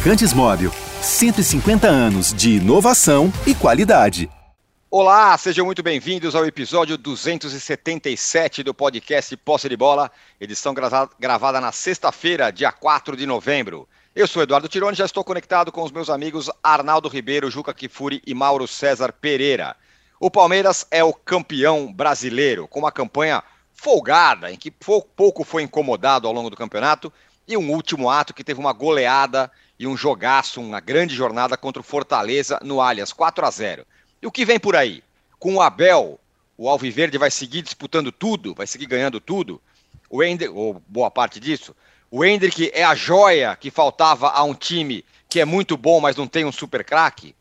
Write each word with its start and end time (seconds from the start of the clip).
Lubrificantes 0.00 0.32
Móvel. 0.32 0.72
150 1.02 1.86
anos 1.86 2.32
de 2.32 2.56
inovação 2.56 3.30
e 3.46 3.54
qualidade. 3.54 4.30
Olá, 4.90 5.36
sejam 5.36 5.66
muito 5.66 5.82
bem-vindos 5.82 6.34
ao 6.34 6.46
episódio 6.46 6.96
277 6.96 8.62
do 8.62 8.72
podcast 8.72 9.36
Posse 9.36 9.68
de 9.68 9.76
Bola, 9.76 10.10
edição 10.40 10.72
gravada 10.72 11.60
na 11.60 11.70
sexta-feira, 11.70 12.50
dia 12.50 12.72
4 12.72 13.14
de 13.14 13.26
novembro. 13.26 13.86
Eu 14.16 14.26
sou 14.26 14.42
Eduardo 14.42 14.68
Tironi, 14.68 14.96
já 14.96 15.04
estou 15.04 15.22
conectado 15.22 15.70
com 15.70 15.82
os 15.82 15.92
meus 15.92 16.08
amigos 16.08 16.50
Arnaldo 16.62 17.06
Ribeiro, 17.06 17.50
Juca 17.50 17.74
Kifuri 17.74 18.22
e 18.26 18.32
Mauro 18.32 18.66
César 18.66 19.12
Pereira. 19.12 19.76
O 20.18 20.30
Palmeiras 20.30 20.86
é 20.90 21.04
o 21.04 21.12
campeão 21.12 21.92
brasileiro, 21.92 22.66
com 22.66 22.78
uma 22.78 22.90
campanha 22.90 23.42
folgada, 23.74 24.50
em 24.50 24.56
que 24.56 24.70
pouco 24.70 25.44
foi 25.44 25.62
incomodado 25.62 26.26
ao 26.26 26.32
longo 26.32 26.48
do 26.48 26.56
campeonato, 26.56 27.12
e 27.46 27.54
um 27.54 27.70
último 27.70 28.08
ato 28.08 28.32
que 28.32 28.44
teve 28.44 28.60
uma 28.60 28.72
goleada 28.72 29.50
e 29.80 29.86
um 29.86 29.96
jogaço, 29.96 30.60
uma 30.60 30.78
grande 30.78 31.14
jornada 31.14 31.56
contra 31.56 31.80
o 31.80 31.82
Fortaleza 31.82 32.60
no 32.62 32.82
Allianz, 32.82 33.14
4 33.14 33.46
a 33.46 33.50
0. 33.50 33.86
E 34.20 34.26
o 34.26 34.30
que 34.30 34.44
vem 34.44 34.60
por 34.60 34.76
aí? 34.76 35.02
Com 35.38 35.54
o 35.54 35.62
Abel, 35.62 36.20
o 36.58 36.68
Alviverde 36.68 37.16
vai 37.16 37.30
seguir 37.30 37.62
disputando 37.62 38.12
tudo, 38.12 38.54
vai 38.54 38.66
seguir 38.66 38.84
ganhando 38.84 39.18
tudo. 39.18 39.58
O 40.10 40.22
Ender, 40.22 40.54
ou 40.54 40.82
boa 40.86 41.10
parte 41.10 41.40
disso, 41.40 41.74
o 42.10 42.22
Hendrick 42.22 42.70
é 42.74 42.84
a 42.84 42.94
joia 42.94 43.56
que 43.56 43.70
faltava 43.70 44.28
a 44.28 44.42
um 44.42 44.52
time 44.52 45.02
que 45.30 45.40
é 45.40 45.46
muito 45.46 45.78
bom, 45.78 45.98
mas 45.98 46.14
não 46.14 46.26
tem 46.26 46.44
um 46.44 46.52
super 46.52 46.84
craque? 46.84 47.34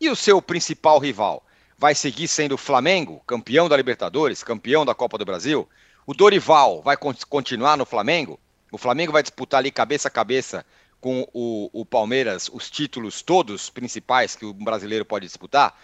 E 0.00 0.08
o 0.08 0.16
seu 0.16 0.40
principal 0.40 0.98
rival? 0.98 1.44
Vai 1.76 1.94
seguir 1.94 2.28
sendo 2.28 2.54
o 2.54 2.58
Flamengo, 2.58 3.22
campeão 3.26 3.68
da 3.68 3.76
Libertadores, 3.76 4.42
campeão 4.42 4.86
da 4.86 4.94
Copa 4.94 5.18
do 5.18 5.26
Brasil? 5.26 5.68
O 6.06 6.14
Dorival 6.14 6.80
vai 6.80 6.96
continuar 6.96 7.76
no 7.76 7.84
Flamengo? 7.84 8.40
O 8.72 8.78
Flamengo 8.78 9.12
vai 9.12 9.22
disputar 9.22 9.58
ali 9.58 9.70
cabeça 9.70 10.08
a 10.08 10.10
cabeça 10.10 10.64
com 11.04 11.28
o, 11.34 11.68
o 11.70 11.84
Palmeiras 11.84 12.48
os 12.50 12.70
títulos 12.70 13.20
todos 13.20 13.68
principais 13.68 14.34
que 14.34 14.46
o 14.46 14.54
brasileiro 14.54 15.04
pode 15.04 15.26
disputar? 15.26 15.78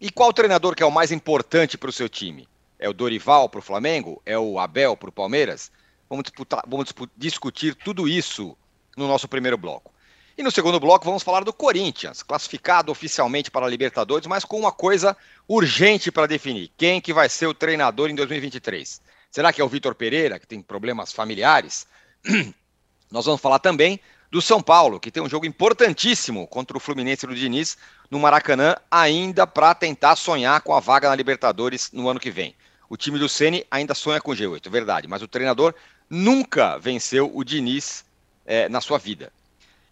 E 0.00 0.10
qual 0.10 0.32
treinador 0.32 0.74
que 0.74 0.82
é 0.82 0.86
o 0.86 0.90
mais 0.90 1.12
importante 1.12 1.78
para 1.78 1.90
o 1.90 1.92
seu 1.92 2.08
time? 2.08 2.48
É 2.76 2.88
o 2.88 2.92
Dorival 2.92 3.48
para 3.48 3.60
o 3.60 3.62
Flamengo? 3.62 4.20
É 4.26 4.36
o 4.36 4.58
Abel 4.58 4.96
para 4.96 5.10
o 5.10 5.12
Palmeiras? 5.12 5.70
Vamos, 6.10 6.24
disputar, 6.24 6.64
vamos 6.66 6.92
discutir 7.16 7.76
tudo 7.76 8.08
isso 8.08 8.58
no 8.96 9.06
nosso 9.06 9.28
primeiro 9.28 9.56
bloco. 9.56 9.94
E 10.36 10.42
no 10.42 10.50
segundo 10.50 10.80
bloco 10.80 11.04
vamos 11.04 11.22
falar 11.22 11.44
do 11.44 11.52
Corinthians, 11.52 12.24
classificado 12.24 12.90
oficialmente 12.90 13.52
para 13.52 13.66
a 13.66 13.68
Libertadores, 13.68 14.26
mas 14.26 14.44
com 14.44 14.58
uma 14.58 14.72
coisa 14.72 15.16
urgente 15.46 16.10
para 16.10 16.26
definir: 16.26 16.72
quem 16.76 17.00
que 17.00 17.12
vai 17.12 17.28
ser 17.28 17.46
o 17.46 17.54
treinador 17.54 18.10
em 18.10 18.16
2023? 18.16 19.00
Será 19.30 19.52
que 19.52 19.60
é 19.60 19.64
o 19.64 19.68
Vitor 19.68 19.94
Pereira, 19.94 20.40
que 20.40 20.48
tem 20.48 20.60
problemas 20.60 21.12
familiares? 21.12 21.86
Nós 23.08 23.26
vamos 23.26 23.40
falar 23.40 23.60
também 23.60 24.00
do 24.34 24.42
São 24.42 24.60
Paulo, 24.60 24.98
que 24.98 25.12
tem 25.12 25.22
um 25.22 25.28
jogo 25.28 25.46
importantíssimo 25.46 26.48
contra 26.48 26.76
o 26.76 26.80
Fluminense 26.80 27.24
do 27.24 27.36
Diniz 27.36 27.78
no 28.10 28.18
Maracanã, 28.18 28.74
ainda 28.90 29.46
para 29.46 29.72
tentar 29.76 30.16
sonhar 30.16 30.60
com 30.60 30.74
a 30.74 30.80
vaga 30.80 31.08
na 31.08 31.14
Libertadores 31.14 31.92
no 31.92 32.08
ano 32.08 32.18
que 32.18 32.32
vem. 32.32 32.52
O 32.88 32.96
time 32.96 33.16
do 33.16 33.28
Ceni 33.28 33.64
ainda 33.70 33.94
sonha 33.94 34.20
com 34.20 34.32
G8, 34.32 34.68
verdade, 34.68 35.06
mas 35.06 35.22
o 35.22 35.28
treinador 35.28 35.72
nunca 36.10 36.76
venceu 36.78 37.30
o 37.32 37.44
Diniz 37.44 38.04
é, 38.44 38.68
na 38.68 38.80
sua 38.80 38.98
vida. 38.98 39.32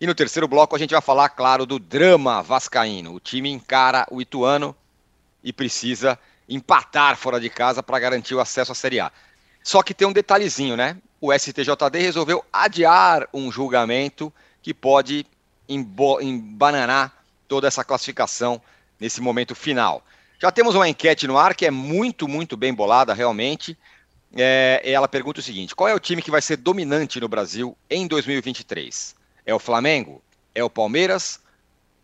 E 0.00 0.08
no 0.08 0.14
terceiro 0.14 0.48
bloco 0.48 0.74
a 0.74 0.78
gente 0.80 0.90
vai 0.90 1.00
falar, 1.00 1.28
claro, 1.28 1.64
do 1.64 1.78
drama 1.78 2.42
vascaíno. 2.42 3.14
O 3.14 3.20
time 3.20 3.48
encara 3.48 4.08
o 4.10 4.20
Ituano 4.20 4.74
e 5.44 5.52
precisa 5.52 6.18
empatar 6.48 7.16
fora 7.16 7.38
de 7.38 7.48
casa 7.48 7.80
para 7.80 8.00
garantir 8.00 8.34
o 8.34 8.40
acesso 8.40 8.72
à 8.72 8.74
Série 8.74 8.98
A. 8.98 9.12
Só 9.62 9.84
que 9.84 9.94
tem 9.94 10.08
um 10.08 10.12
detalhezinho, 10.12 10.76
né? 10.76 10.96
O 11.22 11.32
STJD 11.32 12.00
resolveu 12.00 12.44
adiar 12.52 13.28
um 13.32 13.52
julgamento 13.52 14.32
que 14.60 14.74
pode 14.74 15.24
embananar 15.68 17.24
toda 17.46 17.68
essa 17.68 17.84
classificação 17.84 18.60
nesse 18.98 19.20
momento 19.20 19.54
final. 19.54 20.04
Já 20.40 20.50
temos 20.50 20.74
uma 20.74 20.88
enquete 20.88 21.28
no 21.28 21.38
ar 21.38 21.54
que 21.54 21.64
é 21.64 21.70
muito, 21.70 22.26
muito 22.26 22.56
bem 22.56 22.74
bolada, 22.74 23.14
realmente 23.14 23.78
é, 24.34 24.82
ela 24.84 25.06
pergunta 25.06 25.38
o 25.38 25.42
seguinte: 25.44 25.76
qual 25.76 25.88
é 25.88 25.94
o 25.94 26.00
time 26.00 26.20
que 26.20 26.30
vai 26.30 26.42
ser 26.42 26.56
dominante 26.56 27.20
no 27.20 27.28
Brasil 27.28 27.78
em 27.88 28.08
2023? 28.08 29.14
É 29.46 29.54
o 29.54 29.60
Flamengo? 29.60 30.20
É 30.52 30.64
o 30.64 30.70
Palmeiras? 30.70 31.40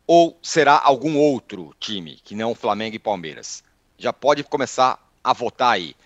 Ou 0.06 0.38
será 0.40 0.78
algum 0.78 1.18
outro 1.18 1.74
time 1.80 2.20
que 2.22 2.36
não 2.36 2.54
Flamengo 2.54 2.94
e 2.94 3.00
Palmeiras? 3.00 3.64
Já 3.98 4.12
pode 4.12 4.44
começar 4.44 5.04
a 5.24 5.32
votar 5.32 5.72
aí. 5.72 5.96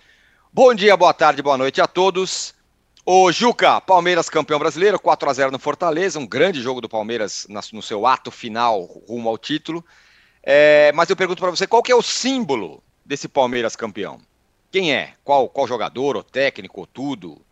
Bom 0.50 0.75
dia, 0.75 0.97
boa 0.97 1.12
tarde, 1.12 1.42
boa 1.42 1.59
noite 1.59 1.78
a 1.78 1.86
todos. 1.86 2.54
O 3.04 3.32
Juca, 3.32 3.80
Palmeiras 3.80 4.30
campeão 4.30 4.60
brasileiro, 4.60 4.98
4 4.98 5.28
a 5.28 5.32
0 5.32 5.50
no 5.50 5.58
Fortaleza, 5.58 6.20
um 6.20 6.26
grande 6.26 6.62
jogo 6.62 6.80
do 6.80 6.88
Palmeiras 6.88 7.48
no 7.72 7.82
seu 7.82 8.06
ato 8.06 8.30
final 8.30 8.82
rumo 9.08 9.28
ao 9.28 9.36
título. 9.36 9.84
É, 10.40 10.92
mas 10.92 11.10
eu 11.10 11.16
pergunto 11.16 11.41
para 11.41 11.50
você, 11.50 11.66
qual 11.66 11.82
que 11.82 11.91
é 11.91 11.96
o 11.96 12.02
símbolo 12.02 12.82
desse 13.04 13.26
Palmeiras 13.26 13.74
campeão? 13.74 14.20
Quem 14.70 14.94
é? 14.94 15.14
Qual, 15.24 15.48
qual 15.48 15.66
jogador, 15.66 16.16
ou 16.16 16.22
técnico, 16.22 16.80
ou 16.80 16.86
tudo? 16.86 17.42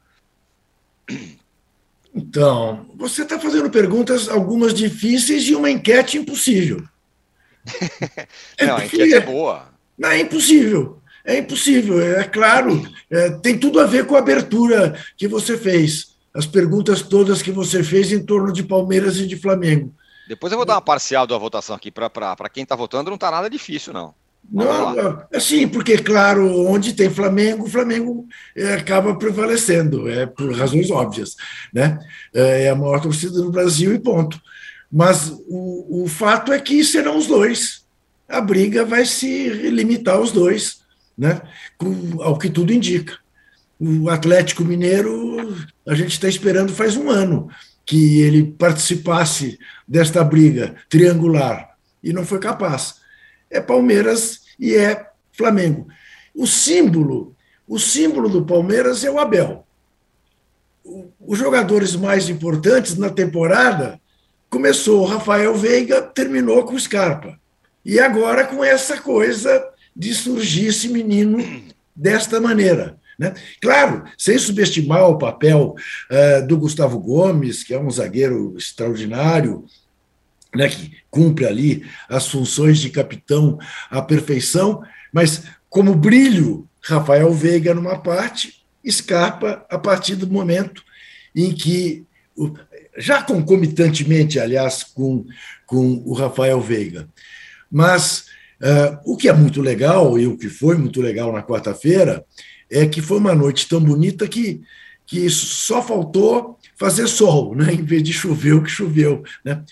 Então, 2.15 2.87
você 2.95 3.23
está 3.23 3.39
fazendo 3.39 3.69
perguntas, 3.71 4.29
algumas 4.29 4.73
difíceis 4.73 5.45
e 5.49 5.55
uma 5.55 5.71
enquete 5.71 6.17
impossível. 6.17 6.85
não, 8.61 8.77
a 8.77 8.87
enquete 8.87 9.15
é 9.15 9.21
boa. 9.21 9.69
Não, 9.99 10.11
é 10.11 10.21
impossível. 10.21 11.00
É 11.25 11.39
impossível, 11.39 12.01
é 12.01 12.25
claro. 12.25 12.83
É, 13.11 13.31
tem 13.31 13.59
tudo 13.59 13.81
a 13.81 13.87
ver 13.87 14.07
com 14.07 14.17
a 14.17 14.19
abertura 14.19 14.99
que 15.17 15.29
você 15.29 15.57
fez. 15.57 16.11
As 16.33 16.47
perguntas 16.47 17.03
todas 17.03 17.43
que 17.43 17.51
você 17.51 17.83
fez 17.83 18.13
em 18.13 18.25
torno 18.25 18.53
de 18.53 18.63
Palmeiras 18.63 19.17
e 19.17 19.27
de 19.27 19.37
Flamengo. 19.37 19.93
Depois 20.29 20.53
eu 20.53 20.57
vou 20.57 20.65
dar 20.65 20.75
uma 20.75 20.81
parcial 20.81 21.27
da 21.27 21.37
votação 21.37 21.75
aqui 21.75 21.91
para 21.91 22.49
quem 22.53 22.63
está 22.63 22.77
votando, 22.77 23.11
não 23.11 23.17
está 23.17 23.31
nada 23.31 23.51
difícil, 23.51 23.93
não. 23.93 24.15
Não, 24.49 25.23
é 25.31 25.39
sim, 25.39 25.69
porque, 25.69 25.99
claro, 25.99 26.67
onde 26.67 26.93
tem 26.93 27.11
Flamengo, 27.11 27.65
o 27.65 27.71
Flamengo 27.71 28.27
é, 28.57 28.75
acaba 28.75 29.15
prevalecendo, 29.15 30.09
é 30.09 30.27
por 30.27 30.53
razões 30.53 30.91
óbvias. 30.91 31.37
Né? 31.73 31.99
É, 32.35 32.65
é 32.65 32.71
a 32.71 32.75
maior 32.75 33.01
torcida 33.01 33.41
do 33.41 33.51
Brasil 33.51 33.95
e 33.95 33.99
ponto. 33.99 34.41
Mas 34.91 35.31
o, 35.49 36.05
o 36.05 36.09
fato 36.09 36.53
é 36.53 36.59
que 36.61 36.83
serão 36.85 37.17
os 37.17 37.27
dois. 37.27 37.85
A 38.29 38.41
briga 38.41 38.85
vai 38.85 39.05
se 39.05 39.49
limitar 39.49 40.17
aos 40.17 40.33
dois, 40.33 40.80
né? 41.17 41.41
Com, 41.77 42.23
ao 42.23 42.39
que 42.39 42.49
tudo 42.49 42.73
indica. 42.73 43.19
O 43.79 44.11
Atlético 44.11 44.65
Mineiro, 44.65 45.57
a 45.89 45.95
gente 45.95 46.13
está 46.13 46.29
esperando 46.29 46.73
faz 46.73 46.97
um 46.97 47.09
ano 47.11 47.49
que 47.87 48.21
ele 48.21 48.45
participasse 48.45 49.59
desta 49.89 50.23
briga 50.23 50.77
triangular 50.89 51.71
e 52.03 52.13
não 52.13 52.25
foi 52.25 52.39
capaz 52.39 53.01
é 53.51 53.61
Palmeiras 53.61 54.43
e 54.59 54.75
é 54.75 55.11
Flamengo. 55.33 55.89
O 56.35 56.47
símbolo, 56.47 57.35
o 57.67 57.79
símbolo 57.79 58.29
do 58.29 58.45
Palmeiras 58.45 59.05
é 59.05 59.11
o 59.11 59.19
Abel. 59.19 59.67
Os 61.21 61.39
jogadores 61.39 61.97
mais 61.97 62.29
importantes 62.29 62.97
na 62.97 63.11
temporada 63.11 64.01
começou 64.49 65.03
o 65.03 65.07
Rafael 65.07 65.55
Veiga, 65.55 66.01
terminou 66.01 66.65
com 66.65 66.75
o 66.75 66.81
Scarpa. 66.81 67.39
E 67.85 67.99
agora 67.99 68.47
com 68.47 68.65
essa 68.65 68.99
coisa 69.01 69.65
de 70.01 70.15
surgir 70.15 70.69
esse 70.69 70.89
menino 70.89 71.63
desta 71.95 72.41
maneira. 72.41 72.99
Né? 73.19 73.35
Claro, 73.61 74.05
sem 74.17 74.39
subestimar 74.39 75.07
o 75.07 75.19
papel 75.19 75.75
uh, 76.11 76.47
do 76.47 76.57
Gustavo 76.57 76.99
Gomes, 76.99 77.63
que 77.63 77.75
é 77.75 77.79
um 77.79 77.91
zagueiro 77.91 78.57
extraordinário, 78.57 79.67
né, 80.55 80.71
que 80.71 80.97
cumpre 81.11 81.45
ali 81.45 81.87
as 82.09 82.27
funções 82.27 82.79
de 82.79 82.89
capitão 82.89 83.59
à 83.91 84.01
perfeição, 84.01 84.83
mas 85.13 85.43
como 85.69 85.95
brilho, 85.95 86.67
Rafael 86.81 87.31
Veiga 87.35 87.75
numa 87.75 87.99
parte, 87.99 88.65
Scarpa 88.89 89.67
a 89.69 89.79
partir 89.79 90.17
do 90.17 90.27
momento 90.27 90.83
em 91.37 91.53
que, 91.53 92.07
já 92.97 93.23
concomitantemente, 93.23 94.41
aliás, 94.41 94.83
com, 94.83 95.27
com 95.67 96.03
o 96.07 96.15
Rafael 96.15 96.59
Veiga. 96.59 97.07
Mas 97.71 98.30
uh, 98.63 98.99
o 99.05 99.17
que 99.17 99.29
é 99.29 99.33
muito 99.33 99.61
legal, 99.61 100.19
e 100.19 100.27
o 100.27 100.37
que 100.37 100.49
foi 100.49 100.77
muito 100.77 101.01
legal 101.01 101.33
na 101.33 101.43
quarta-feira, 101.43 102.25
é 102.71 102.87
que 102.87 103.03
foi 103.03 103.19
uma 103.19 103.35
noite 103.35 103.69
tão 103.69 103.81
bonita 103.81 104.29
que, 104.29 104.61
que 105.07 105.29
só 105.29 105.83
faltou 105.83 106.59
fazer 106.77 107.09
sol, 107.09 107.55
né? 107.55 107.73
em 107.75 107.85
vez 107.85 108.03
de 108.03 108.13
chover 108.13 108.55
o 108.55 108.63
que 108.63 108.71
choveu. 108.71 109.23
Né? 109.45 109.63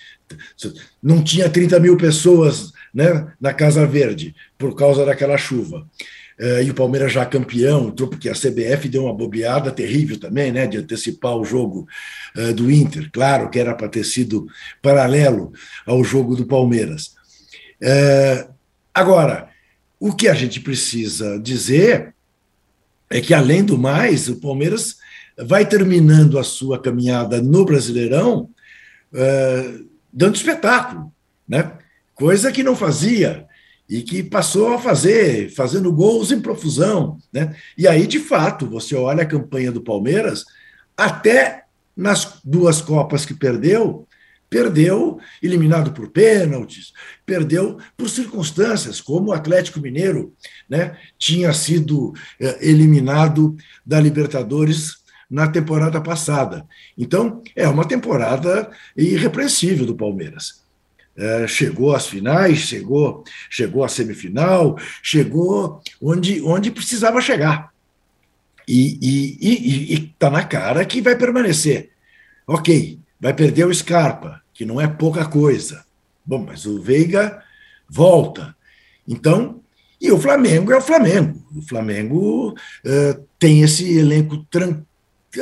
Não 1.03 1.23
tinha 1.23 1.49
30 1.49 1.81
mil 1.81 1.97
pessoas 1.97 2.73
né, 2.93 3.33
na 3.41 3.55
Casa 3.55 3.87
Verde 3.87 4.35
por 4.59 4.75
causa 4.75 5.07
daquela 5.07 5.39
chuva. 5.39 5.87
Uh, 6.39 6.63
e 6.63 6.71
o 6.71 6.75
Palmeiras 6.75 7.13
já 7.13 7.27
campeão, 7.27 7.91
porque 7.91 8.29
a 8.29 8.33
CBF 8.33 8.89
deu 8.89 9.05
uma 9.05 9.15
bobeada 9.15 9.73
terrível 9.73 10.21
também, 10.21 10.53
né, 10.53 10.69
de 10.69 10.77
antecipar 10.77 11.37
o 11.37 11.45
jogo 11.45 11.89
uh, 12.37 12.55
do 12.55 12.71
Inter. 12.71 13.11
Claro 13.11 13.51
que 13.51 13.59
era 13.59 13.75
para 13.75 13.89
ter 13.89 14.05
sido 14.05 14.47
paralelo 14.81 15.53
ao 15.85 16.05
jogo 16.05 16.37
do 16.37 16.47
Palmeiras. 16.47 17.17
Uh, 17.83 18.58
agora, 18.99 19.49
o 20.01 20.13
que 20.13 20.29
a 20.29 20.35
gente 20.35 20.61
precisa 20.61 21.39
dizer 21.39 22.15
é 23.11 23.21
que, 23.21 23.33
além 23.33 23.65
do 23.65 23.79
mais, 23.79 24.29
o 24.29 24.41
Palmeiras 24.41 24.97
vai 25.39 25.67
terminando 25.67 26.39
a 26.39 26.45
sua 26.45 26.81
caminhada 26.81 27.41
no 27.41 27.65
Brasileirão 27.65 28.51
uh, 29.13 29.89
dando 30.13 30.35
espetáculo, 30.35 31.13
né? 31.49 31.73
coisa 32.15 32.51
que 32.51 32.65
não 32.65 32.75
fazia 32.75 33.47
e 33.89 34.03
que 34.03 34.23
passou 34.23 34.75
a 34.75 34.79
fazer, 34.79 35.51
fazendo 35.55 35.93
gols 35.93 36.33
em 36.33 36.41
profusão. 36.41 37.19
Né? 37.33 37.55
E 37.77 37.87
aí, 37.87 38.07
de 38.07 38.19
fato, 38.19 38.67
você 38.67 38.97
olha 38.97 39.23
a 39.23 39.27
campanha 39.27 39.71
do 39.71 39.81
Palmeiras, 39.81 40.45
até 40.97 41.65
nas 41.97 42.41
duas 42.45 42.83
Copas 42.83 43.25
que 43.25 43.33
perdeu, 43.33 44.08
perdeu 44.51 45.19
eliminado 45.43 45.93
por 45.93 46.09
pênaltis, 46.09 46.93
perdeu 47.27 47.79
por 47.97 48.09
circunstâncias, 48.09 49.01
como 49.01 49.29
o 49.29 49.33
Atlético 49.33 49.81
Mineiro 49.81 50.33
né, 50.69 50.97
tinha 51.19 51.53
sido 51.53 52.15
eh, 52.41 52.59
eliminado 52.61 53.57
da 53.85 54.01
Libertadores 54.01 54.99
na 55.31 55.47
temporada 55.47 56.01
passada. 56.01 56.67
Então, 56.97 57.43
é 57.55 57.69
uma 57.69 57.87
temporada 57.87 58.71
irrepreensível 58.97 59.85
do 59.85 59.95
Palmeiras. 59.95 60.63
É, 61.17 61.49
chegou 61.49 61.95
às 61.95 62.07
finais, 62.07 62.59
chegou, 62.59 63.25
chegou 63.51 63.83
à 63.83 63.89
semifinal, 63.89 64.79
chegou 65.03 65.83
onde, 66.01 66.41
onde 66.43 66.71
precisava 66.71 67.21
chegar. 67.21 67.73
E 68.67 69.89
está 69.91 70.31
na 70.31 70.45
cara 70.45 70.85
que 70.85 71.01
vai 71.01 71.17
permanecer. 71.17 71.91
Ok, 72.47 73.01
vai 73.21 73.35
perder 73.35 73.67
o 73.67 73.75
Scarpa, 73.75 74.41
que 74.55 74.65
não 74.65 74.81
é 74.81 74.87
pouca 74.87 75.25
coisa. 75.25 75.85
Bom, 76.25 76.45
mas 76.47 76.67
o 76.67 76.81
Veiga 76.81 77.43
volta. 77.89 78.55
Então, 79.07 79.61
e 80.01 80.13
o 80.13 80.19
Flamengo 80.19 80.73
é 80.73 80.77
o 80.77 80.83
Flamengo. 80.83 81.43
O 81.57 81.63
Flamengo 81.63 82.51
uh, 82.51 83.27
tem 83.39 83.63
esse 83.63 83.99
elenco 83.99 84.47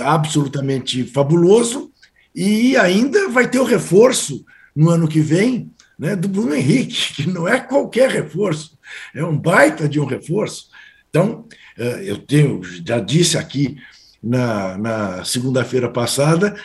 absolutamente 0.00 1.04
fabuloso 1.04 1.92
e 2.34 2.76
ainda 2.76 3.28
vai 3.28 3.48
ter 3.48 3.58
o 3.58 3.64
reforço 3.64 4.44
no 4.74 4.90
ano 4.90 5.08
que 5.08 5.20
vem 5.20 5.70
né, 5.98 6.14
do 6.14 6.28
Bruno 6.28 6.54
Henrique, 6.54 7.14
que 7.16 7.28
não 7.28 7.48
é 7.48 7.58
qualquer 7.58 8.10
reforço, 8.10 8.78
é 9.14 9.24
um 9.24 9.36
baita 9.36 9.88
de 9.88 9.98
um 9.98 10.04
reforço. 10.04 10.68
Então, 11.08 11.46
uh, 11.78 11.82
eu 12.02 12.18
tenho, 12.18 12.60
já 12.86 13.00
disse 13.00 13.38
aqui 13.38 13.76
na, 14.22 14.76
na 14.76 15.24
segunda-feira 15.24 15.88
passada, 15.88 16.56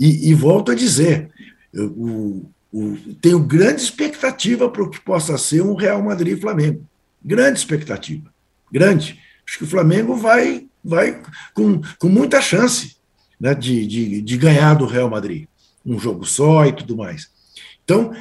e, 0.00 0.30
e, 0.30 0.34
volto 0.34 0.72
a 0.72 0.74
dizer, 0.74 1.30
o, 1.74 2.46
o, 2.72 2.96
tenho 3.20 3.38
grande 3.38 3.82
expectativa 3.82 4.66
para 4.66 4.82
o 4.82 4.88
que 4.88 4.98
possa 4.98 5.36
ser 5.36 5.60
um 5.60 5.74
Real 5.74 6.02
Madrid 6.02 6.40
Flamengo. 6.40 6.86
Grande 7.22 7.58
expectativa. 7.58 8.32
Grande. 8.72 9.20
Acho 9.46 9.58
que 9.58 9.64
o 9.64 9.68
Flamengo 9.68 10.16
vai, 10.16 10.66
vai 10.82 11.22
com, 11.52 11.82
com 11.98 12.08
muita 12.08 12.40
chance 12.40 12.96
né, 13.38 13.54
de, 13.54 13.86
de, 13.86 14.22
de 14.22 14.36
ganhar 14.38 14.72
do 14.72 14.86
Real 14.86 15.10
Madrid. 15.10 15.46
Um 15.84 15.98
jogo 15.98 16.24
só 16.24 16.64
e 16.64 16.72
tudo 16.72 16.96
mais. 16.96 17.30
Então, 17.84 18.14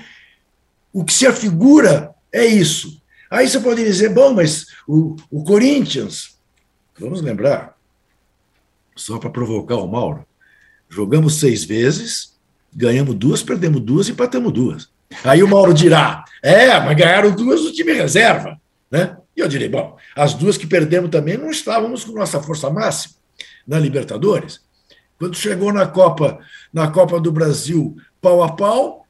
o 0.91 1.05
que 1.05 1.13
se 1.13 1.25
afigura 1.25 2.13
é 2.29 2.45
isso. 2.45 3.01
Aí 3.31 3.47
você 3.47 3.59
pode 3.59 3.83
dizer, 3.85 4.09
bom, 4.09 4.33
mas 4.33 4.65
o, 4.85 5.15
o 5.31 5.43
Corinthians, 5.45 6.37
vamos 6.99 7.21
lembrar, 7.21 7.77
só 8.95 9.17
para 9.17 9.29
provocar 9.29 9.77
o 9.77 9.87
Mauro, 9.87 10.25
Jogamos 10.89 11.35
seis 11.35 11.63
vezes, 11.63 12.35
ganhamos 12.73 13.15
duas, 13.15 13.43
perdemos 13.43 13.81
duas, 13.81 14.09
empatamos 14.09 14.51
duas. 14.51 14.89
Aí 15.23 15.43
o 15.43 15.47
Mauro 15.47 15.73
dirá: 15.73 16.25
é, 16.41 16.79
mas 16.79 16.97
ganharam 16.97 17.31
duas 17.31 17.61
do 17.61 17.71
time 17.71 17.93
reserva. 17.93 18.59
Né? 18.89 19.15
E 19.35 19.39
eu 19.39 19.47
direi: 19.47 19.69
bom, 19.69 19.97
as 20.15 20.33
duas 20.33 20.57
que 20.57 20.67
perdemos 20.67 21.09
também 21.09 21.37
não 21.37 21.49
estávamos 21.49 22.03
com 22.03 22.13
nossa 22.13 22.41
força 22.41 22.69
máxima 22.69 23.15
na 23.67 23.79
Libertadores. 23.79 24.61
Quando 25.17 25.35
chegou 25.35 25.71
na 25.71 25.85
Copa, 25.85 26.39
na 26.73 26.89
Copa 26.89 27.19
do 27.19 27.31
Brasil, 27.31 27.95
pau 28.21 28.41
a 28.41 28.53
pau, 28.53 29.05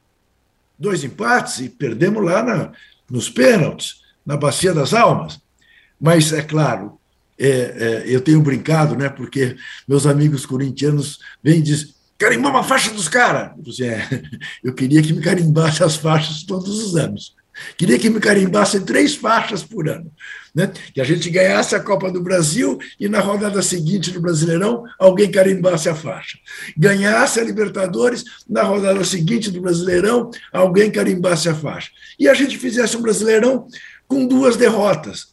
dois 0.77 1.03
empates 1.03 1.59
e 1.59 1.69
perdemos 1.69 2.23
lá 2.23 2.43
na, 2.43 2.71
nos 3.09 3.29
pênaltis, 3.29 4.01
na 4.25 4.35
Bacia 4.35 4.73
das 4.73 4.93
Almas. 4.93 5.39
Mas, 5.99 6.33
é 6.33 6.41
claro, 6.41 6.98
é, 7.39 7.47
é, 7.47 8.03
eu 8.05 8.19
tenho 8.19 8.41
brincado, 8.41 8.95
né? 8.95 9.09
Porque 9.09 9.55
meus 9.87 10.05
amigos 10.05 10.45
corintianos 10.45 11.19
vêm 11.41 11.59
e 11.59 11.61
dizem, 11.61 11.93
carimbou 12.17 12.51
uma 12.51 12.63
faixa 12.63 12.91
dos 12.91 13.07
caras. 13.07 13.51
Eu, 13.79 13.85
é, 13.85 14.07
eu 14.63 14.73
queria 14.73 15.01
que 15.01 15.13
me 15.13 15.21
carimbasse 15.21 15.81
as 15.83 15.95
faixas 15.95 16.43
todos 16.43 16.77
os 16.83 16.97
anos. 16.97 17.33
Queria 17.77 17.99
que 17.99 18.09
me 18.09 18.19
carimbassem 18.19 18.81
três 18.81 19.15
faixas 19.15 19.63
por 19.63 19.89
ano. 19.89 20.11
Né? 20.53 20.71
Que 20.93 21.01
a 21.01 21.03
gente 21.03 21.29
ganhasse 21.29 21.75
a 21.75 21.79
Copa 21.79 22.11
do 22.11 22.21
Brasil 22.21 22.77
e 22.99 23.07
na 23.07 23.19
rodada 23.19 23.61
seguinte 23.61 24.11
do 24.11 24.21
Brasileirão 24.21 24.83
alguém 24.97 25.29
carimbasse 25.29 25.89
a 25.89 25.95
faixa. 25.95 26.37
Ganhasse 26.77 27.39
a 27.39 27.43
Libertadores, 27.43 28.23
na 28.47 28.63
rodada 28.63 29.03
seguinte 29.03 29.51
do 29.51 29.61
Brasileirão 29.61 30.31
alguém 30.51 30.91
carimbasse 30.91 31.49
a 31.49 31.55
faixa. 31.55 31.91
E 32.17 32.27
a 32.27 32.33
gente 32.33 32.57
fizesse 32.57 32.97
um 32.97 33.01
Brasileirão 33.01 33.67
com 34.07 34.25
duas 34.25 34.57
derrotas 34.57 35.28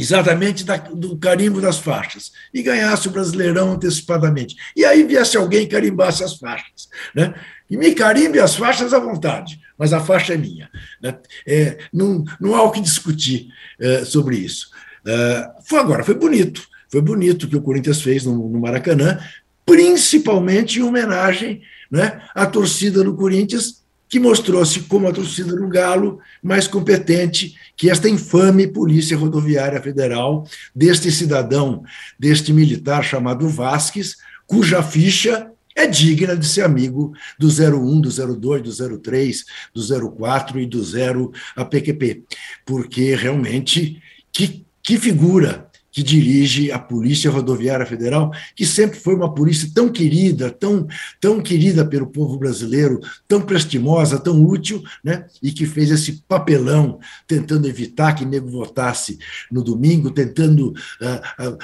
exatamente 0.00 0.64
da, 0.64 0.78
do 0.78 1.14
carimbo 1.18 1.60
das 1.60 1.78
faixas, 1.78 2.32
e 2.54 2.62
ganhasse 2.62 3.06
o 3.06 3.10
Brasileirão 3.10 3.72
antecipadamente. 3.72 4.56
E 4.74 4.82
aí 4.82 5.02
viesse 5.02 5.36
alguém 5.36 5.68
carimbasse 5.68 6.24
as 6.24 6.38
faixas. 6.38 6.88
Né? 7.14 7.34
E 7.68 7.76
me 7.76 7.94
carimbe 7.94 8.40
as 8.40 8.56
faixas 8.56 8.94
à 8.94 8.98
vontade, 8.98 9.60
mas 9.76 9.92
a 9.92 10.00
faixa 10.00 10.32
é 10.32 10.38
minha. 10.38 10.70
Né? 11.02 11.18
É, 11.46 11.78
não, 11.92 12.24
não 12.40 12.54
há 12.54 12.62
o 12.62 12.70
que 12.70 12.80
discutir 12.80 13.48
é, 13.78 14.02
sobre 14.06 14.36
isso. 14.38 14.70
É, 15.06 15.50
foi 15.64 15.78
agora, 15.78 16.02
foi 16.02 16.14
bonito. 16.14 16.66
Foi 16.88 17.02
bonito 17.02 17.44
o 17.44 17.48
que 17.48 17.56
o 17.56 17.62
Corinthians 17.62 18.00
fez 18.00 18.24
no, 18.24 18.48
no 18.48 18.58
Maracanã, 18.58 19.20
principalmente 19.66 20.78
em 20.78 20.82
homenagem 20.82 21.60
né, 21.90 22.22
à 22.34 22.46
torcida 22.46 23.04
do 23.04 23.14
Corinthians 23.14 23.79
que 24.10 24.18
mostrou-se 24.18 24.80
como 24.80 25.06
a 25.06 25.12
torcida 25.12 25.54
do 25.54 25.68
Galo 25.68 26.18
mais 26.42 26.66
competente 26.66 27.54
que 27.76 27.88
esta 27.88 28.08
infame 28.08 28.66
Polícia 28.66 29.16
Rodoviária 29.16 29.80
Federal, 29.80 30.44
deste 30.74 31.12
cidadão, 31.12 31.84
deste 32.18 32.52
militar 32.52 33.04
chamado 33.04 33.48
Vasques, 33.48 34.16
cuja 34.48 34.82
ficha 34.82 35.48
é 35.76 35.86
digna 35.86 36.36
de 36.36 36.44
ser 36.44 36.62
amigo 36.62 37.14
do 37.38 37.46
01, 37.46 38.00
do 38.00 38.10
02, 38.10 38.62
do 38.62 38.98
03, 38.98 39.44
do 39.72 40.10
04 40.10 40.60
e 40.60 40.66
do 40.66 40.82
0 40.82 41.32
APQP, 41.54 42.24
porque 42.66 43.14
realmente 43.14 44.02
que, 44.32 44.66
que 44.82 44.98
figura 44.98 45.69
que 45.92 46.02
dirige 46.02 46.70
a 46.70 46.78
Polícia 46.78 47.30
Rodoviária 47.30 47.86
Federal, 47.86 48.30
que 48.54 48.64
sempre 48.64 48.98
foi 48.98 49.14
uma 49.14 49.34
polícia 49.34 49.68
tão 49.74 49.88
querida, 49.88 50.50
tão, 50.50 50.86
tão 51.20 51.40
querida 51.40 51.84
pelo 51.84 52.06
povo 52.06 52.38
brasileiro, 52.38 53.00
tão 53.26 53.40
prestimosa, 53.40 54.18
tão 54.18 54.44
útil, 54.44 54.82
né? 55.02 55.26
e 55.42 55.50
que 55.50 55.66
fez 55.66 55.90
esse 55.90 56.22
papelão 56.28 57.00
tentando 57.26 57.68
evitar 57.68 58.14
que 58.14 58.24
nego 58.24 58.48
votasse 58.48 59.18
no 59.50 59.62
domingo, 59.62 60.10
tentando. 60.10 60.70
Uh, 61.00 61.48
uh, 61.48 61.58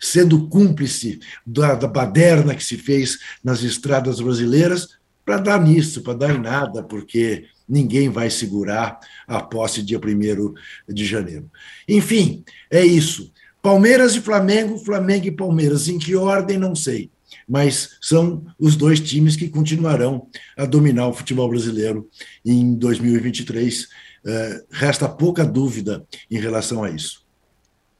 sendo 0.00 0.48
cúmplice 0.48 1.20
da, 1.46 1.76
da 1.76 1.86
baderna 1.86 2.56
que 2.56 2.64
se 2.64 2.76
fez 2.76 3.20
nas 3.44 3.62
estradas 3.62 4.20
brasileiras, 4.20 4.88
para 5.24 5.38
dar 5.38 5.62
nisso, 5.62 6.02
para 6.02 6.14
dar 6.14 6.34
em 6.34 6.40
nada, 6.40 6.82
porque 6.82 7.46
ninguém 7.68 8.08
vai 8.08 8.28
segurar 8.28 8.98
a 9.28 9.40
posse 9.40 9.80
dia 9.80 9.98
1 9.98 10.92
de 10.92 11.06
janeiro. 11.06 11.48
Enfim, 11.88 12.44
é 12.68 12.84
isso. 12.84 13.30
Palmeiras 13.62 14.14
e 14.14 14.20
Flamengo, 14.20 14.78
Flamengo 14.78 15.26
e 15.26 15.30
Palmeiras. 15.30 15.88
Em 15.88 15.98
que 15.98 16.16
ordem, 16.16 16.58
não 16.58 16.74
sei. 16.74 17.10
Mas 17.48 17.96
são 18.00 18.44
os 18.58 18.76
dois 18.76 19.00
times 19.00 19.36
que 19.36 19.48
continuarão 19.48 20.26
a 20.56 20.64
dominar 20.64 21.08
o 21.08 21.12
futebol 21.12 21.48
brasileiro 21.48 22.08
em 22.44 22.74
2023. 22.74 23.88
É, 24.24 24.64
resta 24.70 25.08
pouca 25.08 25.44
dúvida 25.44 26.04
em 26.30 26.38
relação 26.38 26.84
a 26.84 26.90
isso. 26.90 27.24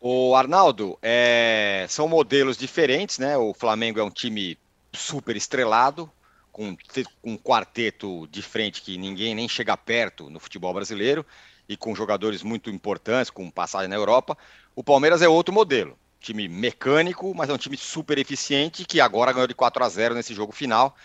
O 0.00 0.34
Arnaldo, 0.34 0.98
é, 1.02 1.84
são 1.88 2.08
modelos 2.08 2.56
diferentes, 2.56 3.18
né? 3.18 3.36
O 3.36 3.52
Flamengo 3.52 4.00
é 4.00 4.04
um 4.04 4.10
time 4.10 4.56
super 4.92 5.36
estrelado, 5.36 6.10
com 6.50 6.76
um 7.22 7.36
quarteto 7.36 8.26
de 8.28 8.42
frente 8.42 8.82
que 8.82 8.96
ninguém 8.96 9.34
nem 9.34 9.48
chega 9.48 9.76
perto 9.76 10.28
no 10.30 10.40
futebol 10.40 10.74
brasileiro 10.74 11.24
e 11.70 11.76
com 11.76 11.94
jogadores 11.94 12.42
muito 12.42 12.68
importantes, 12.68 13.30
com 13.30 13.48
passagem 13.48 13.88
na 13.88 13.94
Europa. 13.94 14.36
O 14.74 14.82
Palmeiras 14.82 15.22
é 15.22 15.28
outro 15.28 15.54
modelo. 15.54 15.96
Time 16.20 16.48
mecânico, 16.48 17.32
mas 17.32 17.48
é 17.48 17.52
um 17.52 17.56
time 17.56 17.76
super 17.76 18.18
eficiente 18.18 18.84
que 18.84 19.00
agora 19.00 19.32
ganhou 19.32 19.46
de 19.46 19.54
4 19.54 19.84
a 19.84 19.88
0 19.88 20.16
nesse 20.16 20.34
jogo 20.34 20.50
final. 20.50 20.96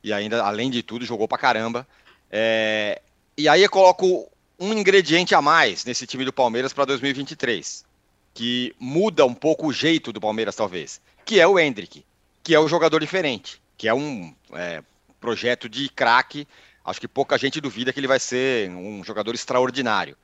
E 0.00 0.12
ainda, 0.12 0.44
além 0.44 0.70
de 0.70 0.80
tudo, 0.80 1.04
jogou 1.04 1.26
pra 1.26 1.36
caramba. 1.36 1.84
É... 2.30 3.02
E 3.36 3.48
aí 3.48 3.64
eu 3.64 3.68
coloco 3.68 4.30
um 4.60 4.72
ingrediente 4.72 5.34
a 5.34 5.42
mais 5.42 5.84
nesse 5.84 6.06
time 6.06 6.24
do 6.24 6.32
Palmeiras 6.32 6.72
para 6.72 6.84
2023, 6.84 7.84
que 8.32 8.72
muda 8.78 9.26
um 9.26 9.34
pouco 9.34 9.66
o 9.66 9.72
jeito 9.72 10.12
do 10.12 10.20
Palmeiras, 10.20 10.54
talvez, 10.54 11.00
que 11.24 11.40
é 11.40 11.46
o 11.48 11.58
Hendrick, 11.58 12.04
que 12.44 12.54
é 12.54 12.60
o 12.60 12.68
jogador 12.68 13.00
diferente, 13.00 13.60
que 13.76 13.88
é 13.88 13.94
um 13.94 14.32
é, 14.52 14.84
projeto 15.20 15.68
de 15.68 15.88
craque. 15.88 16.46
Acho 16.84 17.00
que 17.00 17.08
pouca 17.08 17.38
gente 17.38 17.60
duvida 17.60 17.92
que 17.92 18.00
ele 18.00 18.08
vai 18.08 18.18
ser 18.18 18.70
um 18.70 19.04
jogador 19.04 19.34
extraordinário. 19.34 20.16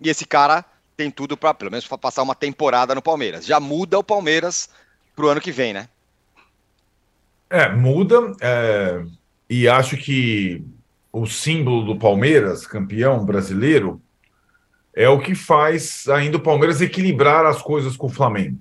E 0.00 0.08
esse 0.08 0.26
cara 0.26 0.64
tem 0.96 1.10
tudo 1.10 1.36
para, 1.36 1.54
pelo 1.54 1.70
menos, 1.70 1.86
passar 1.86 2.22
uma 2.22 2.34
temporada 2.34 2.94
no 2.94 3.02
Palmeiras. 3.02 3.46
Já 3.46 3.58
muda 3.58 3.98
o 3.98 4.04
Palmeiras 4.04 4.68
para 5.16 5.24
o 5.24 5.28
ano 5.28 5.40
que 5.40 5.52
vem, 5.52 5.72
né? 5.72 5.88
É, 7.48 7.68
muda. 7.68 8.34
É, 8.40 9.02
e 9.48 9.68
acho 9.68 9.96
que 9.96 10.64
o 11.12 11.26
símbolo 11.26 11.84
do 11.84 11.98
Palmeiras, 11.98 12.66
campeão 12.66 13.24
brasileiro, 13.24 14.00
é 14.94 15.08
o 15.08 15.18
que 15.18 15.34
faz 15.34 16.08
ainda 16.08 16.36
o 16.36 16.42
Palmeiras 16.42 16.80
equilibrar 16.80 17.46
as 17.46 17.60
coisas 17.60 17.96
com 17.96 18.06
o 18.06 18.10
Flamengo, 18.10 18.58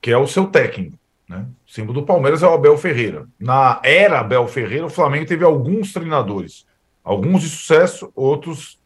que 0.00 0.10
é 0.10 0.16
o 0.16 0.26
seu 0.26 0.46
técnico. 0.46 0.98
Né? 1.28 1.46
O 1.66 1.72
símbolo 1.72 2.00
do 2.00 2.06
Palmeiras 2.06 2.42
é 2.42 2.46
o 2.46 2.54
Abel 2.54 2.76
Ferreira. 2.76 3.26
Na 3.38 3.80
era 3.84 4.20
Abel 4.20 4.46
Ferreira, 4.48 4.86
o 4.86 4.90
Flamengo 4.90 5.26
teve 5.26 5.44
alguns 5.44 5.92
treinadores, 5.92 6.66
alguns 7.10 7.42
de 7.42 7.48
sucesso, 7.48 8.12
outros 8.14 8.78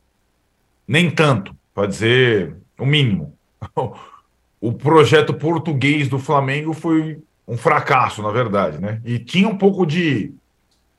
nem 0.88 1.10
tanto, 1.10 1.54
para 1.74 1.86
dizer 1.86 2.56
o 2.78 2.86
mínimo. 2.86 3.36
O 4.60 4.72
projeto 4.72 5.34
português 5.34 6.08
do 6.08 6.18
Flamengo 6.18 6.72
foi 6.72 7.20
um 7.46 7.54
fracasso, 7.54 8.22
na 8.22 8.30
verdade, 8.30 8.80
né? 8.80 8.98
E 9.04 9.18
tinha 9.18 9.46
um 9.46 9.58
pouco 9.58 9.84
de 9.84 10.32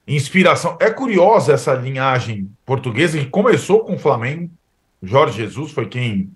inspiração. 0.07 0.77
É 0.79 0.91
curiosa 0.91 1.53
essa 1.53 1.73
linhagem 1.73 2.47
portuguesa 2.63 3.17
que 3.17 3.25
começou 3.25 3.79
com 3.79 3.95
o 3.95 3.97
Flamengo. 3.97 4.51
Jorge 5.01 5.37
Jesus 5.37 5.71
foi 5.71 5.87
quem 5.87 6.29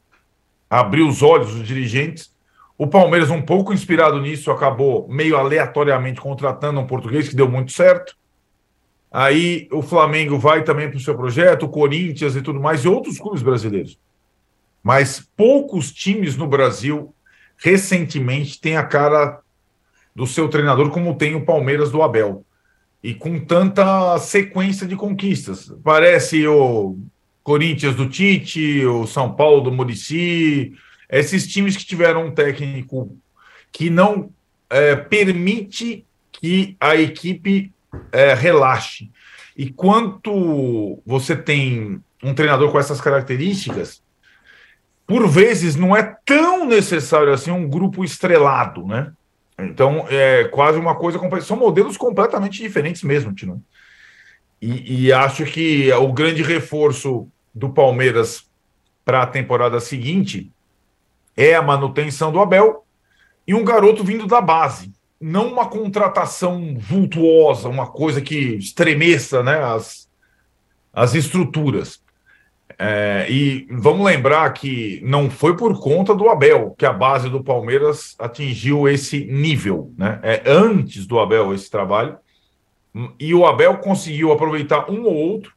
abriu 0.68 1.08
os 1.08 1.22
olhos 1.22 1.54
dos 1.54 1.68
dirigentes. 1.68 2.34
O 2.76 2.88
Palmeiras, 2.88 3.30
um 3.30 3.44
pouco 3.44 3.72
inspirado 3.72 4.20
nisso, 4.20 4.50
acabou 4.50 5.08
meio 5.08 5.38
aleatoriamente 5.38 6.20
contratando 6.20 6.80
um 6.80 6.88
português 6.88 7.30
que 7.30 7.36
deu 7.36 7.48
muito 7.48 7.72
certo. 7.72 8.18
Aí 9.12 9.68
o 9.72 9.82
Flamengo 9.82 10.38
vai 10.38 10.64
também 10.64 10.90
para 10.90 10.98
o 10.98 11.02
seu 11.02 11.16
projeto, 11.16 11.64
o 11.64 11.70
Corinthians 11.70 12.36
e 12.36 12.42
tudo 12.42 12.60
mais, 12.60 12.86
e 12.86 12.88
outros 12.88 13.18
clubes 13.18 13.42
brasileiros. 13.42 13.98
Mas 14.84 15.28
poucos 15.36 15.92
times 15.92 16.38
no 16.38 16.48
Brasil 16.48 17.14
recentemente 17.58 18.60
têm 18.60 18.78
a 18.78 18.84
cara 18.84 19.40
do 20.16 20.28
seu 20.28 20.48
treinador 20.48 20.90
como 20.90 21.16
tem 21.16 21.36
o 21.36 21.46
Palmeiras 21.46 21.92
do 21.92 22.02
Abel 22.02 22.46
e 23.04 23.14
com 23.14 23.40
tanta 23.40 24.18
sequência 24.20 24.86
de 24.86 24.96
conquistas. 24.96 25.74
Parece 25.84 26.46
o 26.48 26.98
Corinthians 27.44 27.96
do 27.96 28.08
Tite, 28.08 28.86
o 28.86 29.08
São 29.08 29.34
Paulo 29.34 29.62
do 29.62 29.72
Murici, 29.72 30.74
esses 31.10 31.48
times 31.48 31.76
que 31.76 31.86
tiveram 31.86 32.28
um 32.28 32.32
técnico 32.32 33.18
que 33.72 33.90
não 33.90 34.30
é, 34.70 34.96
permite 34.96 36.06
que 36.32 36.76
a 36.80 36.96
equipe 36.96 37.72
é, 38.12 38.34
relaxe. 38.34 39.12
E 39.56 39.70
quanto 39.70 41.02
você 41.06 41.36
tem 41.36 42.02
um 42.24 42.34
treinador 42.34 42.72
com 42.72 42.80
essas 42.80 43.02
características, 43.02 44.02
por 45.06 45.28
vezes 45.28 45.76
não 45.76 45.96
é 45.96 46.16
tão 46.26 46.66
necessário 46.66 47.34
assim 47.34 47.52
um 47.52 47.68
grupo 47.68 48.04
estrelado, 48.04 48.86
né? 48.86 49.12
Então, 49.58 50.06
é 50.10 50.46
quase 50.46 50.78
uma 50.78 50.96
coisa. 50.96 51.20
São 51.42 51.58
modelos 51.58 51.98
completamente 51.98 52.62
diferentes 52.62 53.04
mesmo, 53.04 53.34
Tino. 53.34 53.62
E, 54.62 55.06
e 55.06 55.14
acho 55.14 55.46
que 55.46 55.92
o 55.94 56.14
grande 56.14 56.42
reforço 56.42 57.28
do 57.54 57.70
Palmeiras 57.70 58.48
para 59.04 59.24
a 59.24 59.28
temporada 59.28 59.80
seguinte 59.80 60.52
é 61.36 61.56
a 61.56 61.62
manutenção 61.62 62.32
do 62.32 62.40
Abel 62.40 62.86
e 63.48 63.54
um 63.54 63.66
garoto 63.66 64.04
vindo 64.04 64.28
da 64.28 64.40
base. 64.40 64.94
Não 65.20 65.48
uma 65.48 65.68
contratação 65.68 66.76
vultuosa, 66.78 67.68
uma 67.68 67.88
coisa 67.88 68.22
que 68.22 68.56
estremeça 68.56 69.44
né, 69.44 69.62
as, 69.62 70.10
as 70.94 71.14
estruturas. 71.14 72.02
É, 72.82 73.26
e 73.30 73.68
vamos 73.70 74.06
lembrar 74.06 74.54
que 74.54 75.02
não 75.04 75.30
foi 75.30 75.58
por 75.58 75.78
conta 75.82 76.16
do 76.16 76.30
Abel 76.30 76.74
que 76.78 76.86
a 76.86 76.94
base 76.94 77.30
do 77.30 77.44
Palmeiras 77.44 78.16
atingiu 78.18 78.88
esse 78.88 79.26
nível, 79.26 79.94
né? 79.98 80.18
É 80.24 80.44
antes 80.46 81.06
do 81.06 81.20
Abel 81.20 81.54
esse 81.54 81.70
trabalho. 81.70 82.18
E 83.20 83.34
o 83.34 83.46
Abel 83.46 83.80
conseguiu 83.80 84.32
aproveitar 84.32 84.90
um 84.90 85.04
ou 85.04 85.14
outro. 85.14 85.54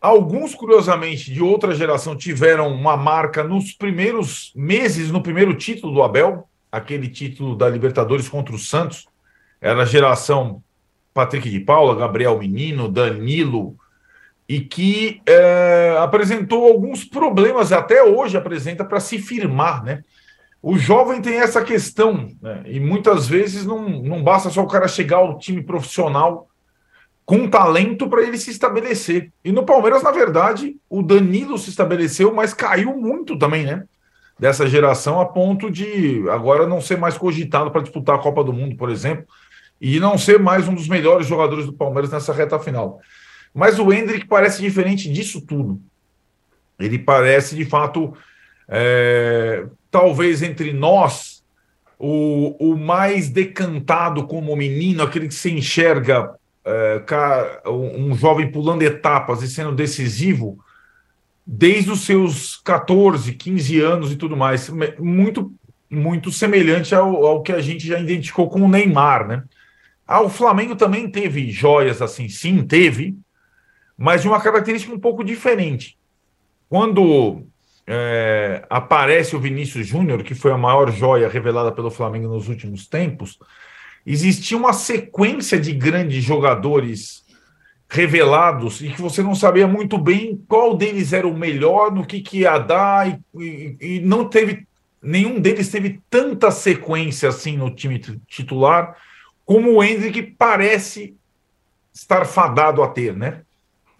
Alguns, 0.00 0.54
curiosamente, 0.54 1.30
de 1.30 1.42
outra 1.42 1.74
geração 1.74 2.16
tiveram 2.16 2.68
uma 2.68 2.96
marca 2.96 3.44
nos 3.44 3.72
primeiros 3.72 4.50
meses, 4.56 5.10
no 5.10 5.22
primeiro 5.22 5.52
título 5.52 5.92
do 5.92 6.02
Abel, 6.02 6.48
aquele 6.70 7.08
título 7.08 7.56
da 7.56 7.68
Libertadores 7.68 8.28
contra 8.28 8.54
o 8.54 8.58
Santos. 8.58 9.06
Era 9.60 9.82
a 9.82 9.86
geração 9.86 10.62
Patrick 11.12 11.48
de 11.48 11.60
Paula, 11.60 11.94
Gabriel 11.94 12.38
Menino, 12.38 12.88
Danilo, 12.88 13.76
e 14.48 14.60
que 14.60 15.20
é, 15.26 15.96
apresentou 15.98 16.66
alguns 16.66 17.04
problemas, 17.04 17.72
até 17.72 18.02
hoje 18.02 18.36
apresenta, 18.36 18.84
para 18.84 19.00
se 19.00 19.18
firmar, 19.18 19.84
né? 19.84 20.02
O 20.62 20.76
jovem 20.76 21.22
tem 21.22 21.36
essa 21.36 21.62
questão, 21.62 22.28
né? 22.42 22.62
e 22.66 22.78
muitas 22.78 23.26
vezes 23.26 23.64
não, 23.64 23.88
não 23.88 24.22
basta 24.22 24.50
só 24.50 24.62
o 24.62 24.68
cara 24.68 24.86
chegar 24.86 25.16
ao 25.16 25.38
time 25.38 25.62
profissional 25.62 26.50
com 27.24 27.48
talento 27.48 28.08
para 28.08 28.22
ele 28.22 28.36
se 28.36 28.50
estabelecer. 28.50 29.32
E 29.42 29.52
no 29.52 29.64
Palmeiras, 29.64 30.02
na 30.02 30.10
verdade, 30.10 30.76
o 30.88 31.02
Danilo 31.02 31.56
se 31.56 31.70
estabeleceu, 31.70 32.34
mas 32.34 32.52
caiu 32.52 32.94
muito 32.96 33.38
também, 33.38 33.64
né? 33.64 33.84
Dessa 34.40 34.66
geração, 34.66 35.20
a 35.20 35.26
ponto 35.26 35.70
de 35.70 36.26
agora 36.30 36.66
não 36.66 36.80
ser 36.80 36.96
mais 36.96 37.18
cogitado 37.18 37.70
para 37.70 37.82
disputar 37.82 38.16
a 38.16 38.22
Copa 38.22 38.42
do 38.42 38.54
Mundo, 38.54 38.74
por 38.74 38.88
exemplo, 38.88 39.26
e 39.78 40.00
não 40.00 40.16
ser 40.16 40.38
mais 40.38 40.66
um 40.66 40.74
dos 40.74 40.88
melhores 40.88 41.26
jogadores 41.26 41.66
do 41.66 41.74
Palmeiras 41.74 42.10
nessa 42.10 42.32
reta 42.32 42.58
final. 42.58 43.00
Mas 43.52 43.78
o 43.78 43.92
Hendrick 43.92 44.26
parece 44.26 44.62
diferente 44.62 45.12
disso 45.12 45.42
tudo. 45.42 45.78
Ele 46.78 46.98
parece, 46.98 47.54
de 47.54 47.66
fato, 47.66 48.14
é, 48.66 49.66
talvez 49.90 50.40
entre 50.42 50.72
nós, 50.72 51.44
o, 51.98 52.56
o 52.58 52.78
mais 52.78 53.28
decantado 53.28 54.26
como 54.26 54.56
menino, 54.56 55.02
aquele 55.02 55.28
que 55.28 55.34
se 55.34 55.52
enxerga 55.52 56.34
é, 56.64 57.02
um 57.68 58.14
jovem 58.14 58.50
pulando 58.50 58.80
etapas 58.80 59.42
e 59.42 59.48
sendo 59.48 59.72
decisivo 59.72 60.58
desde 61.46 61.90
os 61.90 62.00
seus 62.00 62.56
14, 62.56 63.32
15 63.32 63.80
anos 63.80 64.12
e 64.12 64.16
tudo 64.16 64.36
mais. 64.36 64.68
Muito, 64.98 65.52
muito 65.90 66.30
semelhante 66.30 66.94
ao, 66.94 67.26
ao 67.26 67.42
que 67.42 67.52
a 67.52 67.60
gente 67.60 67.86
já 67.86 67.98
identificou 67.98 68.48
com 68.48 68.62
o 68.62 68.68
Neymar, 68.68 69.26
né? 69.26 69.42
Ah, 70.06 70.22
o 70.22 70.28
Flamengo 70.28 70.74
também 70.74 71.08
teve 71.08 71.50
joias 71.50 72.02
assim, 72.02 72.28
sim, 72.28 72.64
teve, 72.64 73.16
mas 73.96 74.22
de 74.22 74.28
uma 74.28 74.40
característica 74.40 74.92
um 74.92 74.98
pouco 74.98 75.22
diferente. 75.22 75.96
Quando 76.68 77.44
é, 77.86 78.64
aparece 78.68 79.36
o 79.36 79.40
Vinícius 79.40 79.86
Júnior, 79.86 80.24
que 80.24 80.34
foi 80.34 80.52
a 80.52 80.58
maior 80.58 80.90
joia 80.90 81.28
revelada 81.28 81.70
pelo 81.70 81.90
Flamengo 81.90 82.28
nos 82.28 82.48
últimos 82.48 82.88
tempos, 82.88 83.38
existia 84.04 84.56
uma 84.56 84.72
sequência 84.72 85.60
de 85.60 85.72
grandes 85.72 86.24
jogadores 86.24 87.24
revelados 87.90 88.80
e 88.80 88.88
que 88.88 89.02
você 89.02 89.22
não 89.22 89.34
sabia 89.34 89.66
muito 89.66 89.98
bem 89.98 90.42
qual 90.48 90.76
deles 90.76 91.12
era 91.12 91.26
o 91.26 91.36
melhor, 91.36 91.92
no 91.92 92.06
que, 92.06 92.20
que 92.20 92.40
ia 92.40 92.56
dar, 92.56 93.08
e, 93.08 93.20
e, 93.34 93.76
e 93.80 94.00
não 94.00 94.28
teve. 94.28 94.66
Nenhum 95.02 95.40
deles 95.40 95.70
teve 95.70 96.00
tanta 96.08 96.50
sequência 96.50 97.28
assim 97.28 97.56
no 97.56 97.74
time 97.74 97.98
titular 98.26 98.96
como 99.46 99.72
o 99.72 99.82
Hendrick 99.82 100.22
parece 100.38 101.16
estar 101.92 102.24
fadado 102.24 102.82
a 102.82 102.88
ter, 102.88 103.16
né? 103.16 103.40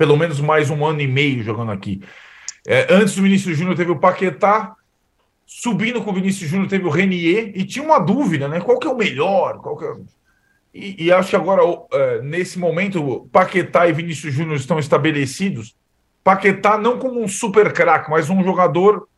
pelo 0.01 0.17
menos 0.17 0.41
mais 0.41 0.71
um 0.71 0.83
ano 0.87 1.03
e 1.03 1.07
meio 1.07 1.43
jogando 1.43 1.73
aqui. 1.73 2.01
É, 2.67 2.87
antes 2.89 3.15
do 3.15 3.21
Vinícius 3.21 3.59
Júnior 3.59 3.77
teve 3.77 3.91
o 3.91 3.99
Paquetá, 3.99 4.75
subindo 5.45 6.03
com 6.03 6.11
o 6.11 6.15
Vinícius 6.15 6.49
Júnior 6.49 6.71
teve 6.71 6.87
o 6.87 6.89
Renier, 6.89 7.53
e 7.55 7.67
tinha 7.67 7.85
uma 7.85 7.99
dúvida, 7.99 8.49
né? 8.49 8.63
Qual 8.63 8.79
que 8.79 8.87
é 8.87 8.91
o 8.91 8.97
melhor? 8.97 9.59
Qual 9.59 9.77
que 9.77 9.85
é... 9.85 9.93
e, 10.73 11.07
e, 11.07 11.13
acho 11.13 11.31
que 11.31 11.37
agora, 11.37 11.63
é, 11.93 12.23
nesse 12.23 12.59
momento, 12.59 13.29
Paquetá 13.33 13.89
e 13.89 13.93
Vinícius 13.93 14.33
Júnior 14.33 14.57
estão 14.57 14.79
estabelecidos. 14.79 15.75
Paquetá 16.23 16.79
não 16.79 16.99
como 16.99 17.21
um 17.21 17.27
super 17.27 17.73
craque, 17.73 18.11
mas 18.11 18.31
um 18.31 18.43
jogador 18.45 19.09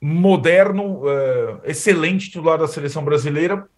moderno, 0.00 1.02
é, 1.08 1.70
excelente 1.70 2.26
titular 2.26 2.58
da 2.58 2.68
seleção 2.68 3.04
brasileira. 3.04 3.68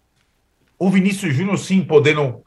O 0.77 0.89
Vinícius 0.89 1.33
Júnior, 1.33 1.57
sim, 1.57 1.83
podendo 1.83 2.43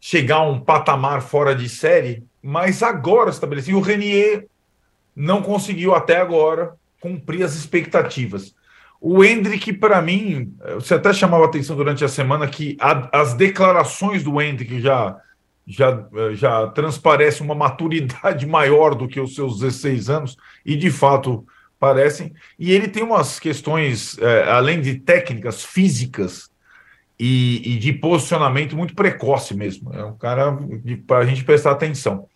chegar 0.00 0.36
a 0.36 0.48
um 0.48 0.60
patamar 0.60 1.22
fora 1.22 1.54
de 1.54 1.68
série, 1.68 2.22
mas 2.42 2.82
agora 2.82 3.30
estabelecido. 3.30 3.78
O 3.78 3.82
Renier 3.82 4.46
não 5.16 5.42
conseguiu 5.42 5.94
até 5.94 6.18
agora 6.18 6.74
cumprir 7.00 7.42
as 7.42 7.54
expectativas. 7.54 8.54
O 9.00 9.24
Hendrick, 9.24 9.72
para 9.72 10.02
mim, 10.02 10.54
você 10.74 10.94
até 10.94 11.12
chamava 11.12 11.44
atenção 11.44 11.76
durante 11.76 12.04
a 12.04 12.08
semana 12.08 12.48
que 12.48 12.76
a, 12.80 13.20
as 13.20 13.34
declarações 13.34 14.24
do 14.24 14.40
Hendrick 14.40 14.80
já, 14.80 15.16
já, 15.66 16.04
já 16.32 16.66
transparecem 16.68 17.44
uma 17.44 17.54
maturidade 17.54 18.44
maior 18.48 18.94
do 18.94 19.06
que 19.06 19.20
os 19.20 19.34
seus 19.34 19.60
16 19.60 20.10
anos, 20.10 20.36
e 20.66 20.74
de 20.76 20.90
fato 20.90 21.46
parecem. 21.78 22.32
E 22.58 22.72
ele 22.72 22.88
tem 22.88 23.02
umas 23.02 23.38
questões, 23.38 24.18
é, 24.18 24.50
além 24.50 24.80
de 24.80 24.96
técnicas 24.96 25.64
físicas, 25.64 26.50
e, 27.18 27.74
e 27.74 27.78
de 27.78 27.92
posicionamento 27.92 28.76
muito 28.76 28.94
precoce 28.94 29.54
mesmo. 29.54 29.92
É 29.92 30.04
um 30.04 30.16
cara 30.16 30.56
para 31.06 31.18
a 31.18 31.26
gente 31.26 31.44
prestar 31.44 31.72
atenção. 31.72 32.28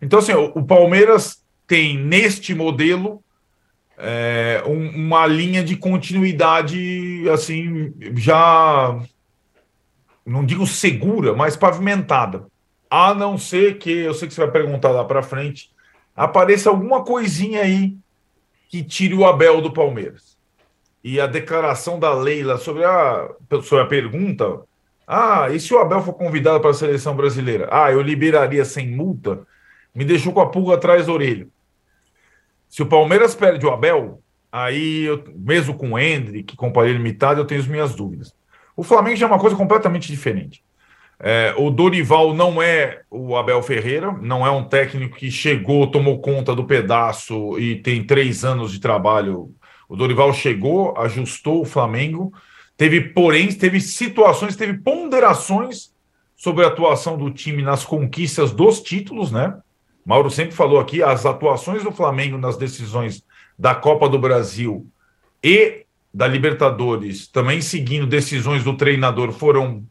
Então, 0.00 0.18
assim, 0.18 0.32
o, 0.32 0.52
o 0.54 0.64
Palmeiras 0.64 1.42
tem 1.66 1.98
neste 1.98 2.54
modelo 2.54 3.22
é, 4.04 4.64
um, 4.66 5.06
uma 5.06 5.24
linha 5.28 5.62
de 5.62 5.76
continuidade, 5.76 7.24
assim, 7.32 7.94
já 8.16 8.98
não 10.26 10.44
digo 10.44 10.66
segura, 10.66 11.34
mas 11.34 11.56
pavimentada. 11.56 12.46
A 12.90 13.14
não 13.14 13.38
ser 13.38 13.78
que, 13.78 13.90
eu 13.90 14.12
sei 14.12 14.26
que 14.26 14.34
você 14.34 14.40
vai 14.40 14.50
perguntar 14.50 14.90
lá 14.90 15.04
para 15.04 15.22
frente, 15.22 15.70
apareça 16.16 16.68
alguma 16.68 17.04
coisinha 17.04 17.62
aí 17.62 17.96
que 18.68 18.82
tire 18.82 19.14
o 19.14 19.24
Abel 19.24 19.60
do 19.60 19.72
Palmeiras. 19.72 20.36
E 21.04 21.20
a 21.20 21.26
declaração 21.28 21.98
da 21.98 22.12
Leila 22.12 22.58
sobre 22.58 22.84
a, 22.84 23.28
sobre 23.62 23.84
a 23.84 23.86
pergunta: 23.86 24.62
ah, 25.06 25.48
e 25.48 25.60
se 25.60 25.72
o 25.72 25.78
Abel 25.78 26.02
for 26.02 26.14
convidado 26.14 26.60
para 26.60 26.70
a 26.70 26.74
seleção 26.74 27.14
brasileira? 27.14 27.68
Ah, 27.70 27.92
eu 27.92 28.02
liberaria 28.02 28.64
sem 28.64 28.90
multa? 28.90 29.46
Me 29.94 30.04
deixou 30.04 30.32
com 30.32 30.40
a 30.40 30.48
pulga 30.48 30.74
atrás 30.74 31.06
da 31.06 31.12
orelha. 31.12 31.46
Se 32.72 32.82
o 32.82 32.86
Palmeiras 32.86 33.34
perde 33.34 33.66
o 33.66 33.70
Abel, 33.70 34.22
aí, 34.50 35.02
eu, 35.02 35.22
mesmo 35.36 35.74
com 35.74 35.90
o 35.90 35.98
Hendrick, 35.98 36.56
com 36.56 36.72
o 36.74 36.84
limitado, 36.86 37.38
eu 37.38 37.44
tenho 37.44 37.60
as 37.60 37.66
minhas 37.66 37.94
dúvidas. 37.94 38.34
O 38.74 38.82
Flamengo 38.82 39.14
já 39.14 39.26
é 39.26 39.28
uma 39.28 39.38
coisa 39.38 39.54
completamente 39.54 40.10
diferente. 40.10 40.64
É, 41.20 41.54
o 41.58 41.68
Dorival 41.68 42.32
não 42.32 42.62
é 42.62 43.02
o 43.10 43.36
Abel 43.36 43.62
Ferreira, 43.62 44.10
não 44.22 44.46
é 44.46 44.50
um 44.50 44.64
técnico 44.64 45.18
que 45.18 45.30
chegou, 45.30 45.90
tomou 45.90 46.22
conta 46.22 46.54
do 46.54 46.64
pedaço 46.64 47.58
e 47.58 47.76
tem 47.76 48.02
três 48.02 48.42
anos 48.42 48.72
de 48.72 48.80
trabalho. 48.80 49.54
O 49.86 49.94
Dorival 49.94 50.32
chegou, 50.32 50.96
ajustou 50.96 51.60
o 51.60 51.66
Flamengo, 51.66 52.32
teve, 52.74 53.02
porém, 53.02 53.52
teve 53.52 53.82
situações, 53.82 54.56
teve 54.56 54.78
ponderações 54.78 55.92
sobre 56.34 56.64
a 56.64 56.68
atuação 56.68 57.18
do 57.18 57.30
time 57.30 57.62
nas 57.62 57.84
conquistas 57.84 58.50
dos 58.50 58.80
títulos, 58.80 59.30
né? 59.30 59.58
Mauro 60.04 60.30
sempre 60.30 60.54
falou 60.54 60.80
aqui, 60.80 61.02
as 61.02 61.24
atuações 61.24 61.84
do 61.84 61.92
Flamengo 61.92 62.36
nas 62.36 62.56
decisões 62.56 63.24
da 63.58 63.74
Copa 63.74 64.08
do 64.08 64.18
Brasil 64.18 64.86
e 65.42 65.86
da 66.12 66.26
Libertadores, 66.26 67.26
também 67.26 67.60
seguindo 67.60 68.06
decisões 68.06 68.64
do 68.64 68.76
treinador, 68.76 69.32
foram 69.32 69.84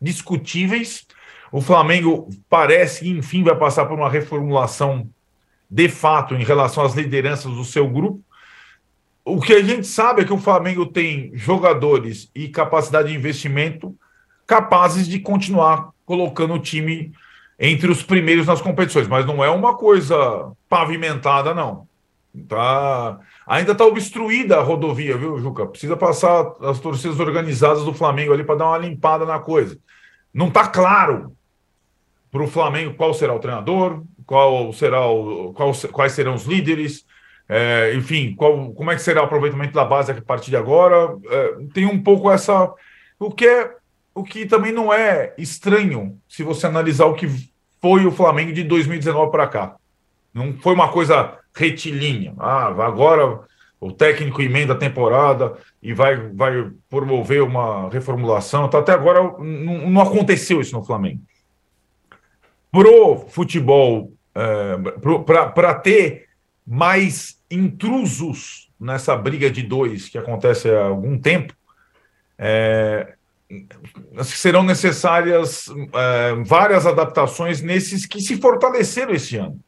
discutíveis. 0.00 1.06
O 1.52 1.60
Flamengo 1.60 2.28
parece 2.48 3.00
que, 3.00 3.10
enfim, 3.10 3.42
vai 3.42 3.56
passar 3.56 3.86
por 3.86 3.98
uma 3.98 4.10
reformulação 4.10 5.08
de 5.70 5.88
fato 5.88 6.34
em 6.34 6.42
relação 6.42 6.84
às 6.84 6.94
lideranças 6.94 7.52
do 7.52 7.64
seu 7.64 7.88
grupo. 7.88 8.22
O 9.24 9.40
que 9.40 9.52
a 9.52 9.62
gente 9.62 9.86
sabe 9.86 10.22
é 10.22 10.24
que 10.24 10.32
o 10.32 10.38
Flamengo 10.38 10.86
tem 10.86 11.30
jogadores 11.34 12.30
e 12.34 12.48
capacidade 12.48 13.08
de 13.08 13.14
investimento 13.14 13.94
capazes 14.46 15.06
de 15.06 15.20
continuar 15.20 15.90
colocando 16.06 16.54
o 16.54 16.58
time 16.58 17.12
entre 17.58 17.90
os 17.90 18.02
primeiros 18.02 18.46
nas 18.46 18.60
competições, 18.60 19.08
mas 19.08 19.26
não 19.26 19.42
é 19.42 19.50
uma 19.50 19.76
coisa 19.76 20.52
pavimentada, 20.68 21.52
não. 21.52 21.88
Tá, 22.46 23.18
ainda 23.46 23.72
está 23.72 23.84
obstruída 23.84 24.58
a 24.58 24.62
rodovia, 24.62 25.16
viu, 25.16 25.40
Juca? 25.40 25.66
Precisa 25.66 25.96
passar 25.96 26.54
as 26.60 26.78
torcidas 26.78 27.18
organizadas 27.18 27.84
do 27.84 27.92
Flamengo 27.92 28.32
ali 28.32 28.44
para 28.44 28.56
dar 28.56 28.66
uma 28.66 28.78
limpada 28.78 29.24
na 29.24 29.38
coisa. 29.40 29.78
Não 30.32 30.48
está 30.48 30.68
claro 30.68 31.32
para 32.30 32.42
o 32.42 32.46
Flamengo 32.46 32.94
qual 32.94 33.12
será 33.14 33.34
o 33.34 33.40
treinador, 33.40 34.02
qual 34.26 34.72
será 34.72 35.06
o, 35.06 35.52
qual, 35.54 35.72
quais 35.90 36.12
serão 36.12 36.34
os 36.34 36.44
líderes, 36.44 37.04
é, 37.48 37.94
enfim, 37.94 38.34
qual, 38.36 38.72
como 38.72 38.90
é 38.90 38.94
que 38.94 39.02
será 39.02 39.22
o 39.22 39.24
aproveitamento 39.24 39.72
da 39.72 39.84
base 39.84 40.12
a 40.12 40.22
partir 40.22 40.50
de 40.50 40.56
agora. 40.56 41.16
É, 41.28 41.56
tem 41.72 41.86
um 41.86 42.02
pouco 42.02 42.30
essa. 42.30 42.72
O 43.18 43.32
que, 43.32 43.46
é, 43.46 43.74
o 44.18 44.24
que 44.24 44.46
também 44.46 44.72
não 44.72 44.92
é 44.92 45.32
estranho 45.38 46.18
se 46.28 46.42
você 46.42 46.66
analisar 46.66 47.06
o 47.06 47.14
que 47.14 47.28
foi 47.80 48.04
o 48.04 48.10
Flamengo 48.10 48.52
de 48.52 48.64
2019 48.64 49.30
para 49.30 49.46
cá. 49.46 49.76
Não 50.34 50.54
foi 50.58 50.74
uma 50.74 50.90
coisa 50.90 51.38
retilínea. 51.54 52.34
Ah, 52.38 52.66
agora 52.66 53.40
o 53.80 53.92
técnico 53.92 54.42
emenda 54.42 54.72
a 54.72 54.76
temporada 54.76 55.56
e 55.80 55.92
vai, 55.92 56.16
vai 56.16 56.68
promover 56.90 57.42
uma 57.42 57.88
reformulação. 57.88 58.66
Então, 58.66 58.80
até 58.80 58.92
agora 58.92 59.22
não, 59.22 59.88
não 59.88 60.00
aconteceu 60.00 60.60
isso 60.60 60.74
no 60.76 60.84
Flamengo. 60.84 61.22
Pro 62.72 63.18
futebol, 63.28 64.12
é, 64.34 64.76
para 65.54 65.74
ter 65.74 66.26
mais 66.66 67.40
intrusos 67.48 68.68
nessa 68.80 69.16
briga 69.16 69.48
de 69.48 69.62
dois 69.62 70.08
que 70.08 70.18
acontece 70.18 70.68
há 70.70 70.86
algum 70.86 71.16
tempo, 71.16 71.54
é, 72.36 73.14
serão 74.24 74.62
necessárias 74.62 75.66
é, 75.94 76.34
várias 76.44 76.86
adaptações 76.86 77.62
nesses 77.62 78.04
que 78.04 78.20
se 78.20 78.36
fortaleceram 78.36 79.12
esse 79.12 79.36
ano. 79.36 79.58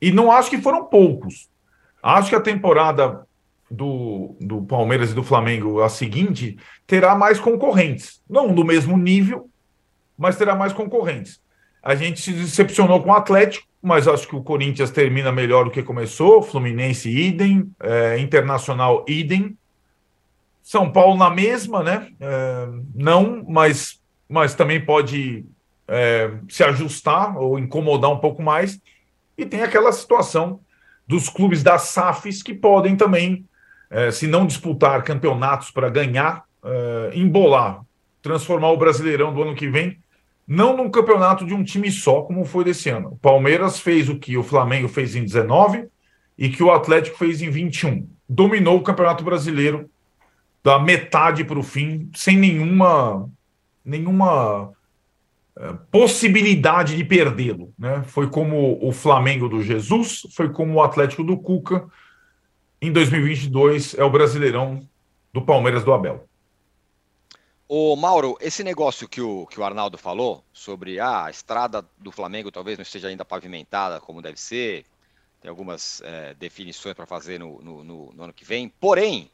E 0.00 0.10
não 0.10 0.30
acho 0.30 0.50
que 0.50 0.60
foram 0.60 0.84
poucos. 0.84 1.48
Acho 2.02 2.30
que 2.30 2.36
a 2.36 2.40
temporada 2.40 3.26
do, 3.70 4.36
do 4.40 4.62
Palmeiras 4.62 5.12
e 5.12 5.14
do 5.14 5.22
Flamengo, 5.22 5.80
a 5.80 5.88
seguinte, 5.88 6.58
terá 6.86 7.14
mais 7.14 7.40
concorrentes. 7.40 8.20
Não 8.28 8.52
do 8.52 8.64
mesmo 8.64 8.96
nível, 8.98 9.48
mas 10.18 10.36
terá 10.36 10.54
mais 10.54 10.72
concorrentes. 10.72 11.40
A 11.82 11.94
gente 11.94 12.20
se 12.20 12.32
decepcionou 12.32 13.02
com 13.02 13.10
o 13.10 13.14
Atlético, 13.14 13.66
mas 13.82 14.06
acho 14.06 14.28
que 14.28 14.36
o 14.36 14.42
Corinthians 14.42 14.90
termina 14.90 15.32
melhor 15.32 15.64
do 15.64 15.70
que 15.70 15.82
começou. 15.82 16.42
Fluminense, 16.42 17.08
idem. 17.08 17.70
É, 17.80 18.18
Internacional, 18.18 19.04
idem. 19.08 19.56
São 20.72 20.90
Paulo 20.90 21.18
na 21.18 21.28
mesma, 21.28 21.82
né? 21.82 22.08
É, 22.18 22.66
não, 22.94 23.44
mas, 23.46 24.00
mas 24.26 24.54
também 24.54 24.82
pode 24.82 25.44
é, 25.86 26.30
se 26.48 26.64
ajustar 26.64 27.36
ou 27.36 27.58
incomodar 27.58 28.10
um 28.10 28.16
pouco 28.16 28.42
mais. 28.42 28.80
E 29.36 29.44
tem 29.44 29.60
aquela 29.60 29.92
situação 29.92 30.60
dos 31.06 31.28
clubes 31.28 31.62
das 31.62 31.82
SAFs 31.88 32.42
que 32.42 32.54
podem 32.54 32.96
também, 32.96 33.44
é, 33.90 34.10
se 34.10 34.26
não 34.26 34.46
disputar 34.46 35.02
campeonatos 35.02 35.70
para 35.70 35.90
ganhar, 35.90 36.44
é, 36.64 37.10
embolar, 37.16 37.82
transformar 38.22 38.70
o 38.70 38.78
Brasileirão 38.78 39.30
do 39.34 39.42
ano 39.42 39.54
que 39.54 39.68
vem, 39.68 39.98
não 40.48 40.74
num 40.74 40.90
campeonato 40.90 41.44
de 41.44 41.52
um 41.52 41.62
time 41.62 41.90
só, 41.90 42.22
como 42.22 42.46
foi 42.46 42.64
desse 42.64 42.88
ano. 42.88 43.08
O 43.08 43.18
Palmeiras 43.18 43.78
fez 43.78 44.08
o 44.08 44.18
que 44.18 44.38
o 44.38 44.42
Flamengo 44.42 44.88
fez 44.88 45.14
em 45.14 45.22
19 45.22 45.86
e 46.38 46.48
que 46.48 46.62
o 46.62 46.72
Atlético 46.72 47.18
fez 47.18 47.42
em 47.42 47.50
21. 47.50 48.08
Dominou 48.26 48.78
o 48.78 48.82
Campeonato 48.82 49.22
Brasileiro 49.22 49.90
da 50.62 50.78
metade 50.78 51.44
para 51.44 51.58
o 51.58 51.62
fim, 51.62 52.10
sem 52.14 52.36
nenhuma 52.36 53.28
nenhuma 53.84 54.72
possibilidade 55.90 56.96
de 56.96 57.04
perdê-lo. 57.04 57.72
Né? 57.78 58.02
Foi 58.06 58.28
como 58.28 58.78
o 58.82 58.92
Flamengo 58.92 59.48
do 59.48 59.62
Jesus, 59.62 60.26
foi 60.34 60.50
como 60.50 60.74
o 60.74 60.82
Atlético 60.82 61.22
do 61.22 61.36
Cuca. 61.36 61.86
Em 62.80 62.90
2022 62.90 63.94
é 63.94 64.02
o 64.02 64.10
Brasileirão 64.10 64.86
do 65.32 65.42
Palmeiras 65.42 65.84
do 65.84 65.92
Abel. 65.92 66.26
Ô 67.68 67.96
Mauro, 67.96 68.36
esse 68.40 68.62
negócio 68.62 69.08
que 69.08 69.20
o, 69.20 69.46
que 69.46 69.58
o 69.58 69.64
Arnaldo 69.64 69.96
falou 69.96 70.44
sobre 70.52 71.00
ah, 71.00 71.24
a 71.24 71.30
estrada 71.30 71.86
do 71.98 72.12
Flamengo 72.12 72.50
talvez 72.50 72.76
não 72.76 72.82
esteja 72.82 73.08
ainda 73.08 73.24
pavimentada 73.24 73.98
como 74.00 74.20
deve 74.20 74.38
ser, 74.38 74.84
tem 75.40 75.48
algumas 75.48 76.02
é, 76.04 76.34
definições 76.34 76.94
para 76.94 77.06
fazer 77.06 77.38
no, 77.38 77.62
no, 77.62 77.82
no, 77.82 78.12
no, 78.12 78.24
ano 78.24 78.32
que 78.32 78.44
vem, 78.44 78.68
porém, 78.68 79.30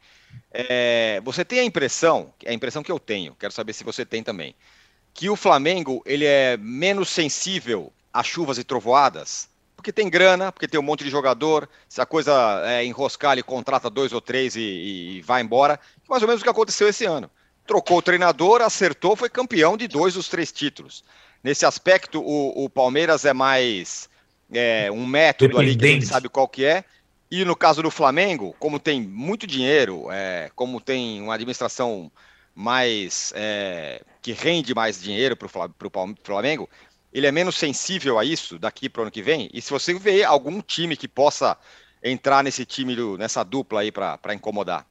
é, 0.51 1.21
você 1.25 1.45
tem 1.45 1.61
a 1.61 1.65
impressão, 1.65 2.33
é 2.45 2.51
a 2.51 2.55
impressão 2.55 2.83
que 2.83 2.93
eu 2.93 2.99
tenho, 2.99 3.35
quero 3.39 3.53
saber 3.53 3.73
se 3.73 3.85
você 3.85 4.05
tem 4.05 4.23
também, 4.23 4.55
que 5.13 5.29
o 5.29 5.37
Flamengo 5.37 6.03
ele 6.07 6.25
é 6.25 6.57
menos 6.57 7.09
sensível 7.09 7.93
a 8.13 8.23
chuvas 8.23 8.59
e 8.59 8.65
trovoadas, 8.65 9.49
porque 9.79 9.93
tem 9.93 10.11
grana, 10.11 10.51
porque 10.51 10.67
tem 10.67 10.81
um 10.81 10.83
monte 10.83 11.05
de 11.05 11.11
jogador. 11.11 11.69
Se 11.89 12.01
a 12.01 12.07
coisa 12.07 12.63
é, 12.65 12.85
enroscar, 12.85 13.35
ele 13.35 13.45
contrata 13.45 13.89
dois 13.89 14.13
ou 14.13 14.21
três 14.21 14.57
e, 14.57 14.61
e, 14.61 15.23
vai 15.23 15.41
embora. 15.41 15.79
Mais 16.09 16.21
ou 16.21 16.27
menos 16.27 16.41
o 16.41 16.45
que 16.45 16.51
aconteceu 16.51 16.89
esse 16.89 17.05
ano. 17.05 17.31
Trocou 17.65 17.99
o 17.99 18.03
treinador, 18.03 18.61
acertou, 18.61 19.15
foi 19.15 19.29
campeão 19.29 19.77
de 19.77 19.87
dois 19.87 20.15
dos 20.15 20.29
três 20.29 20.51
títulos. 20.51 21.05
Nesse 21.45 21.65
aspecto, 21.65 22.21
o, 22.21 22.65
o 22.65 22.69
Palmeiras 22.69 23.25
é 23.25 23.33
mais 23.33 24.09
é, 24.53 24.91
um 24.91 25.07
método 25.07 25.59
ali 25.59 25.77
que 25.77 25.85
a 25.85 25.89
gente 25.89 26.07
sabe 26.07 26.29
qual 26.29 26.49
que 26.49 26.65
é. 26.65 26.85
E 27.31 27.45
no 27.45 27.55
caso 27.55 27.83
do 27.83 27.91
Flamengo, 27.91 28.55
como 28.59 28.79
tem 28.79 29.03
muito 29.03 29.47
dinheiro, 29.47 30.11
é, 30.11 30.51
como 30.55 30.81
tem 30.81 31.21
uma 31.21 31.35
administração 31.35 32.11
mais 32.55 33.33
é, 33.37 34.03
que 34.23 34.33
rende 34.33 34.75
mais 34.75 35.01
dinheiro 35.01 35.37
para 35.37 35.47
o 35.47 36.17
Flamengo, 36.25 36.69
ele 37.13 37.27
é 37.27 37.33
menos 37.33 37.57
sensível 37.57 38.19
a 38.19 38.25
isso 38.25 38.59
daqui 38.59 38.89
para 38.89 39.01
o 39.01 39.03
ano 39.03 39.11
que 39.11 39.23
vem? 39.23 39.49
E 39.53 39.61
se 39.61 39.71
você 39.71 39.95
vê 39.95 40.25
algum 40.25 40.61
time 40.61 40.97
que 40.97 41.07
possa 41.07 41.57
entrar 42.03 42.43
nesse 42.43 42.65
time, 42.65 42.97
nessa 43.19 43.45
dupla 43.45 43.81
aí 43.81 43.93
para 43.93 44.35
incomodar? 44.35 44.87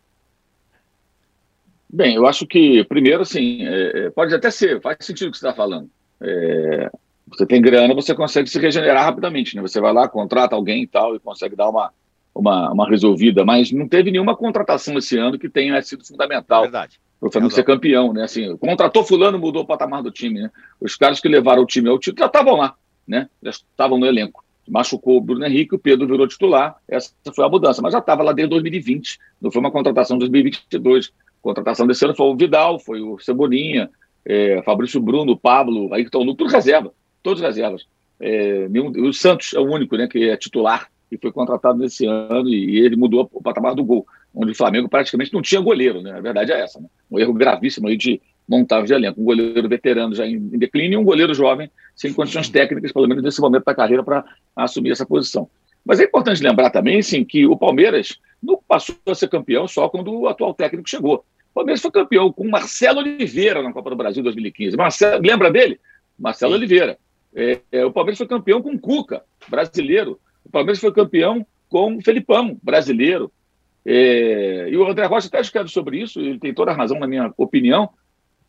Bem, 1.89 2.15
eu 2.15 2.28
acho 2.28 2.45
que, 2.45 2.84
primeiro, 2.84 3.21
assim, 3.21 3.65
é, 3.65 4.00
é, 4.00 4.10
pode 4.10 4.36
até 4.36 4.52
ser, 4.52 4.82
faz 4.82 4.97
sentido 5.02 5.30
o 5.30 5.32
que 5.32 5.38
você 5.38 5.47
está 5.47 5.56
falando. 5.56 5.89
É, 6.21 6.89
você 7.28 7.45
tem 7.45 7.62
grana, 7.62 7.93
você 7.93 8.13
consegue 8.13 8.50
se 8.50 8.60
regenerar 8.60 9.06
rapidamente, 9.06 9.56
né? 9.56 9.62
Você 9.62 9.80
vai 9.80 9.93
lá, 9.93 10.08
contrata 10.08 10.56
alguém 10.56 10.84
e 10.84 10.88
tal, 10.88 11.15
e 11.15 11.19
consegue 11.19 11.56
dar 11.56 11.69
uma, 11.69 11.93
uma, 12.38 12.71
uma 12.71 12.89
resolvida, 12.89 13.43
mas 13.43 13.71
não 13.71 13.88
teve 13.88 14.12
nenhuma 14.12 14.36
contratação 14.36 14.97
esse 14.97 15.17
ano 15.17 15.38
que 15.38 15.50
tenha 15.50 15.82
sido 15.82 16.06
fundamental. 16.06 16.63
Verdade 16.63 17.00
o 17.19 17.32
Flamengo 17.32 17.54
ser 17.54 17.63
campeão, 17.63 18.13
né? 18.13 18.23
Assim, 18.23 18.56
contratou 18.58 19.04
fulano, 19.04 19.39
mudou 19.39 19.63
o 19.63 19.65
patamar 19.65 20.04
do 20.04 20.12
time, 20.12 20.41
né? 20.41 20.52
Os 20.80 20.95
caras 20.95 21.19
que 21.19 21.28
levaram 21.28 21.63
o 21.63 21.65
time 21.65 21.89
ao 21.89 21.97
título 21.97 22.19
já 22.19 22.28
estavam 22.28 22.56
lá, 22.56 22.76
né? 23.08 23.28
Já 23.41 23.50
estavam 23.50 23.97
no 23.97 24.06
elenco. 24.06 24.43
Machucou 24.67 25.17
o 25.17 25.21
Bruno 25.21 25.45
Henrique, 25.45 25.76
o 25.76 25.80
Pedro 25.80 26.06
virou 26.06 26.28
titular. 26.28 26.76
Essa 26.88 27.12
foi 27.34 27.45
a 27.45 27.50
mudança, 27.50 27.82
mas 27.82 27.93
já 27.93 28.00
estava 28.00 28.21
lá 28.21 28.34
desde 28.34 28.50
2020. 28.52 29.17
Não 29.41 29.50
foi 29.50 29.62
uma 29.62 29.71
contratação 29.71 30.17
de 30.17 30.30
2022. 30.30 31.08
A 31.08 31.41
contratação 31.41 31.88
desse 31.88 32.04
ano 32.06 32.15
foi 32.15 32.28
o 32.28 32.36
Vidal, 32.36 32.78
foi 32.78 33.02
o 33.02 33.17
Cebolinha, 33.17 33.89
é, 34.26 34.62
Fabrício 34.63 35.02
Bruno, 35.02 35.32
o 35.32 35.38
Pablo, 35.38 35.93
aí 35.93 36.02
que 36.02 36.10
estão 36.10 36.26
no 36.26 36.36
tudo 36.36 36.52
reserva, 36.52 36.93
todos 37.23 37.41
reservas. 37.41 37.88
É, 38.19 38.67
nenhum, 38.67 38.91
o 39.08 39.13
Santos 39.13 39.54
é 39.54 39.60
o 39.60 39.71
único 39.71 39.95
né, 39.95 40.08
que 40.08 40.30
é 40.30 40.36
titular 40.36 40.89
e 41.12 41.17
foi 41.17 41.32
contratado 41.32 41.78
nesse 41.78 42.06
ano 42.06 42.50
e, 42.50 42.80
ele 42.80 42.96
mudou 42.96 43.30
o 43.32 43.41
patamar 43.41 43.76
do 43.76 43.84
gol, 43.84 44.06
onde 44.34 44.52
o 44.52 44.56
Flamengo 44.56 44.89
praticamente 44.89 45.34
não 45.34 45.41
tinha 45.41 45.62
goleiro, 45.62 46.02
né? 46.02 46.12
A 46.12 46.22
verdade 46.22 46.52
é 46.52 46.60
essa, 46.60 46.80
né? 46.80 46.88
Um 47.10 47.20
erro 47.20 47.34
gravíssimo 47.34 47.88
aí 47.88 47.98
de 47.98 48.22
montagem 48.48 48.86
de 48.86 48.93
elenco. 48.93 49.22
Um 49.22 49.26
goleiro 49.26 49.67
veterano 49.67 50.15
já 50.15 50.26
em, 50.26 50.39
declínio 50.39 50.98
e 50.98 50.98
um 50.98 51.04
goleiro 51.04 51.34
jovem 51.34 51.70
sem 51.96 52.13
condições 52.13 52.50
técnicas, 52.50 52.91
pelo 52.91 53.08
menos 53.08 53.24
nesse 53.24 53.41
momento 53.41 53.65
da 53.65 53.76
carreira, 53.76 54.04
para 54.04 54.24
assumir 54.56 54.91
essa 54.91 55.06
posição. 55.06 55.50
Mas 55.84 56.00
é 56.00 56.04
importante 56.04 56.43
lembrar 56.43 56.70
também, 56.70 57.02
sim, 57.02 57.24
que 57.24 57.46
o 57.46 57.58
Palmeiras 57.58 58.20
não 58.43 58.60
passou 58.67 58.96
a 59.08 59.15
ser 59.15 59.30
campeão 59.30 59.67
só 59.67 59.88
quando 59.89 60.13
o 60.13 60.28
atual 60.28 60.54
técnico 60.54 60.89
chegou. 60.89 61.26
O 61.52 61.54
Palmeiras 61.54 61.82
foi 61.82 61.89
campeão 61.89 62.32
com 62.32 62.48
Marcelo 62.48 63.00
Oliveira 63.00 63.63
na 63.63 63.74
Copa 63.74 63.89
do 63.89 63.96
Brasil 63.96 64.22
2015. 64.22 64.78
Marcelo, 64.78 65.22
lembra 65.26 65.50
dele? 65.50 65.80
Marcelo. 66.20 66.54
Oliveira. 66.54 66.98
É, 67.36 67.60
é, 67.72 67.86
o 67.86 67.91
Palmeiras 67.91 68.17
foi 68.17 68.28
campeão 68.28 68.62
com 68.62 68.78
Cuca, 68.78 69.24
brasileiro. 69.48 70.20
O 70.47 70.49
Palmeiras 70.49 70.79
foi 70.79 70.93
campeão 70.93 71.45
com 71.67 72.01
Felipão, 72.01 72.57
brasileiro. 72.63 73.29
É, 73.86 74.69
e 74.69 74.77
o 74.77 74.88
André 74.88 75.05
Rocha 75.05 75.27
até 75.27 75.41
escreve 75.41 75.69
sobre 75.69 76.01
isso, 76.01 76.19
ele 76.19 76.39
tem 76.39 76.53
toda 76.53 76.71
a 76.71 76.73
razão 76.73 76.97
na 76.97 77.05
minha 77.07 77.33
opinião. 77.38 77.89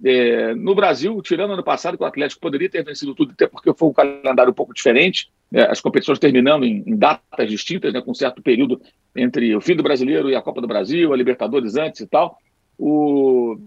É, 0.04 0.54
no 0.54 0.76
Brasil, 0.76 1.20
tirando 1.22 1.54
ano 1.54 1.62
passado, 1.62 1.98
que 1.98 2.04
o 2.04 2.06
Atlético 2.06 2.40
poderia 2.40 2.70
ter 2.70 2.84
vencido 2.84 3.16
tudo, 3.16 3.32
até 3.32 3.48
porque 3.48 3.74
foi 3.74 3.88
um 3.88 3.92
calendário 3.92 4.52
um 4.52 4.54
pouco 4.54 4.72
diferente, 4.72 5.28
né, 5.50 5.66
as 5.68 5.80
competições 5.80 6.20
terminando 6.20 6.64
em, 6.64 6.84
em 6.86 6.96
datas 6.96 7.50
distintas, 7.50 7.92
né, 7.92 8.00
com 8.00 8.12
um 8.12 8.14
certo 8.14 8.40
período 8.40 8.80
entre 9.16 9.56
o 9.56 9.60
fim 9.60 9.74
do 9.74 9.82
brasileiro 9.82 10.30
e 10.30 10.36
a 10.36 10.42
Copa 10.42 10.60
do 10.60 10.68
Brasil, 10.68 11.12
a 11.12 11.16
Libertadores 11.16 11.74
antes 11.76 12.00
e 12.00 12.06
tal. 12.06 12.38
O... 12.78 13.58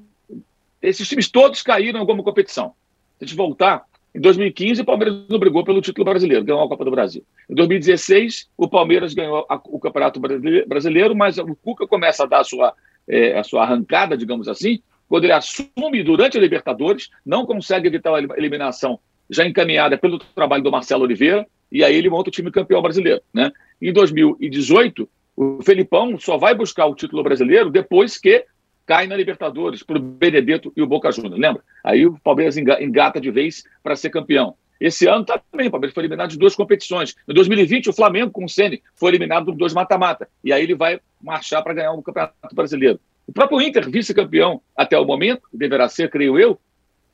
Esses 0.82 1.08
times 1.08 1.30
todos 1.30 1.62
caíram 1.62 1.98
em 1.98 2.02
alguma 2.02 2.24
competição. 2.24 2.74
Se 3.20 3.26
a 3.26 3.28
gente 3.28 3.36
voltar, 3.36 3.84
em 4.14 4.20
2015, 4.20 4.82
o 4.82 4.86
Palmeiras 4.86 5.16
não 5.30 5.40
brigou 5.40 5.64
pelo 5.64 5.82
título 5.82 6.06
brasileiro, 6.06 6.44
ganhou 6.44 6.62
a 6.62 6.68
Copa 6.68 6.84
do 6.84 6.92
Brasil. 6.92 7.24
Em 7.50 7.56
2016, 7.56 8.50
o 8.58 8.68
Palmeiras 8.68 9.14
ganhou 9.14 9.46
a, 9.50 9.56
o 9.66 9.80
Campeonato 9.80 10.20
Brasileiro, 10.68 11.16
mas 11.16 11.38
o 11.38 11.56
Cuca 11.56 11.88
começa 11.88 12.24
a 12.24 12.28
dar 12.28 12.42
a 12.42 12.44
sua, 12.44 12.74
é, 13.08 13.38
a 13.38 13.44
sua 13.44 13.64
arrancada, 13.64 14.18
digamos 14.18 14.50
assim, 14.50 14.82
quando 15.08 15.24
ele 15.24 15.34
assume 15.34 16.04
durante 16.04 16.38
a 16.38 16.42
Libertadores, 16.42 17.10
não 17.26 17.46
consegue 17.46 17.88
evitar 17.88 18.14
a 18.14 18.38
eliminação 18.38 19.00
já 19.30 19.46
encaminhada 19.48 19.98
pelo 19.98 20.20
trabalho 20.20 20.64
do 20.64 20.72
Marcelo 20.72 21.04
Oliveira, 21.04 21.48
e 21.72 21.84
aí 21.84 21.96
ele 21.96 22.10
monta 22.10 22.30
o 22.30 22.34
time 22.34 22.52
campeão 22.52 22.82
brasileiro. 22.82 23.22
Né? 23.34 23.50
Em 23.82 23.94
2018, 23.94 25.10
o 25.38 25.64
Felipão 25.64 26.20
só 26.20 26.38
vai 26.38 26.54
buscar 26.54 26.86
o 26.86 26.96
título 26.96 27.24
brasileiro 27.24 27.70
depois 27.70 28.18
que 28.18 28.46
cai 28.92 29.08
na 29.08 29.16
Libertadores 29.16 29.84
para 29.84 29.98
o 29.98 30.02
Benedetto 30.02 30.74
e 30.76 30.82
o 30.82 30.86
Boca 30.86 31.10
Juniors, 31.14 31.40
lembra? 31.40 31.64
Aí 31.82 32.06
o 32.06 32.20
Palmeiras 32.22 32.58
engata 32.58 33.22
de 33.22 33.32
vez 33.32 33.64
para 33.82 33.96
ser 33.96 34.10
campeão. 34.10 34.54
Esse 34.82 35.08
ano 35.08 35.24
também, 35.24 35.70
o 35.70 35.72
Palmeiras 35.72 35.94
foi 35.94 36.04
eliminado 36.04 36.32
de 36.32 36.38
duas 36.38 36.56
competições. 36.56 37.16
Em 37.26 37.34
2020, 37.34 37.90
o 37.90 37.94
Flamengo 37.94 38.32
com 38.32 38.44
o 38.44 38.50
Ceni 38.50 38.84
foi 38.94 39.12
eliminado 39.12 39.46
dos 39.46 39.56
dois 39.56 39.74
mata-mata. 39.74 40.28
E 40.44 40.52
aí 40.52 40.62
ele 40.62 40.76
vai 40.76 41.00
marchar 41.24 41.64
para 41.64 41.74
ganhar 41.74 41.94
o 41.94 42.00
um 42.00 42.02
Campeonato 42.02 42.54
Brasileiro. 42.54 43.00
O 43.26 43.32
próprio 43.32 43.62
Inter, 43.62 43.90
vice-campeão 43.90 44.62
até 44.76 45.00
o 45.00 45.06
momento, 45.06 45.44
deverá 45.54 45.88
ser, 45.88 46.10
creio 46.10 46.38
eu, 46.38 46.60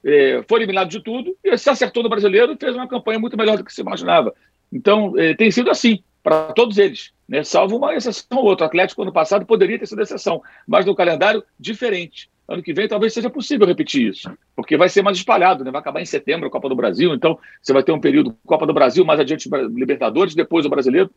é, 0.03 0.43
foi 0.49 0.57
eliminado 0.57 0.89
de 0.89 0.99
tudo 0.99 1.37
e 1.43 1.55
se 1.59 1.69
acertou 1.69 2.01
no 2.01 2.09
brasileiro 2.09 2.53
e 2.53 2.57
fez 2.57 2.75
uma 2.75 2.87
campanha 2.87 3.19
muito 3.19 3.37
melhor 3.37 3.55
do 3.55 3.63
que 3.63 3.71
se 3.71 3.81
imaginava. 3.81 4.33
Então, 4.73 5.13
é, 5.15 5.35
tem 5.35 5.51
sido 5.51 5.69
assim 5.69 5.99
para 6.27 6.51
todos 6.51 6.77
eles, 6.77 7.13
né? 7.25 7.41
salvo 7.41 7.77
uma 7.77 7.95
exceção 7.95 8.39
ou 8.39 8.43
outra. 8.43 8.65
O 8.65 8.67
Atlético, 8.67 9.01
ano 9.01 9.13
passado, 9.13 9.45
poderia 9.45 9.79
ter 9.79 9.85
sido 9.85 10.01
exceção, 10.01 10.43
mas 10.67 10.85
no 10.85 10.93
calendário 10.93 11.41
diferente. 11.57 12.29
Ano 12.49 12.61
que 12.61 12.73
vem 12.73 12.85
talvez 12.85 13.13
seja 13.13 13.29
possível 13.29 13.65
repetir 13.65 14.09
isso, 14.09 14.29
porque 14.53 14.75
vai 14.75 14.89
ser 14.89 15.01
mais 15.01 15.15
espalhado, 15.15 15.63
né? 15.63 15.71
vai 15.71 15.79
acabar 15.79 16.01
em 16.01 16.05
setembro 16.05 16.49
a 16.49 16.51
Copa 16.51 16.67
do 16.67 16.75
Brasil, 16.75 17.13
então 17.13 17.39
você 17.61 17.71
vai 17.71 17.81
ter 17.81 17.93
um 17.93 17.99
período 18.01 18.35
Copa 18.45 18.65
do 18.65 18.73
Brasil, 18.73 19.05
mais 19.05 19.21
adiante 19.21 19.49
Libertadores, 19.73 20.35
depois 20.35 20.65
o 20.65 20.69
Brasileiro, 20.69 21.09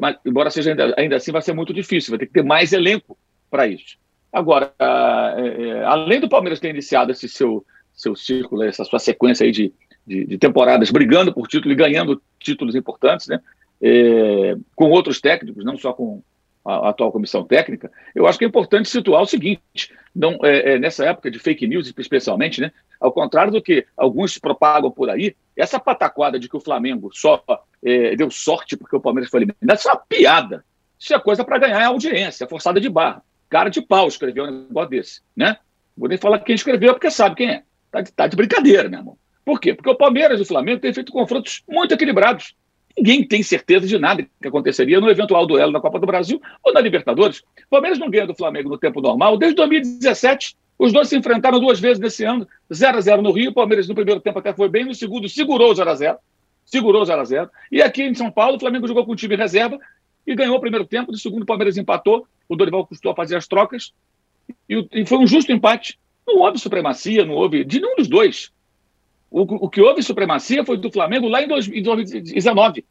mas, 0.00 0.16
embora 0.24 0.48
seja 0.48 0.70
ainda, 0.70 0.94
ainda 0.96 1.16
assim 1.16 1.32
vai 1.32 1.42
ser 1.42 1.52
muito 1.52 1.74
difícil, 1.74 2.12
vai 2.12 2.18
ter 2.20 2.26
que 2.26 2.32
ter 2.32 2.44
mais 2.44 2.72
elenco 2.72 3.18
para 3.50 3.66
isso. 3.66 3.96
Agora, 4.32 4.72
é, 4.78 5.82
além 5.86 6.20
do 6.20 6.28
Palmeiras 6.28 6.60
ter 6.60 6.70
iniciado 6.70 7.10
esse 7.10 7.28
seu, 7.28 7.66
seu 7.92 8.14
círculo, 8.14 8.62
essa 8.62 8.84
sua 8.84 9.00
sequência 9.00 9.44
aí 9.44 9.50
de, 9.50 9.72
de, 10.06 10.24
de 10.24 10.38
temporadas 10.38 10.92
brigando 10.92 11.32
por 11.32 11.48
título 11.48 11.72
e 11.72 11.76
ganhando 11.76 12.22
títulos 12.38 12.76
importantes, 12.76 13.26
né? 13.26 13.40
É, 13.82 14.56
com 14.74 14.90
outros 14.90 15.20
técnicos, 15.20 15.64
não 15.64 15.76
só 15.76 15.92
com 15.92 16.22
a, 16.64 16.74
a, 16.74 16.88
atual 16.90 17.12
comissão 17.12 17.44
técnica, 17.44 17.90
eu 18.14 18.26
acho 18.26 18.38
que 18.38 18.44
é 18.44 18.48
importante 18.48 18.88
situar 18.88 19.22
o 19.22 19.26
seguinte: 19.26 19.92
não, 20.14 20.38
é, 20.42 20.74
é, 20.74 20.78
nessa 20.78 21.04
época 21.04 21.30
de 21.30 21.38
fake 21.38 21.66
news, 21.66 21.92
especialmente, 21.96 22.60
né, 22.60 22.72
ao 23.00 23.12
contrário 23.12 23.52
do 23.52 23.62
que 23.62 23.86
alguns 23.96 24.38
propagam 24.38 24.90
por 24.90 25.10
aí, 25.10 25.34
essa 25.56 25.78
pataquada 25.78 26.38
de 26.38 26.48
que 26.48 26.56
o 26.56 26.60
Flamengo 26.60 27.10
só 27.12 27.42
é, 27.84 28.16
deu 28.16 28.30
sorte 28.30 28.76
porque 28.76 28.96
o 28.96 29.00
Palmeiras 29.00 29.30
foi 29.30 29.40
eliminado, 29.40 29.78
isso 29.78 29.88
é 29.88 29.92
uma 29.92 30.00
piada. 30.00 30.64
Isso 30.98 31.14
é 31.14 31.20
coisa 31.20 31.44
para 31.44 31.58
ganhar 31.58 31.86
audiência, 31.86 32.48
forçada 32.48 32.80
de 32.80 32.88
barra. 32.88 33.22
Cara 33.48 33.68
de 33.68 33.82
pau 33.82 34.08
escreveu 34.08 34.44
um 34.44 34.66
negócio 34.66 34.90
desse, 34.90 35.20
né? 35.36 35.58
Vou 35.96 36.08
nem 36.08 36.18
falar 36.18 36.38
quem 36.40 36.54
escreveu, 36.54 36.94
porque 36.94 37.10
sabe 37.10 37.36
quem 37.36 37.50
é. 37.50 37.62
Tá 37.90 38.00
de, 38.00 38.12
tá 38.12 38.26
de 38.26 38.36
brincadeira, 38.36 38.88
meu 38.88 39.00
irmão. 39.00 39.18
Por 39.44 39.60
quê? 39.60 39.74
Porque 39.74 39.90
o 39.90 39.94
Palmeiras 39.94 40.40
e 40.40 40.42
o 40.42 40.46
Flamengo 40.46 40.80
têm 40.80 40.92
feito 40.92 41.12
confrontos 41.12 41.62
muito 41.68 41.94
equilibrados. 41.94 42.54
Ninguém 42.96 43.26
tem 43.26 43.42
certeza 43.42 43.86
de 43.86 43.98
nada 43.98 44.26
que 44.40 44.48
aconteceria 44.48 45.00
no 45.00 45.10
eventual 45.10 45.46
duelo 45.46 45.70
na 45.70 45.80
Copa 45.80 45.98
do 45.98 46.06
Brasil 46.06 46.40
ou 46.62 46.72
na 46.72 46.80
Libertadores. 46.80 47.40
O 47.40 47.70
Palmeiras 47.70 47.98
não 47.98 48.08
ganha 48.08 48.26
do 48.26 48.34
Flamengo 48.34 48.70
no 48.70 48.78
tempo 48.78 49.02
normal 49.02 49.36
desde 49.36 49.56
2017. 49.56 50.56
Os 50.78 50.92
dois 50.92 51.08
se 51.08 51.16
enfrentaram 51.16 51.60
duas 51.60 51.78
vezes 51.78 51.98
nesse 51.98 52.24
ano, 52.24 52.46
0 52.72 52.96
a 52.96 53.00
0 53.00 53.22
no 53.22 53.32
Rio. 53.32 53.50
O 53.50 53.54
Palmeiras 53.54 53.86
no 53.86 53.94
primeiro 53.94 54.20
tempo 54.20 54.38
até 54.38 54.52
foi 54.54 54.68
bem, 54.68 54.84
no 54.84 54.94
segundo 54.94 55.28
segurou 55.28 55.74
0 55.74 55.90
a 55.90 55.94
0 55.94 56.18
Segurou 56.64 57.04
0 57.04 57.20
a 57.20 57.24
0 57.24 57.50
E 57.70 57.82
aqui 57.82 58.02
em 58.02 58.14
São 58.14 58.30
Paulo, 58.30 58.56
o 58.56 58.60
Flamengo 58.60 58.88
jogou 58.88 59.04
com 59.04 59.12
o 59.12 59.16
time 59.16 59.36
reserva 59.36 59.78
e 60.26 60.34
ganhou 60.34 60.56
o 60.56 60.60
primeiro 60.60 60.86
tempo. 60.86 61.12
No 61.12 61.18
segundo, 61.18 61.42
o 61.42 61.46
Palmeiras 61.46 61.76
empatou. 61.76 62.26
O 62.48 62.56
Dorival 62.56 62.86
custou 62.86 63.12
a 63.12 63.14
fazer 63.14 63.36
as 63.36 63.46
trocas. 63.46 63.92
E, 64.68 64.86
e 64.92 65.06
foi 65.06 65.18
um 65.18 65.26
justo 65.26 65.52
empate. 65.52 65.98
Não 66.26 66.38
houve 66.38 66.58
supremacia, 66.58 67.24
não 67.24 67.34
houve 67.34 67.64
de 67.64 67.80
nenhum 67.80 67.94
dos 67.94 68.08
dois. 68.08 68.50
O, 69.30 69.42
o 69.42 69.68
que 69.68 69.80
houve 69.80 70.02
supremacia 70.02 70.64
foi 70.64 70.76
do 70.76 70.90
Flamengo 70.90 71.28
lá 71.28 71.42
em, 71.42 71.48
dois, 71.48 71.68
em 71.68 71.82
2019. 71.82 72.84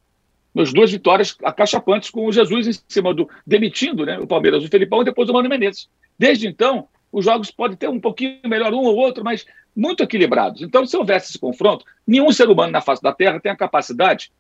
Nas 0.54 0.72
duas 0.72 0.92
vitórias 0.92 1.36
acachapantes 1.44 2.10
com 2.10 2.26
o 2.26 2.32
Jesus 2.32 2.68
em 2.68 2.74
cima 2.88 3.14
do. 3.14 3.30
demitindo 3.46 4.06
né, 4.06 4.18
o 4.20 4.28
Palmeiras, 4.28 4.64
o 4.64 4.68
Felipão 4.70 5.02
e 5.02 5.06
depois 5.06 5.30
o 5.30 5.34
Mano 5.34 5.50
Menezes. 5.50 5.90
Desde 6.18 6.48
então, 6.48 6.88
os 7.12 7.26
jogos 7.26 7.52
podem 7.52 7.78
ter 7.78 7.90
um 7.90 8.00
pouquinho 8.00 8.40
melhor 8.46 8.74
um 8.74 8.84
ou 8.84 8.96
outro, 8.96 9.24
mas 9.24 9.46
muito 9.76 10.04
equilibrados. 10.04 10.62
Então, 10.62 10.86
se 10.86 10.96
houvesse 10.96 11.30
esse 11.30 11.40
confronto, 11.40 11.86
nenhum 12.08 12.32
ser 12.32 12.50
humano 12.50 12.72
na 12.72 12.82
face 12.82 13.02
da 13.02 13.12
Terra 13.12 13.40
tem 13.40 13.52
a 13.52 13.56
capacidade, 13.56 14.32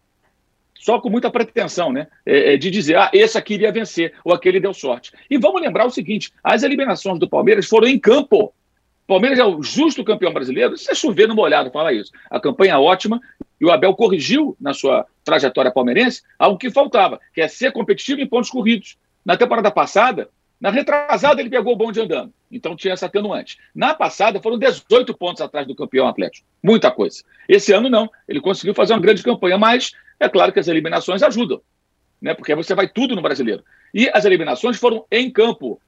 só 0.73 0.99
com 0.99 1.09
muita 1.09 1.31
pretensão, 1.31 1.91
né, 1.91 2.07
é, 2.25 2.53
é 2.53 2.57
de 2.57 2.69
dizer, 2.69 2.97
ah, 2.97 3.09
esse 3.11 3.37
aqui 3.37 3.55
iria 3.55 3.71
vencer, 3.71 4.13
ou 4.23 4.33
aquele 4.33 4.59
deu 4.59 4.73
sorte. 4.73 5.11
E 5.29 5.37
vamos 5.37 5.61
lembrar 5.61 5.85
o 5.85 5.89
seguinte: 5.89 6.31
as 6.43 6.63
eliminações 6.63 7.19
do 7.19 7.29
Palmeiras 7.29 7.65
foram 7.65 7.87
em 7.87 7.99
campo. 7.99 8.53
Palmeiras 9.07 9.37
é 9.37 9.45
o 9.45 9.61
justo 9.61 10.03
campeão 10.03 10.33
brasileiro. 10.33 10.73
Isso 10.73 10.89
é 10.89 10.95
chover 10.95 11.27
no 11.27 11.35
molhado 11.35 11.71
falar 11.71 11.93
isso. 11.93 12.11
A 12.29 12.39
campanha 12.39 12.73
é 12.73 12.77
ótima 12.77 13.21
e 13.59 13.65
o 13.65 13.71
Abel 13.71 13.93
corrigiu 13.93 14.57
na 14.59 14.73
sua 14.73 15.05
trajetória 15.23 15.71
palmeirense 15.71 16.23
algo 16.39 16.57
que 16.57 16.71
faltava, 16.71 17.19
que 17.33 17.41
é 17.41 17.47
ser 17.47 17.71
competitivo 17.71 18.21
em 18.21 18.27
pontos 18.27 18.49
corridos. 18.49 18.97
Na 19.23 19.37
temporada 19.37 19.71
passada, 19.71 20.29
na 20.59 20.69
retrasada, 20.69 21.41
ele 21.41 21.49
pegou 21.49 21.73
o 21.73 21.75
bonde 21.75 21.99
andando. 21.99 22.33
Então 22.51 22.75
tinha 22.75 22.93
essa 22.93 23.05
atenuante. 23.05 23.57
Na 23.73 23.93
passada, 23.93 24.41
foram 24.41 24.57
18 24.57 25.15
pontos 25.15 25.41
atrás 25.41 25.67
do 25.67 25.75
campeão 25.75 26.07
Atlético. 26.07 26.47
Muita 26.63 26.89
coisa. 26.89 27.23
Esse 27.47 27.73
ano, 27.73 27.89
não. 27.89 28.09
Ele 28.27 28.39
conseguiu 28.39 28.73
fazer 28.73 28.93
uma 28.93 29.01
grande 29.01 29.21
campanha, 29.21 29.57
mas 29.57 29.91
é 30.19 30.29
claro 30.29 30.53
que 30.53 30.59
as 30.59 30.67
eliminações 30.67 31.21
ajudam. 31.21 31.61
Né? 32.21 32.33
Porque 32.33 32.55
você 32.55 32.73
vai 32.73 32.87
tudo 32.87 33.15
no 33.15 33.21
brasileiro. 33.21 33.63
E 33.93 34.09
as 34.13 34.25
eliminações 34.25 34.77
foram 34.77 35.05
em 35.11 35.29
campo. 35.29 35.79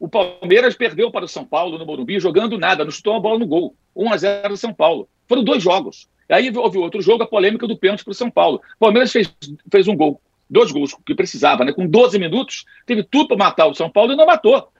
O 0.00 0.08
Palmeiras 0.08 0.74
perdeu 0.74 1.10
para 1.10 1.26
o 1.26 1.28
São 1.28 1.44
Paulo 1.44 1.76
no 1.76 1.84
Morumbi 1.84 2.18
jogando 2.18 2.56
nada, 2.56 2.84
não 2.84 2.90
chutou 2.90 3.12
uma 3.12 3.20
bola 3.20 3.38
no 3.38 3.46
gol. 3.46 3.76
1 3.94 4.12
a 4.12 4.16
0 4.16 4.56
São 4.56 4.72
Paulo. 4.72 5.06
Foram 5.28 5.44
dois 5.44 5.62
jogos. 5.62 6.08
Aí 6.26 6.50
houve 6.56 6.78
outro 6.78 7.02
jogo, 7.02 7.22
a 7.22 7.26
polêmica 7.26 7.66
do 7.66 7.76
pênalti 7.76 8.02
para 8.02 8.12
o 8.12 8.14
São 8.14 8.30
Paulo. 8.30 8.62
O 8.76 8.78
Palmeiras 8.78 9.12
fez, 9.12 9.30
fez 9.70 9.88
um 9.88 9.94
gol, 9.94 10.18
dois 10.48 10.72
gols 10.72 10.96
que 11.04 11.14
precisava, 11.14 11.66
né? 11.66 11.72
Com 11.72 11.86
12 11.86 12.18
minutos, 12.18 12.64
teve 12.86 13.02
tudo 13.02 13.28
para 13.28 13.36
matar 13.36 13.66
o 13.66 13.74
São 13.74 13.90
Paulo 13.90 14.12
e 14.12 14.16
não 14.16 14.24
matou. 14.24 14.72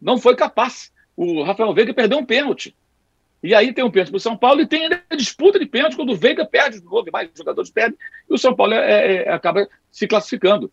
Não 0.00 0.16
foi 0.16 0.34
capaz. 0.34 0.90
O 1.14 1.42
Rafael 1.42 1.74
Veiga 1.74 1.92
perdeu 1.92 2.16
um 2.16 2.24
pênalti. 2.24 2.74
E 3.42 3.54
aí 3.54 3.74
tem 3.74 3.84
um 3.84 3.90
pênalti 3.90 4.10
para 4.10 4.16
o 4.16 4.20
São 4.20 4.36
Paulo 4.36 4.62
e 4.62 4.66
tem 4.66 4.86
a 4.86 5.16
disputa 5.16 5.58
de 5.58 5.66
pênalti 5.66 5.96
quando 5.96 6.12
o 6.12 6.16
Veiga 6.16 6.46
perde 6.46 6.78
de 6.78 6.84
novo, 6.84 7.04
mais 7.12 7.28
jogadores 7.36 7.70
perdem, 7.70 7.98
e 8.30 8.32
o 8.32 8.38
São 8.38 8.54
Paulo 8.54 8.72
é, 8.72 9.16
é, 9.16 9.32
acaba 9.32 9.68
se 9.90 10.06
classificando. 10.06 10.72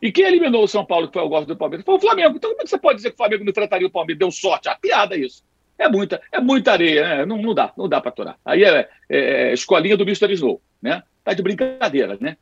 E 0.00 0.12
quem 0.12 0.26
eliminou 0.26 0.62
o 0.62 0.68
São 0.68 0.84
Paulo, 0.84 1.08
que 1.08 1.14
foi 1.14 1.22
o 1.22 1.28
gosto 1.28 1.48
do 1.48 1.56
Palmeiras, 1.56 1.84
foi 1.84 1.94
o 1.96 2.00
Flamengo. 2.00 2.36
Então, 2.36 2.50
como 2.50 2.62
é 2.62 2.64
que 2.64 2.70
você 2.70 2.78
pode 2.78 2.96
dizer 2.96 3.10
que 3.10 3.14
o 3.14 3.18
Flamengo 3.18 3.44
não 3.44 3.50
enfrentaria 3.50 3.86
o 3.86 3.90
Palmeiras? 3.90 4.18
Deu 4.18 4.30
sorte. 4.30 4.68
Ah, 4.68 4.78
piada 4.80 5.16
isso. 5.16 5.42
É 5.78 5.88
muita, 5.88 6.20
é 6.32 6.40
muita 6.40 6.72
areia, 6.72 7.18
né? 7.18 7.26
não, 7.26 7.36
não 7.36 7.54
dá, 7.54 7.72
não 7.76 7.88
dá 7.88 8.00
para 8.00 8.10
aturar. 8.10 8.38
Aí 8.44 8.64
é, 8.64 8.88
é, 9.08 9.18
é, 9.18 9.52
escolinha 9.52 9.96
do 9.96 10.02
Mr. 10.02 10.32
Snow, 10.32 10.60
né? 10.82 11.02
Tá 11.22 11.32
de 11.32 11.42
brincadeira, 11.42 12.18
né? 12.20 12.36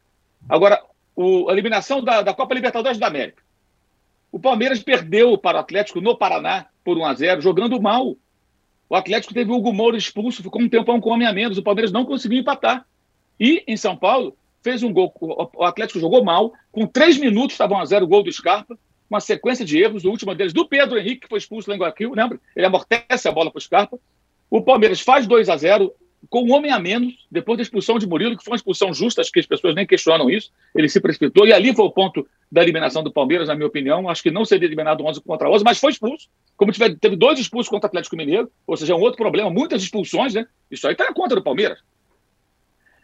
Agora, 0.49 0.83
o, 1.15 1.49
a 1.49 1.53
eliminação 1.53 2.03
da, 2.03 2.23
da 2.23 2.33
Copa 2.33 2.55
Libertadores 2.55 2.99
da 2.99 3.07
América. 3.07 3.43
O 4.33 4.41
Palmeiras 4.41 4.83
perdeu 4.83 5.37
para 5.37 5.59
o 5.59 5.61
Atlético 5.61 6.01
no 6.01 6.17
Paraná 6.17 6.67
por 6.83 6.97
1 6.97 7.05
a 7.05 7.15
0 7.15 7.41
jogando 7.41 7.81
mal. 7.81 8.17
O 8.89 8.95
Atlético 8.95 9.35
teve 9.35 9.51
o 9.51 9.55
Hugo 9.55 9.73
Moura 9.73 9.97
expulso, 9.97 10.43
ficou 10.43 10.63
um 10.63 10.69
tempão 10.69 11.01
com 11.01 11.11
homem 11.11 11.27
a 11.27 11.33
menos. 11.33 11.59
O 11.59 11.63
Palmeiras 11.63 11.93
não 11.93 12.05
conseguiu 12.07 12.39
empatar. 12.39 12.87
E 13.39 13.63
em 13.67 13.77
São 13.77 13.97
Paulo, 13.97 14.37
fez 14.67 14.83
um 14.83 14.93
gol. 14.93 15.15
O 15.55 15.65
Atlético 15.65 16.01
jogou 16.01 16.25
mal, 16.25 16.53
com 16.73 16.89
três 16.89 17.17
minutos 17.17 17.53
estavam 17.53 17.79
a 17.79 17.85
zero 17.85 18.05
gol 18.05 18.25
do 18.25 18.33
Scarpa, 18.33 18.77
uma 19.09 19.21
sequência 19.21 19.65
de 19.65 19.81
erros, 19.81 20.05
o 20.05 20.11
último 20.11 20.35
deles 20.35 20.53
do 20.53 20.67
Pedro 20.67 20.99
Henrique, 20.99 21.21
que 21.21 21.29
foi 21.29 21.39
expulso 21.39 21.71
lá 21.71 21.77
em 21.77 21.79
Guayaquil, 21.79 22.13
lembra? 22.13 22.41
Ele 22.57 22.67
amortece 22.67 23.29
a 23.29 23.33
bola 23.33 23.49
para 23.49 23.59
o 23.59 23.63
Scarpa. 23.63 23.97
O 24.51 24.61
Palmeiras 24.61 25.01
faz 25.01 25.25
2 25.25 25.49
a 25.49 25.57
0 25.57 25.95
com 26.29 26.43
um 26.43 26.53
homem 26.53 26.73
a 26.73 26.81
menos, 26.81 27.15
depois 27.31 27.57
da 27.57 27.63
expulsão 27.63 27.97
de 27.97 28.09
Murilo, 28.09 28.37
que 28.37 28.43
foi 28.43 28.51
uma 28.51 28.57
expulsão 28.57 28.93
justa, 28.93 29.21
acho 29.21 29.31
que 29.31 29.39
as 29.39 29.47
pessoas 29.47 29.77
nem 29.77 29.87
questionam 29.87 30.29
isso. 30.29 30.51
Ele 30.75 30.89
se 30.89 31.01
precipitou, 31.01 31.47
e 31.47 31.53
ali 31.53 31.73
foi 31.73 31.85
o 31.85 31.91
ponto 31.93 32.27
da 32.51 32.61
eliminação 32.61 33.05
do 33.05 33.13
Palmeiras, 33.13 33.47
na 33.47 33.55
minha 33.55 33.69
opinião. 33.69 34.09
Acho 34.09 34.25
que 34.25 34.33
não 34.33 34.45
seria 34.45 34.67
eliminado 34.67 35.05
11 35.05 35.21
contra 35.21 35.49
11, 35.49 35.63
mas 35.63 35.79
foi 35.79 35.93
expulso. 35.93 36.29
Como 36.57 36.73
tiver, 36.73 36.99
teve 36.99 37.15
dois 37.15 37.39
expulsos 37.39 37.71
contra 37.71 37.87
o 37.87 37.91
Atlético 37.91 38.17
Mineiro, 38.17 38.51
ou 38.67 38.77
seja, 38.77 38.93
é 38.93 38.97
um 38.97 39.01
outro 39.01 39.19
problema, 39.19 39.49
muitas 39.49 39.81
expulsões, 39.85 40.35
né? 40.35 40.49
Isso 40.69 40.89
aí 40.89 40.95
está 40.95 41.05
na 41.05 41.15
conta 41.15 41.37
do 41.37 41.43
Palmeiras. 41.45 41.79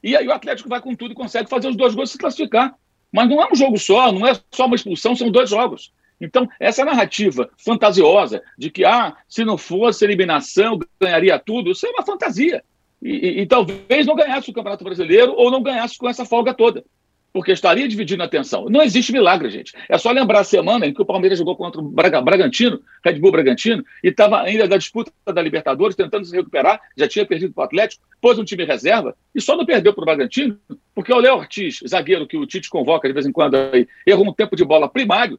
E 0.02 0.16
aí 0.16 0.26
o 0.26 0.32
Atlético 0.32 0.68
vai 0.68 0.80
com 0.80 0.94
tudo 0.94 1.12
e 1.12 1.14
consegue 1.14 1.48
fazer 1.48 1.68
os 1.68 1.76
dois 1.76 1.94
gols 1.94 2.10
e 2.10 2.12
se 2.12 2.18
classificar. 2.18 2.74
Mas 3.12 3.28
não 3.28 3.42
é 3.42 3.48
um 3.50 3.54
jogo 3.54 3.78
só, 3.78 4.10
não 4.10 4.26
é 4.26 4.32
só 4.50 4.66
uma 4.66 4.74
expulsão, 4.74 5.14
são 5.14 5.30
dois 5.30 5.50
jogos. 5.50 5.92
Então, 6.20 6.48
essa 6.58 6.84
narrativa 6.84 7.50
fantasiosa 7.58 8.42
de 8.56 8.70
que, 8.70 8.84
ah, 8.84 9.16
se 9.28 9.44
não 9.44 9.58
fosse 9.58 10.04
eliminação, 10.04 10.78
ganharia 11.00 11.38
tudo, 11.38 11.72
isso 11.72 11.86
é 11.86 11.90
uma 11.90 12.04
fantasia. 12.04 12.62
E, 13.02 13.10
e, 13.10 13.40
e, 13.40 13.46
talvez 13.46 14.06
não 14.06 14.14
ganhasse 14.14 14.48
o 14.48 14.52
Campeonato 14.52 14.84
Brasileiro 14.84 15.34
ou 15.36 15.50
não 15.50 15.62
ganhasse 15.62 15.98
com 15.98 16.08
essa 16.08 16.24
folga 16.24 16.54
toda, 16.54 16.84
porque 17.32 17.52
estaria 17.52 17.88
dividindo 17.88 18.22
a 18.22 18.26
atenção. 18.26 18.66
Não 18.68 18.82
existe 18.82 19.12
milagre, 19.12 19.48
gente. 19.50 19.72
É 19.88 19.96
só 19.96 20.10
lembrar 20.10 20.40
a 20.40 20.44
semana 20.44 20.86
em 20.86 20.92
que 20.92 21.00
o 21.00 21.04
Palmeiras 21.04 21.38
jogou 21.38 21.56
contra 21.56 21.80
o 21.80 21.84
Braga, 21.84 22.20
Bragantino, 22.20 22.80
Red 23.04 23.14
Bull 23.14 23.32
Bragantino, 23.32 23.84
e 24.04 24.08
estava 24.08 24.42
ainda 24.42 24.68
da 24.68 24.76
disputa 24.76 25.10
da 25.26 25.40
Libertadores, 25.40 25.96
tentando 25.96 26.24
se 26.24 26.36
recuperar, 26.36 26.80
já 26.96 27.08
tinha 27.08 27.24
perdido 27.24 27.54
para 27.54 27.62
o 27.62 27.64
Atlético, 27.64 28.04
pôs 28.20 28.38
um 28.38 28.44
time 28.44 28.64
reserva 28.64 29.16
e 29.34 29.40
só 29.40 29.56
não 29.56 29.64
perdeu 29.64 29.94
para 29.94 30.02
o 30.02 30.04
Bragantino, 30.04 30.58
porque 30.94 31.12
o 31.12 31.18
Léo 31.18 31.36
Ortiz, 31.36 31.80
zagueiro 31.88 32.26
que 32.26 32.36
o 32.36 32.46
Tite 32.46 32.68
convoca 32.68 33.08
de 33.08 33.14
vez 33.14 33.26
em 33.26 33.32
quando, 33.32 33.56
aí, 33.56 33.88
errou 34.06 34.28
um 34.28 34.32
tempo 34.32 34.54
de 34.54 34.64
bola 34.64 34.88
primário 34.88 35.38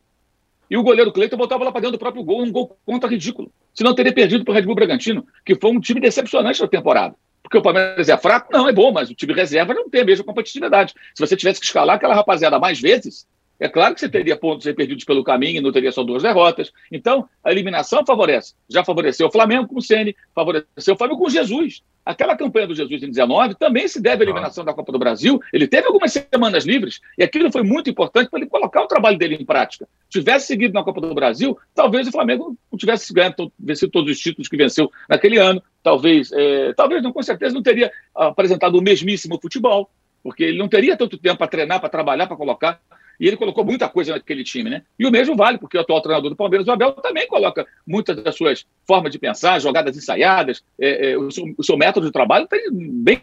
e 0.70 0.78
o 0.78 0.82
goleiro 0.82 1.12
Cleiton 1.12 1.38
voltava 1.38 1.64
lá 1.64 1.72
para 1.72 1.82
dentro 1.82 1.98
do 1.98 2.00
próprio 2.00 2.24
gol, 2.24 2.42
um 2.42 2.52
gol 2.52 2.76
contra 2.86 3.08
ridículo. 3.08 3.52
Se 3.76 3.84
não 3.84 3.94
teria 3.94 4.12
perdido 4.12 4.44
para 4.44 4.54
o 4.54 4.56
Red 4.56 4.64
Bull 4.64 4.74
Bragantino, 4.76 5.26
que 5.46 5.56
foi 5.56 5.70
um 5.70 5.80
time 5.80 6.00
decepcionante 6.00 6.60
na 6.62 6.68
temporada. 6.68 7.16
Porque 7.44 7.58
o 7.58 7.62
Palmeiras 7.62 8.08
é 8.08 8.18
fraco? 8.18 8.50
Não, 8.52 8.68
é 8.68 8.74
bom, 8.74 8.92
mas 8.92 9.10
o 9.10 9.14
time 9.14 9.34
reserva 9.34 9.74
não 9.74 9.90
tem 9.90 10.02
a 10.02 10.06
mesma 10.06 10.24
competitividade. 10.24 10.94
Se 11.14 11.20
você 11.20 11.36
tivesse 11.36 11.60
que 11.60 11.66
escalar 11.66 11.98
aquela 11.98 12.16
rapaziada 12.16 12.58
mais 12.58 12.80
vezes, 12.80 13.28
é 13.60 13.70
claro 13.70 13.94
que 13.94 14.00
você 14.00 14.10
teria 14.10 14.36
pontos 14.36 14.66
perdidos 14.74 15.04
pelo 15.04 15.24
caminho 15.24 15.58
e 15.58 15.62
não 15.62 15.72
teria 15.72 15.92
só 15.92 16.04
duas 16.04 16.24
derrotas. 16.24 16.72
Então, 16.92 17.28
a 17.44 17.52
eliminação 17.52 18.06
favorece. 18.06 18.54
Já 18.70 18.84
favoreceu 18.84 19.28
o 19.28 19.32
Flamengo 19.32 19.68
com 19.68 19.78
o 19.78 19.82
Ceni, 19.82 20.16
favoreceu 20.34 20.96
o 20.96 20.98
Flamengo 20.98 21.20
com 21.20 21.30
Jesus. 21.30 21.84
Aquela 22.06 22.36
campanha 22.36 22.68
do 22.68 22.76
Jesus 22.76 23.02
em 23.02 23.10
19 23.10 23.56
também 23.56 23.88
se 23.88 24.02
deve 24.02 24.24
à 24.24 24.26
eliminação 24.26 24.66
da 24.66 24.74
Copa 24.74 24.92
do 24.92 25.00
Brasil. 25.00 25.40
Ele 25.54 25.68
teve 25.68 25.88
algumas 25.88 26.12
semanas 26.12 26.66
livres 26.66 27.00
e 27.18 27.24
aquilo 27.24 27.52
foi 27.52 27.64
muito 27.64 27.90
importante 27.90 28.30
para 28.30 28.40
ele 28.40 28.50
colocar 28.50 28.82
o 28.82 28.88
trabalho 28.88 29.18
dele 29.18 29.36
em 29.36 29.46
prática. 29.46 29.88
Tivesse 30.10 30.48
seguido 30.48 30.74
na 30.74 30.84
Copa 30.84 31.00
do 31.00 31.14
Brasil, 31.16 31.58
talvez 31.74 32.08
o 32.08 32.12
Flamengo 32.12 32.58
não 32.72 32.78
tivesse 32.78 33.14
ganho, 33.14 33.34
vencido 33.58 33.92
todos 33.92 34.12
os 34.12 34.20
títulos 34.20 34.50
que 34.50 34.58
venceu 34.58 34.92
naquele 35.08 35.38
ano. 35.38 35.64
Talvez, 35.82 36.32
é, 36.34 36.74
talvez 36.74 37.02
não, 37.02 37.14
com 37.14 37.24
certeza 37.24 37.56
não 37.56 37.64
teria 37.64 37.92
apresentado 38.14 38.76
o 38.78 38.82
mesmíssimo 38.82 39.40
futebol, 39.42 39.90
porque 40.22 40.44
ele 40.44 40.58
não 40.58 40.68
teria 40.68 40.98
tanto 40.98 41.18
tempo 41.18 41.38
para 41.38 41.48
treinar, 41.48 41.80
para 41.80 41.90
trabalhar, 41.90 42.28
para 42.28 42.38
colocar 42.38 42.82
e 43.24 43.28
ele 43.28 43.38
colocou 43.38 43.64
muita 43.64 43.88
coisa 43.88 44.12
naquele 44.12 44.44
time, 44.44 44.70
né? 44.70 44.84
E 45.00 45.08
o 45.08 45.10
mesmo 45.10 45.34
vale, 45.34 45.58
porque 45.58 45.78
o 45.78 45.80
atual 45.80 46.02
treinador 46.02 46.30
do 46.30 46.36
Palmeiras, 46.36 46.68
o 46.68 46.72
Abel, 46.74 46.92
também 46.92 47.26
coloca 47.26 47.66
muitas 47.88 48.22
das 48.22 48.36
suas 48.36 48.66
formas 48.86 49.14
de 49.14 49.18
pensar, 49.18 49.62
jogadas 49.62 49.96
ensaiadas, 49.96 50.62
é, 50.78 51.12
é, 51.12 51.18
o, 51.18 51.32
seu, 51.32 51.46
o, 51.58 51.64
seu, 51.64 51.78
método 51.78 52.06
de 52.06 52.12
trabalho 52.12 52.44
está 52.44 52.58
bem 52.70 53.22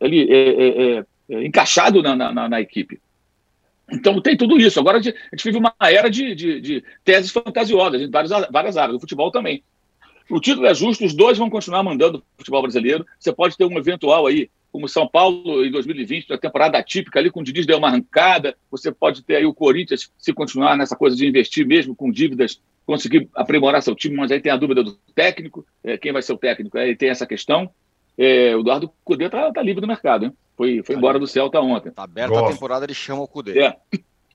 ali, 0.00 0.30
é, 0.30 0.98
é, 0.98 1.04
é, 1.28 1.44
encaixado 1.44 2.04
na, 2.04 2.14
na, 2.14 2.48
na, 2.48 2.60
equipe. 2.60 3.00
Então 3.90 4.20
tem 4.20 4.36
tudo 4.36 4.60
isso. 4.60 4.78
Agora 4.78 4.98
a 4.98 5.02
gente, 5.02 5.16
a 5.16 5.34
gente 5.34 5.44
vive 5.44 5.58
uma 5.58 5.74
era 5.80 6.08
de, 6.08 6.32
de, 6.32 6.60
de, 6.60 6.84
teses 7.04 7.32
fantasiosas 7.32 8.00
em 8.00 8.08
várias, 8.08 8.30
várias 8.48 8.76
áreas, 8.76 8.96
o 8.96 9.00
futebol 9.00 9.32
também. 9.32 9.60
O 10.30 10.38
título 10.38 10.68
é 10.68 10.74
justo, 10.74 11.04
os 11.04 11.14
dois 11.14 11.36
vão 11.36 11.50
continuar 11.50 11.82
mandando 11.82 12.18
o 12.18 12.22
futebol 12.38 12.62
brasileiro. 12.62 13.04
Você 13.18 13.32
pode 13.32 13.56
ter 13.56 13.64
um 13.64 13.76
eventual 13.76 14.24
aí 14.24 14.48
como 14.76 14.86
São 14.90 15.08
Paulo 15.08 15.64
em 15.64 15.70
2020, 15.70 16.28
na 16.28 16.36
temporada 16.36 16.76
atípica 16.76 17.18
ali, 17.18 17.30
com 17.30 17.40
o 17.40 17.42
Diniz 17.42 17.64
deu 17.64 17.78
uma 17.78 17.88
arrancada, 17.88 18.54
você 18.70 18.92
pode 18.92 19.24
ter 19.24 19.36
aí 19.36 19.46
o 19.46 19.54
Corinthians 19.54 20.12
se 20.18 20.34
continuar 20.34 20.76
nessa 20.76 20.94
coisa 20.94 21.16
de 21.16 21.26
investir 21.26 21.66
mesmo 21.66 21.96
com 21.96 22.10
dívidas, 22.10 22.60
conseguir 22.84 23.26
aprimorar 23.34 23.80
seu 23.80 23.94
time, 23.94 24.14
mas 24.14 24.30
aí 24.30 24.38
tem 24.38 24.52
a 24.52 24.56
dúvida 24.56 24.84
do 24.84 24.92
técnico, 25.14 25.66
é, 25.82 25.96
quem 25.96 26.12
vai 26.12 26.20
ser 26.20 26.34
o 26.34 26.36
técnico, 26.36 26.76
aí 26.76 26.94
tem 26.94 27.08
essa 27.08 27.26
questão. 27.26 27.70
É, 28.18 28.54
o 28.54 28.60
Eduardo 28.60 28.92
Cudê 29.02 29.24
está 29.24 29.50
tá 29.50 29.62
livre 29.62 29.80
do 29.80 29.86
mercado, 29.86 30.26
hein? 30.26 30.32
Foi, 30.54 30.82
foi 30.82 30.94
embora 30.94 31.18
do 31.18 31.26
Celta 31.26 31.58
ontem. 31.58 31.88
Está 31.88 32.02
aberta 32.02 32.38
a 32.38 32.52
temporada, 32.52 32.84
ele 32.84 32.92
chama 32.92 33.22
o 33.22 33.28
Cudê. 33.28 33.58
É. 33.58 33.76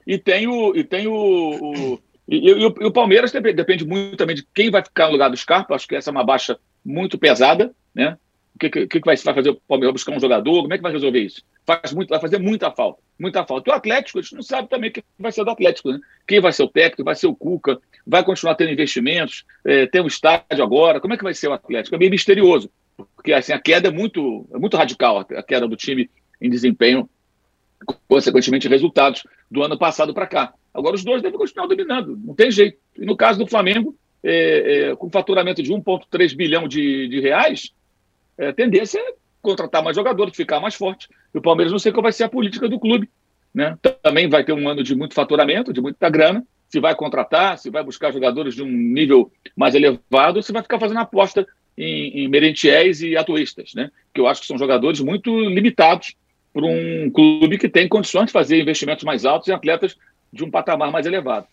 E 0.07 0.17
tem 0.17 0.47
o, 0.47 0.75
e 0.75 0.83
tem 0.83 1.05
o, 1.05 1.13
o 1.13 1.99
e, 2.27 2.49
e, 2.49 2.53
o, 2.65 2.75
e, 2.81 2.85
o, 2.85 2.91
Palmeiras 2.91 3.31
depende, 3.31 3.57
depende, 3.57 3.85
muito 3.85 4.17
também 4.17 4.35
de 4.35 4.43
quem 4.55 4.71
vai 4.71 4.83
ficar 4.83 5.05
no 5.05 5.11
lugar 5.11 5.29
do 5.29 5.37
Scarpa. 5.37 5.75
Acho 5.75 5.87
que 5.87 5.95
essa 5.95 6.09
é 6.09 6.11
uma 6.11 6.23
baixa 6.23 6.57
muito 6.83 7.19
pesada, 7.19 7.75
né? 7.93 8.17
O 8.55 8.59
que, 8.59 8.69
que, 8.69 8.87
que 8.87 9.01
vai, 9.05 9.17
fazer 9.17 9.49
o 9.49 9.55
Palmeiras? 9.67 9.93
Buscar 9.93 10.15
um 10.15 10.19
jogador? 10.19 10.61
Como 10.61 10.73
é 10.73 10.77
que 10.77 10.83
vai 10.83 10.91
resolver 10.91 11.19
isso? 11.19 11.41
Faz 11.65 11.93
muito, 11.93 12.09
vai 12.09 12.19
fazer 12.19 12.37
muita 12.37 12.71
falta. 12.71 13.01
Muita 13.17 13.45
falta. 13.45 13.69
E 13.69 13.73
o 13.73 13.75
Atlético, 13.75 14.19
a 14.19 14.21
gente 14.21 14.35
não 14.35 14.43
sabe 14.43 14.69
também 14.69 14.91
quem 14.91 15.03
vai 15.17 15.31
ser 15.31 15.43
do 15.43 15.51
Atlético, 15.51 15.91
né? 15.91 15.99
Quem 16.27 16.39
vai 16.39 16.51
ser 16.51 16.63
o 16.63 16.67
técnico? 16.67 17.03
Vai 17.03 17.15
ser 17.15 17.27
o 17.27 17.35
Cuca? 17.35 17.79
Vai 18.05 18.23
continuar 18.23 18.55
tendo 18.55 18.71
investimentos? 18.71 19.45
É, 19.65 19.87
tem 19.87 20.01
um 20.01 20.07
estádio 20.07 20.63
agora? 20.63 20.99
Como 20.99 21.13
é 21.13 21.17
que 21.17 21.23
vai 21.23 21.33
ser 21.33 21.47
o 21.47 21.53
Atlético? 21.53 21.95
É 21.95 21.99
meio 21.99 22.11
misterioso. 22.11 22.69
Porque 23.15 23.33
assim, 23.33 23.53
a 23.53 23.59
queda 23.59 23.87
é 23.87 23.91
muito, 23.91 24.47
é 24.53 24.57
muito 24.57 24.77
radical, 24.77 25.19
a 25.19 25.43
queda 25.43 25.67
do 25.67 25.75
time 25.75 26.09
em 26.39 26.49
desempenho, 26.49 27.09
consequentemente 28.07 28.67
resultados 28.67 29.23
do 29.49 29.63
ano 29.63 29.77
passado 29.77 30.13
para 30.13 30.27
cá. 30.27 30.53
Agora 30.73 30.95
os 30.95 31.03
dois 31.03 31.21
devem 31.21 31.37
continuar 31.37 31.67
dominando, 31.67 32.17
não 32.17 32.33
tem 32.33 32.51
jeito. 32.51 32.77
E 32.97 33.05
no 33.05 33.15
caso 33.15 33.39
do 33.39 33.47
Flamengo, 33.47 33.95
é, 34.23 34.89
é, 34.89 34.95
com 34.95 35.09
faturamento 35.09 35.61
de 35.61 35.71
1,3 35.71 36.35
bilhão 36.35 36.67
de, 36.67 37.07
de 37.07 37.19
reais, 37.19 37.71
é, 38.41 38.47
a 38.47 38.53
tendência 38.53 38.99
é 38.99 39.13
contratar 39.39 39.83
mais 39.83 39.95
jogadores, 39.95 40.35
ficar 40.35 40.59
mais 40.59 40.73
forte. 40.73 41.07
E 41.33 41.37
o 41.37 41.41
Palmeiras 41.41 41.71
não 41.71 41.77
sei 41.77 41.91
qual 41.91 42.01
vai 42.01 42.11
ser 42.11 42.23
a 42.23 42.29
política 42.29 42.67
do 42.67 42.79
clube. 42.79 43.07
Né? 43.53 43.77
Também 44.01 44.27
vai 44.27 44.43
ter 44.43 44.53
um 44.53 44.67
ano 44.67 44.83
de 44.83 44.95
muito 44.95 45.13
faturamento, 45.13 45.71
de 45.71 45.79
muita 45.79 46.09
grana. 46.09 46.43
Se 46.67 46.79
vai 46.79 46.95
contratar, 46.95 47.59
se 47.59 47.69
vai 47.69 47.83
buscar 47.83 48.11
jogadores 48.11 48.55
de 48.55 48.63
um 48.63 48.67
nível 48.67 49.31
mais 49.55 49.75
elevado, 49.75 50.41
se 50.41 50.51
vai 50.51 50.63
ficar 50.63 50.79
fazendo 50.79 51.01
aposta 51.01 51.45
em, 51.77 52.23
em 52.23 52.27
merentiéis 52.27 53.01
e 53.01 53.15
atuistas, 53.15 53.73
né? 53.75 53.91
que 54.11 54.19
eu 54.19 54.27
acho 54.27 54.41
que 54.41 54.47
são 54.47 54.57
jogadores 54.57 54.99
muito 55.01 55.37
limitados 55.41 56.15
para 56.51 56.65
um 56.65 57.11
clube 57.11 57.59
que 57.59 57.69
tem 57.69 57.87
condições 57.87 58.25
de 58.25 58.31
fazer 58.31 58.59
investimentos 58.59 59.03
mais 59.03 59.23
altos 59.23 59.49
em 59.49 59.53
atletas 59.53 59.95
de 60.33 60.43
um 60.43 60.49
patamar 60.49 60.91
mais 60.91 61.05
elevado. 61.05 61.45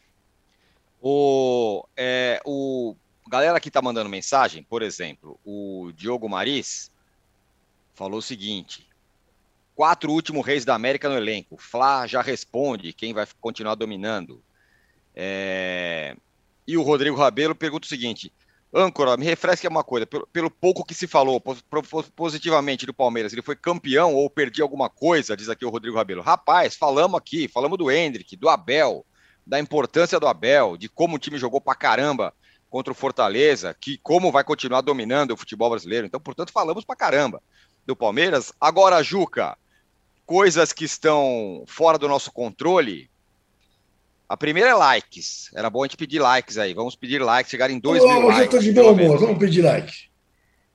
O, 1.03 1.85
é, 1.97 2.41
o 2.45 2.97
galera 3.29 3.61
que 3.61 3.69
está 3.69 3.83
mandando 3.83 4.09
mensagem, 4.09 4.63
por 4.63 4.83
exemplo, 4.83 5.39
o 5.45 5.93
Diogo 5.95 6.29
Maris 6.29 6.91
falou 7.95 8.19
o 8.19 8.23
seguinte: 8.23 8.89
quatro 9.75 10.11
últimos 10.11 10.45
reis 10.45 10.65
da 10.65 10.75
América 10.75 11.09
no 11.09 11.17
elenco. 11.17 11.57
Flá 11.59 12.07
já 12.07 12.23
responde 12.23 12.93
quem 12.93 13.13
vai 13.13 13.27
continuar 13.41 13.75
dominando. 13.75 14.43
É... 15.15 16.17
E 16.67 16.77
o 16.77 16.83
Rodrigo 16.83 17.17
Rabelo 17.17 17.55
pergunta 17.55 17.87
o 17.87 17.89
seguinte: 17.89 18.33
âncora, 18.73 19.17
me 19.17 19.25
refresque 19.25 19.69
uma 19.69 19.85
coisa, 19.85 20.07
pelo, 20.07 20.27
pelo, 20.27 20.51
pouco 20.51 20.85
que 20.85 20.95
se 20.95 21.07
falou 21.07 21.43
positivamente 22.17 22.87
do 22.87 22.95
Palmeiras, 22.95 23.33
ele 23.33 23.43
foi 23.43 23.57
campeão 23.57 24.15
ou 24.15 24.29
perdi 24.31 24.63
alguma 24.63 24.89
coisa, 24.89 25.37
diz 25.37 25.49
aqui 25.49 25.65
o 25.65 25.71
Rodrigo 25.71 25.97
Rabelo. 25.97 26.23
Rapaz, 26.23 26.77
falamos 26.77 27.19
aqui, 27.19 27.49
falamos 27.49 27.79
do 27.79 27.91
Hendrick, 27.91 28.37
do 28.37 28.49
Abel, 28.49 29.05
da 29.47 29.59
importância 29.59 30.19
do 30.21 30.27
Abel, 30.27 30.77
de 30.77 30.89
como 30.89 31.17
o 31.17 31.19
time 31.19 31.39
jogou 31.39 31.61
pra 31.61 31.75
caramba 31.75 32.35
contra 32.71 32.93
o 32.93 32.97
Fortaleza, 32.97 33.75
que 33.79 33.99
como 33.99 34.31
vai 34.31 34.45
continuar 34.45 34.81
dominando 34.81 35.33
o 35.33 35.37
futebol 35.37 35.71
brasileiro. 35.71 36.07
Então, 36.07 36.21
portanto, 36.21 36.53
falamos 36.53 36.85
pra 36.85 36.97
caramba 36.97 37.43
do 37.87 37.97
Palmeiras. 37.97 38.53
Agora, 38.61 39.03
Juca, 39.03 39.57
coisas 40.27 40.73
que 40.73 40.85
estão 40.85 41.65
fora 41.67 41.99
do 41.99 42.09
nosso 42.09 42.31
controle. 42.31 43.11
A 44.29 44.37
primeira 44.37 44.71
é 44.71 44.75
likes. 44.75 45.51
Era 45.55 45.71
bom 45.71 45.83
a 45.83 45.87
gente 45.87 45.97
pedir 45.97 46.19
likes 46.19 46.59
aí. 46.59 46.75
Vamos 46.75 46.95
pedir 46.95 47.23
likes, 47.23 47.51
chegar 47.51 47.71
em 47.71 47.79
2 47.79 48.03
mil 48.05 48.21
likes. 48.29 48.45
Eu 48.45 48.51
tô 48.51 48.59
de 48.59 48.73
bom 48.73 48.93
humor, 48.93 49.19
vamos 49.19 49.39
pedir 49.39 49.63
like. 49.63 50.09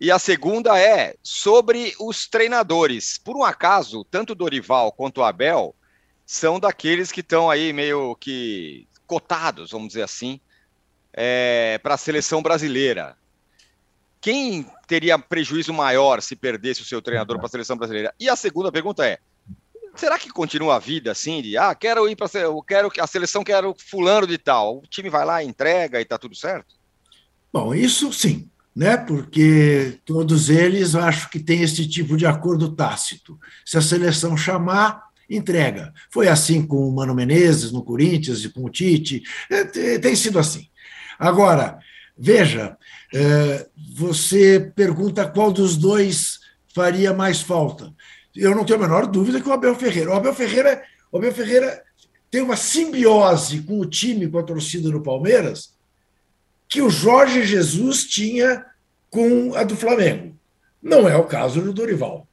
E 0.02 0.12
a 0.12 0.18
segunda 0.18 0.78
é 0.80 1.16
sobre 1.22 1.94
os 2.00 2.28
treinadores. 2.28 3.20
Por 3.24 3.38
um 3.38 3.44
acaso, 3.44 4.04
tanto 4.10 4.34
o 4.34 4.36
Dorival 4.36 4.92
quanto 4.92 5.20
o 5.20 5.24
Abel 5.24 5.76
são 6.26 6.60
daqueles 6.60 7.12
que 7.12 7.22
estão 7.22 7.50
aí 7.50 7.72
meio 7.72 8.16
que 8.16 8.88
cotados, 9.06 9.72
vamos 9.72 9.90
dizer 9.90 10.02
assim, 10.02 10.42
é, 11.14 11.80
para 11.84 11.96
a 11.96 11.98
seleção 11.98 12.42
brasileira. 12.42 13.16
Quem 14.20 14.66
teria 14.88 15.20
prejuízo 15.20 15.74
maior 15.74 16.22
se 16.22 16.36
perdesse 16.36 16.82
o 16.82 16.86
seu 16.86 17.02
treinador 17.02 17.38
para 17.38 17.48
a 17.48 17.50
seleção 17.50 17.78
brasileira? 17.78 18.14
E 18.20 18.30
a 18.30 18.36
segunda 18.36 18.72
pergunta 18.72 19.06
é: 19.06 19.20
será 19.96 20.18
que 20.18 20.30
continua 20.30 20.78
a 20.78 20.80
vida 20.80 21.12
assim 21.12 21.42
de 21.42 21.58
ah, 21.58 21.76
quero 21.76 22.08
ir 22.08 22.16
para 22.16 22.30
quero 22.68 22.90
que 22.90 23.02
a 23.02 23.08
seleção 23.08 23.44
quero 23.44 23.76
fulano 23.78 24.26
de 24.26 24.38
tal. 24.38 24.78
O 24.78 24.88
time 24.88 25.10
vai 25.10 25.26
lá, 25.26 25.44
entrega 25.44 26.00
e 26.00 26.06
tá 26.06 26.18
tudo 26.18 26.36
certo? 26.36 26.76
Bom, 27.52 27.74
isso 27.76 28.12
sim. 28.12 28.50
né? 28.76 28.98
porque 28.98 30.00
todos 30.06 30.50
eles 30.50 30.96
acho 30.96 31.30
que 31.30 31.40
têm 31.40 31.62
esse 31.62 31.88
tipo 31.88 32.18
de 32.18 32.26
acordo 32.26 32.76
tácito. 32.76 33.38
Se 33.66 33.78
a 33.78 33.82
seleção 33.82 34.36
chamar, 34.36 35.04
entrega. 35.30 35.94
Foi 36.10 36.28
assim 36.28 36.66
com 36.66 36.88
o 36.88 36.92
Mano 36.92 37.14
Menezes 37.14 37.72
no 37.72 37.84
Corinthians 37.84 38.44
e 38.44 38.50
com 38.50 38.64
o 38.64 38.70
Tite, 38.70 39.22
é, 39.50 40.00
tem 40.00 40.16
sido 40.16 40.40
assim. 40.40 40.68
Agora, 41.20 41.80
veja, 42.18 42.78
é, 43.14 43.68
você 43.96 44.72
pergunta 44.76 45.28
qual 45.28 45.52
dos 45.52 45.78
dois 45.78 46.40
faria 46.74 47.14
mais 47.14 47.42
falta. 47.42 47.94
Eu 48.36 48.56
não 48.56 48.66
tenho 48.66 48.80
a 48.80 48.82
menor 48.82 49.06
dúvida 49.06 49.40
que 49.40 49.48
o 49.48 49.54
Abel 49.54 49.76
Ferreira. 49.76 50.12
O 50.12 50.16
Abel 50.16 50.34
Ferreira, 50.34 50.84
o 51.12 51.18
Abel 51.18 51.32
Ferreira 51.32 51.84
tem 52.32 52.42
uma 52.42 52.56
simbiose 52.56 53.62
com 53.62 53.80
o 53.80 53.86
time, 53.86 54.28
com 54.28 54.40
a 54.40 54.44
torcida 54.44 54.90
do 54.90 55.02
Palmeiras, 55.02 55.74
que 56.68 56.82
o 56.82 56.90
Jorge 56.90 57.46
Jesus 57.46 58.06
tinha 58.06 58.66
com 59.12 59.54
a 59.54 59.64
do 59.64 59.76
Flamengo. 59.76 60.36
Não 60.82 61.08
é 61.08 61.16
o 61.16 61.26
caso 61.26 61.62
do 61.62 61.72
Dorival. 61.72 62.28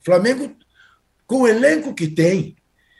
O 0.00 0.04
Flamengo, 0.04 0.54
com 1.26 1.42
o 1.42 1.48
elenco 1.48 1.94
que 1.94 2.06
tem, 2.06 2.54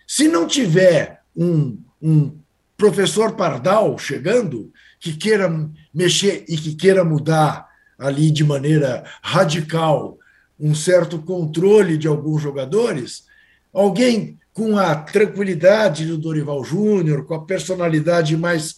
se 0.06 0.26
não 0.26 0.46
tiver 0.46 1.20
um, 1.36 1.78
um 2.00 2.38
professor 2.78 3.36
Pardal 3.36 3.98
chegando, 3.98 4.72
que 4.98 5.12
queira 5.12 5.48
mexer 5.92 6.44
e 6.48 6.56
que 6.56 6.74
queira 6.74 7.04
mudar 7.04 7.68
ali 7.98 8.30
de 8.30 8.44
maneira 8.44 9.04
radical 9.22 10.18
um 10.58 10.74
certo 10.74 11.18
controle 11.20 11.96
de 11.96 12.08
alguns 12.08 12.42
jogadores, 12.42 13.24
alguém 13.72 14.38
com 14.52 14.76
a 14.76 14.94
tranquilidade 14.96 16.04
do 16.04 16.18
Dorival 16.18 16.64
Júnior, 16.64 17.24
com 17.24 17.34
a 17.34 17.44
personalidade 17.44 18.36
mais 18.36 18.76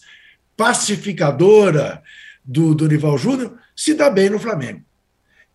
pacificadora 0.55 2.03
do 2.45 2.75
Dorival 2.75 3.17
Júnior, 3.17 3.57
se 3.75 3.95
dá 3.95 4.09
bem 4.09 4.29
no 4.29 4.37
Flamengo. 4.37 4.81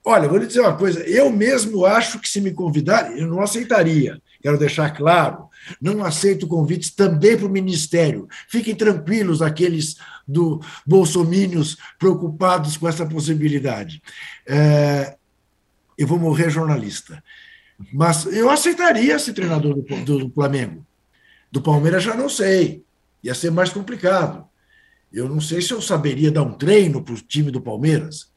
Olha, 0.05 0.29
vou 0.29 0.39
lhe 0.39 0.47
dizer 0.47 0.61
uma 0.61 0.77
coisa, 0.77 1.01
eu 1.01 1.31
mesmo 1.31 1.85
acho 1.85 2.19
que 2.21 2.29
se 2.29 2.41
me 2.41 2.53
convidarem, 2.53 3.19
eu 3.19 3.27
não 3.27 3.41
aceitaria, 3.41 4.21
quero 4.41 4.59
deixar 4.59 4.91
claro, 4.91 5.49
não 5.81 6.05
aceito 6.05 6.47
convites 6.47 6.91
também 6.91 7.37
para 7.37 7.47
o 7.47 7.51
Ministério. 7.51 8.29
Fiquem 8.49 8.75
tranquilos, 8.75 9.43
aqueles 9.43 9.97
do 10.27 10.61
Bolsomínios 10.87 11.77
preocupados 11.99 12.77
com 12.77 12.89
essa 12.89 13.07
possibilidade. 13.07 14.03
É, 14.47 15.17
eu 15.97 16.07
vou 16.07 16.19
morrer 16.19 16.51
jornalista. 16.51 17.23
Mas 17.93 18.27
eu 18.27 18.51
aceitaria 18.51 19.19
ser 19.19 19.35
treinador 19.35 19.75
do, 19.75 20.05
do 20.05 20.31
Flamengo. 20.31 20.85
Do 21.53 21.63
Palmeiras 21.63 22.03
já 22.03 22.15
não 22.15 22.29
sei. 22.29 22.83
Ia 23.23 23.35
ser 23.35 23.51
mais 23.51 23.71
complicado. 23.71 24.47
Eu 25.13 25.29
não 25.29 25.41
sei 25.41 25.63
se 25.63 25.73
eu 25.73 25.81
saberia 25.81 26.31
dar 26.31 26.43
um 26.43 26.53
treino 26.53 27.03
para 27.03 27.15
o 27.15 27.21
time 27.21 27.51
do 27.51 27.61
Palmeiras. 27.61 28.31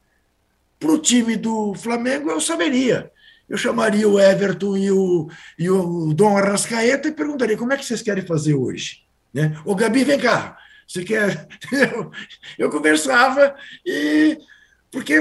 Para 0.78 0.92
o 0.92 0.98
time 0.98 1.36
do 1.36 1.74
Flamengo, 1.74 2.30
eu 2.30 2.40
saberia. 2.40 3.10
Eu 3.48 3.58
chamaria 3.58 4.08
o 4.08 4.18
Everton 4.18 4.76
e 4.76 4.90
o, 4.90 5.28
e 5.58 5.68
o 5.68 6.14
Dom 6.14 6.36
Arrascaeta 6.36 7.08
e 7.08 7.12
perguntaria 7.12 7.56
como 7.56 7.72
é 7.72 7.76
que 7.76 7.84
vocês 7.84 8.00
querem 8.00 8.24
fazer 8.24 8.54
hoje. 8.54 9.02
Né? 9.34 9.60
Ô, 9.64 9.74
Gabi, 9.74 10.04
vem 10.04 10.18
cá. 10.18 10.56
Você 10.90 11.04
quer. 11.04 11.46
Eu, 11.72 12.10
eu 12.58 12.70
conversava 12.70 13.54
e. 13.86 14.36
Porque 14.90 15.14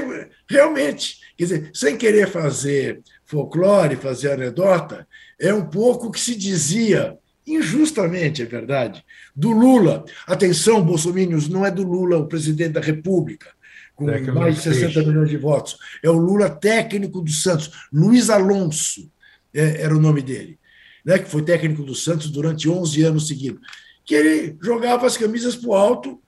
realmente 0.49 1.19
Quer 1.39 1.45
dizer, 1.45 1.71
sem 1.73 1.97
querer 1.97 2.27
fazer 2.27 3.01
folclore, 3.23 3.95
fazer 3.95 4.31
anedota, 4.31 5.07
é 5.39 5.53
um 5.53 5.65
pouco 5.65 6.07
o 6.07 6.11
que 6.11 6.19
se 6.19 6.35
dizia, 6.35 7.17
injustamente, 7.47 8.41
é 8.41 8.45
verdade, 8.45 9.01
do 9.33 9.51
Lula. 9.51 10.03
Atenção, 10.27 10.83
bolsominions, 10.83 11.47
não 11.47 11.65
é 11.65 11.71
do 11.71 11.83
Lula 11.83 12.17
o 12.17 12.27
presidente 12.27 12.73
da 12.73 12.81
República, 12.81 13.51
com 13.95 14.05
técnico 14.05 14.37
mais 14.37 14.55
de 14.55 14.63
60 14.63 15.01
milhões 15.01 15.29
de 15.29 15.37
votos. 15.37 15.77
É 16.03 16.09
o 16.09 16.17
Lula 16.17 16.49
técnico 16.49 17.21
do 17.21 17.31
Santos. 17.31 17.71
Luiz 17.89 18.29
Alonso 18.29 19.09
é, 19.53 19.83
era 19.83 19.95
o 19.95 20.01
nome 20.01 20.21
dele, 20.21 20.59
né, 21.05 21.19
que 21.19 21.29
foi 21.29 21.41
técnico 21.41 21.83
do 21.83 21.95
Santos 21.95 22.29
durante 22.29 22.67
11 22.67 23.01
anos 23.03 23.29
seguidos. 23.29 23.61
Que 24.09 24.15
ele 24.15 24.57
jogava 24.59 25.05
as 25.05 25.15
camisas 25.15 25.55
para 25.55 25.69
o 25.69 25.75
alto 25.75 26.19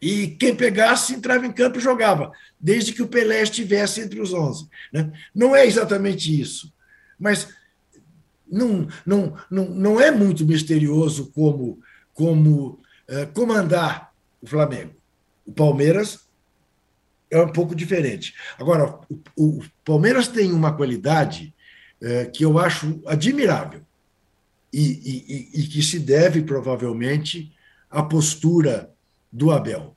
e 0.00 0.28
quem 0.28 0.56
pegasse 0.56 1.12
entrava 1.12 1.44
em 1.44 1.52
campo 1.52 1.76
e 1.76 1.82
jogava, 1.82 2.32
desde 2.58 2.94
que 2.94 3.02
o 3.02 3.06
Pelé 3.06 3.42
estivesse 3.42 4.00
entre 4.00 4.18
os 4.18 4.32
11. 4.32 4.66
Né? 4.90 5.12
Não 5.34 5.54
é 5.54 5.66
exatamente 5.66 6.40
isso, 6.40 6.72
mas 7.18 7.48
não, 8.50 8.88
não, 9.04 9.36
não, 9.50 9.68
não 9.68 10.00
é 10.00 10.10
muito 10.10 10.46
misterioso 10.46 11.30
como, 11.34 11.82
como 12.14 12.80
é, 13.06 13.26
comandar 13.26 14.10
o 14.40 14.46
Flamengo. 14.46 14.94
O 15.44 15.52
Palmeiras 15.52 16.20
é 17.30 17.42
um 17.42 17.52
pouco 17.52 17.74
diferente. 17.74 18.34
Agora, 18.58 18.98
o, 19.36 19.58
o 19.58 19.62
Palmeiras 19.84 20.28
tem 20.28 20.50
uma 20.50 20.74
qualidade 20.74 21.54
é, 22.00 22.24
que 22.24 22.42
eu 22.42 22.58
acho 22.58 23.02
admirável 23.04 23.82
e, 24.72 25.50
e, 25.54 25.60
e 25.60 25.66
que 25.66 25.82
se 25.82 25.98
deve, 25.98 26.42
provavelmente, 26.42 27.52
à 27.90 28.02
postura 28.02 28.92
do 29.32 29.50
Abel, 29.50 29.96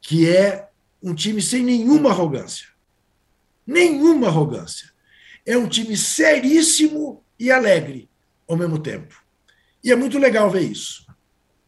que 0.00 0.28
é 0.28 0.68
um 1.02 1.14
time 1.14 1.40
sem 1.40 1.62
nenhuma 1.62 2.10
arrogância. 2.10 2.68
Nenhuma 3.66 4.28
arrogância. 4.28 4.90
É 5.44 5.56
um 5.56 5.68
time 5.68 5.96
seríssimo 5.96 7.22
e 7.38 7.50
alegre 7.50 8.08
ao 8.46 8.56
mesmo 8.56 8.78
tempo. 8.78 9.22
E 9.84 9.92
é 9.92 9.96
muito 9.96 10.18
legal 10.18 10.50
ver 10.50 10.62
isso. 10.62 11.06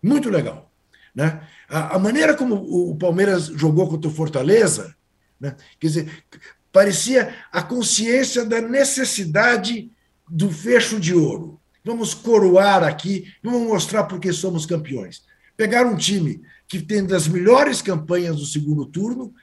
Muito 0.03 0.31
legal. 0.31 0.71
Né? 1.15 1.47
A, 1.69 1.97
a 1.97 1.99
maneira 1.99 2.35
como 2.35 2.55
o 2.55 2.97
Palmeiras 2.97 3.47
jogou 3.47 3.89
contra 3.89 4.11
o 4.11 4.15
Fortaleza, 4.15 4.97
né? 5.39 5.57
quer 5.79 5.87
dizer, 5.87 6.25
parecia 6.73 7.35
a 7.53 7.63
consciência 7.63 8.45
da 8.45 8.61
necessidade 8.61 9.91
do 10.29 10.51
fecho 10.51 10.99
de 10.99 11.15
ouro. 11.15 11.60
Vamos 11.85 12.15
coroar 12.15 12.85
aqui, 12.85 13.33
vamos 13.43 13.63
mostrar 13.63 14.05
porque 14.05 14.33
somos 14.33 14.67
campeões. 14.67 15.23
Pegar 15.57 15.87
um 15.87 15.97
time 15.97 16.43
que 16.69 16.81
tem 16.81 17.05
das 17.05 17.27
melhores 17.27 17.83
campanhas 17.83 18.37
do 18.37 18.47
segundo 18.47 18.87
turno 18.87 19.35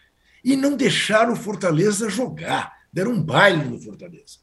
e 0.43 0.55
não 0.55 0.75
deixaram 0.75 1.33
o 1.33 1.35
Fortaleza 1.35 2.09
jogar, 2.09 2.71
deram 2.91 3.11
um 3.11 3.21
baile 3.21 3.65
no 3.65 3.81
Fortaleza. 3.81 4.37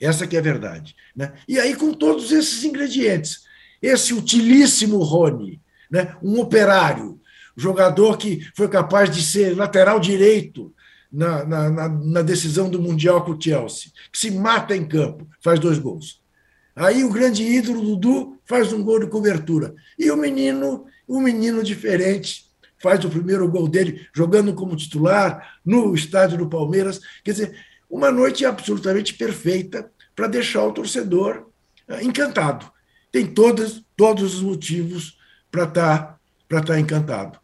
Essa 0.00 0.26
que 0.26 0.34
é 0.34 0.38
a 0.38 0.42
verdade. 0.42 0.96
Né? 1.14 1.32
E 1.46 1.58
aí, 1.58 1.76
com 1.76 1.92
todos 1.92 2.32
esses 2.32 2.64
ingredientes, 2.64 3.42
esse 3.82 4.14
utilíssimo 4.14 4.98
Rony, 4.98 5.60
né? 5.90 6.16
um 6.22 6.40
operário, 6.40 7.20
jogador 7.56 8.16
que 8.16 8.48
foi 8.56 8.68
capaz 8.68 9.10
de 9.10 9.22
ser 9.22 9.56
lateral 9.56 10.00
direito 10.00 10.74
na, 11.12 11.44
na, 11.44 11.88
na, 11.88 12.22
decisão 12.22 12.70
do 12.70 12.80
Mundial 12.80 13.24
com 13.24 13.32
o 13.32 13.40
Chelsea, 13.40 13.90
que 14.10 14.18
se 14.18 14.30
mata 14.30 14.76
em 14.76 14.86
campo, 14.86 15.28
faz 15.42 15.58
dois 15.58 15.78
gols. 15.78 16.19
Aí 16.80 17.04
o 17.04 17.10
grande 17.10 17.42
ídolo 17.42 17.82
Dudu 17.82 18.40
faz 18.46 18.72
um 18.72 18.82
gol 18.82 18.98
de 19.00 19.06
cobertura. 19.06 19.74
E 19.98 20.10
o 20.10 20.16
menino 20.16 20.86
um 21.06 21.20
menino 21.20 21.62
diferente 21.62 22.46
faz 22.78 23.04
o 23.04 23.10
primeiro 23.10 23.46
gol 23.50 23.68
dele 23.68 24.08
jogando 24.14 24.54
como 24.54 24.74
titular 24.74 25.58
no 25.62 25.94
estádio 25.94 26.38
do 26.38 26.48
Palmeiras. 26.48 26.98
Quer 27.22 27.32
dizer, 27.32 27.56
uma 27.90 28.10
noite 28.10 28.46
absolutamente 28.46 29.12
perfeita 29.12 29.92
para 30.16 30.26
deixar 30.26 30.64
o 30.64 30.72
torcedor 30.72 31.50
eh, 31.86 32.02
encantado. 32.02 32.72
Tem 33.12 33.26
todos, 33.26 33.84
todos 33.94 34.36
os 34.36 34.40
motivos 34.40 35.18
para 35.50 35.64
estar 35.64 36.18
tá, 36.48 36.62
tá 36.62 36.80
encantado. 36.80 37.38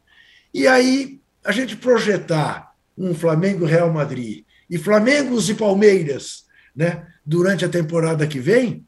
E 0.55 0.67
aí, 0.67 1.21
a 1.45 1.53
gente 1.53 1.77
projetar 1.77 2.73
um 2.97 3.15
Flamengo-Real 3.15 3.93
Madrid 3.93 4.45
e 4.71 4.79
Flamengos 4.79 5.51
e 5.51 5.55
Palmeiras 5.55 6.47
né, 6.75 7.07
durante 7.23 7.67
a 7.67 7.69
temporada 7.69 8.27
que 8.27 8.41
vem 8.41 8.87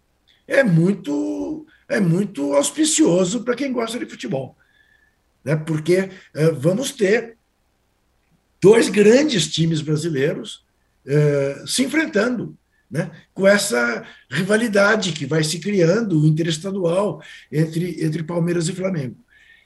é 0.48 0.64
muito, 0.64 1.64
é 1.88 2.00
muito 2.00 2.54
auspicioso 2.54 3.44
para 3.44 3.54
quem 3.54 3.72
gosta 3.72 3.98
de 3.98 4.06
futebol 4.06 4.56
né? 5.48 5.56
porque 5.56 6.10
uh, 6.36 6.54
vamos 6.54 6.92
ter 6.92 7.36
dois 8.60 8.88
grandes 8.88 9.48
times 9.50 9.80
brasileiros 9.80 10.64
uh, 11.06 11.66
se 11.66 11.84
enfrentando. 11.84 12.56
Né, 12.90 13.10
com 13.34 13.46
essa 13.46 14.02
rivalidade 14.30 15.12
que 15.12 15.26
vai 15.26 15.44
se 15.44 15.58
criando 15.58 16.26
interestadual 16.26 17.22
entre, 17.52 18.02
entre 18.02 18.22
Palmeiras 18.22 18.66
e 18.66 18.72
Flamengo. 18.72 19.14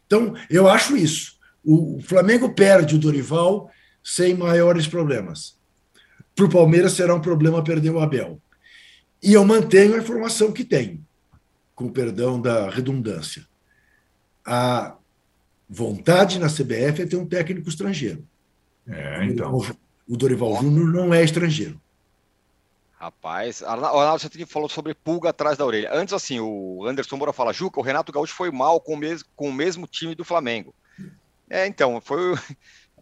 Então, 0.05 0.35
eu 0.51 0.69
acho 0.69 0.97
isso. 0.97 1.37
O 1.63 2.01
Flamengo 2.03 2.53
perde 2.53 2.97
o 2.97 2.99
Dorival 2.99 3.71
sem 4.03 4.35
maiores 4.35 4.89
problemas. 4.89 5.57
Para 6.35 6.47
o 6.47 6.51
Palmeiras 6.51 6.95
será 6.95 7.15
um 7.15 7.21
problema 7.21 7.63
perder 7.63 7.91
o 7.91 8.01
Abel. 8.01 8.43
E 9.23 9.35
eu 9.35 9.45
mantenho 9.45 9.95
a 9.95 9.99
informação 9.99 10.51
que 10.51 10.65
tenho, 10.65 11.05
com 11.75 11.89
perdão 11.89 12.41
da 12.41 12.69
redundância. 12.69 13.47
A 14.45 14.97
vontade 15.69 16.39
na 16.39 16.49
CBF 16.49 17.03
é 17.03 17.07
ter 17.07 17.17
um 17.17 17.27
técnico 17.27 17.69
estrangeiro. 17.69 18.27
É, 18.87 19.25
então. 19.25 19.59
O, 20.09 20.17
Dorival 20.17 20.57
Júnior 20.57 20.93
não 20.93 21.15
é 21.15 21.23
estrangeiro. 21.23 21.81
Rapaz, 22.99 23.63
Arnaldo, 23.63 24.23
você 24.23 24.47
falou 24.47 24.69
sobre 24.69 24.95
pulga 24.95 25.31
atrás 25.31 25.57
da 25.57 25.65
orelha. 25.65 25.91
Antes, 25.93 26.13
assim, 26.13 26.39
o 26.39 26.85
Anderson 26.87 27.17
Moura 27.17 27.33
fala, 27.33 27.53
Juca, 27.53 27.81
o 27.81 27.83
Renato 27.83 28.13
Gaúcho 28.13 28.35
foi 28.35 28.51
mal 28.51 28.81
com 28.81 28.95
o 28.95 28.97
mesmo, 28.97 29.29
com 29.35 29.49
o 29.49 29.53
mesmo 29.53 29.87
time 29.87 30.15
do 30.15 30.25
Flamengo. 30.25 30.75
É, 31.49 31.67
então, 31.67 32.01
foi. 32.01 32.35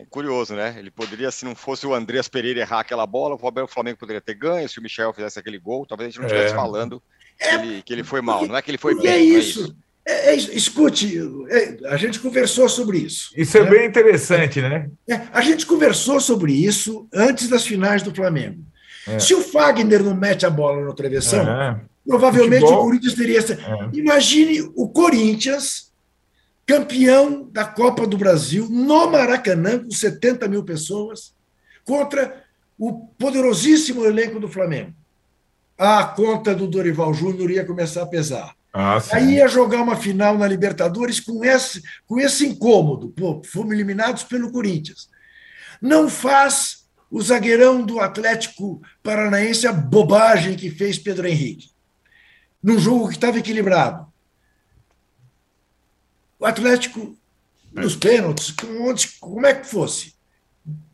É 0.01 0.07
curioso, 0.09 0.55
né? 0.55 0.75
Ele 0.79 0.91
poderia, 0.91 1.31
se 1.31 1.45
não 1.45 1.55
fosse 1.55 1.87
o 1.87 1.93
Andreas 1.93 2.27
Pereira 2.27 2.61
errar 2.61 2.81
aquela 2.81 3.07
bola, 3.07 3.35
o 3.35 3.69
Flamengo 3.69 3.99
poderia 3.99 4.21
ter 4.21 4.33
ganho. 4.33 4.67
Se 4.67 4.79
o 4.79 4.83
Michel 4.83 5.13
fizesse 5.13 5.39
aquele 5.39 5.59
gol, 5.59 5.85
talvez 5.85 6.09
a 6.09 6.11
gente 6.11 6.21
não 6.21 6.27
estivesse 6.27 6.55
é. 6.55 6.57
falando 6.57 7.03
que, 7.39 7.45
é, 7.45 7.55
ele, 7.55 7.83
que, 7.83 7.93
ele, 7.93 8.03
foi 8.03 8.23
mal. 8.23 8.47
Não 8.47 8.57
é 8.57 8.63
que 8.63 8.71
ele 8.71 8.79
foi 8.79 8.95
bem. 8.95 9.11
É 9.11 9.19
isso. 9.19 9.77
É, 10.07 10.31
é, 10.31 10.35
escute, 10.35 11.19
é, 11.51 11.77
a 11.89 11.99
gente 11.99 12.19
conversou 12.19 12.67
sobre 12.67 12.97
isso. 12.97 13.31
Isso 13.37 13.59
é 13.59 13.63
né? 13.63 13.71
bem 13.71 13.87
interessante, 13.87 14.63
né? 14.63 14.89
É, 15.07 15.21
a 15.33 15.43
gente 15.43 15.67
conversou 15.67 16.19
sobre 16.19 16.55
isso 16.55 17.07
antes 17.13 17.49
das 17.49 17.67
finais 17.67 18.03
do 18.03 18.15
Flamengo. 18.15 18.65
Se 19.19 19.35
o 19.35 19.43
Fagner 19.43 20.03
não 20.03 20.15
mete 20.15 20.47
a 20.47 20.51
bola 20.51 20.85
no 20.85 20.95
travessão, 20.95 21.45
provavelmente 22.07 22.61
Futebol. 22.61 22.81
o 22.81 22.85
Corinthians 22.85 23.15
teria. 23.15 23.41
Imagine 23.93 24.71
o 24.75 24.89
Corinthians 24.89 25.90
campeão 26.71 27.49
da 27.51 27.65
Copa 27.65 28.07
do 28.07 28.17
Brasil, 28.17 28.69
no 28.71 29.11
Maracanã, 29.11 29.81
com 29.81 29.91
70 29.91 30.47
mil 30.47 30.63
pessoas, 30.63 31.35
contra 31.85 32.45
o 32.79 33.09
poderosíssimo 33.19 34.05
elenco 34.05 34.39
do 34.39 34.47
Flamengo. 34.47 34.95
A 35.77 36.05
conta 36.05 36.55
do 36.55 36.69
Dorival 36.69 37.13
Júnior 37.13 37.51
ia 37.51 37.65
começar 37.65 38.03
a 38.03 38.07
pesar. 38.07 38.55
Ah, 38.73 39.03
Aí 39.11 39.35
ia 39.35 39.49
jogar 39.49 39.83
uma 39.83 39.97
final 39.97 40.39
na 40.39 40.47
Libertadores 40.47 41.19
com 41.19 41.45
esse, 41.45 41.83
com 42.07 42.21
esse 42.21 42.47
incômodo. 42.47 43.09
Pô, 43.09 43.43
fomos 43.45 43.73
eliminados 43.73 44.23
pelo 44.23 44.53
Corinthians. 44.53 45.09
Não 45.83 46.09
faz 46.09 46.85
o 47.11 47.21
zagueirão 47.21 47.83
do 47.83 47.99
Atlético 47.99 48.81
Paranaense 49.03 49.67
a 49.67 49.73
bobagem 49.73 50.55
que 50.55 50.71
fez 50.71 51.01
Pedro 51.01 51.27
Henrique. 51.27 51.71
Num 52.63 52.79
jogo 52.79 53.09
que 53.09 53.15
estava 53.15 53.41
equilibrado. 53.41 54.10
O 56.41 56.47
Atlético, 56.47 57.15
nos 57.71 57.95
pênaltis, 57.95 58.51
como 59.21 59.47
é 59.47 59.55
que 59.55 59.67
fosse, 59.67 60.15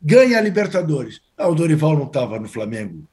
ganha 0.03 0.38
a 0.38 0.40
Libertadores. 0.40 1.20
Ah, 1.38 1.47
o 1.47 1.55
Dorival 1.55 1.97
não 1.97 2.07
estava 2.07 2.40
no 2.40 2.49
Flamengo. 2.49 3.07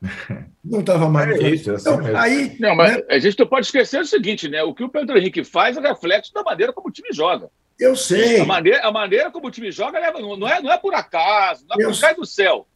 Não 0.64 0.80
estava 0.80 1.08
mais. 1.08 1.38
É 1.40 1.50
isso, 1.50 1.70
é 1.70 1.74
assim 1.74 1.90
então, 1.90 2.16
aí, 2.16 2.56
não, 2.58 2.74
mas 2.74 2.96
né? 2.96 3.02
a 3.10 3.18
gente 3.18 3.38
não 3.38 3.46
pode 3.46 3.66
esquecer 3.66 4.00
o 4.00 4.06
seguinte, 4.06 4.48
né? 4.48 4.62
O 4.62 4.74
que 4.74 4.82
o 4.82 4.88
Pedro 4.88 5.16
Henrique 5.16 5.44
faz 5.44 5.76
é 5.76 5.80
reflexo 5.80 6.32
da 6.32 6.42
maneira 6.42 6.72
como 6.72 6.88
o 6.88 6.90
time 6.90 7.08
joga. 7.12 7.50
Eu 7.78 7.94
sei. 7.94 8.40
A 8.40 8.46
maneira, 8.46 8.86
a 8.86 8.90
maneira 8.90 9.30
como 9.30 9.46
o 9.46 9.50
time 9.50 9.70
joga 9.70 10.00
não 10.12 10.48
é, 10.48 10.62
não 10.62 10.72
é 10.72 10.78
por 10.78 10.94
acaso, 10.94 11.66
não 11.68 11.76
é 11.78 11.84
por 11.84 12.00
cai 12.00 12.14
do 12.14 12.24
céu. 12.24 12.66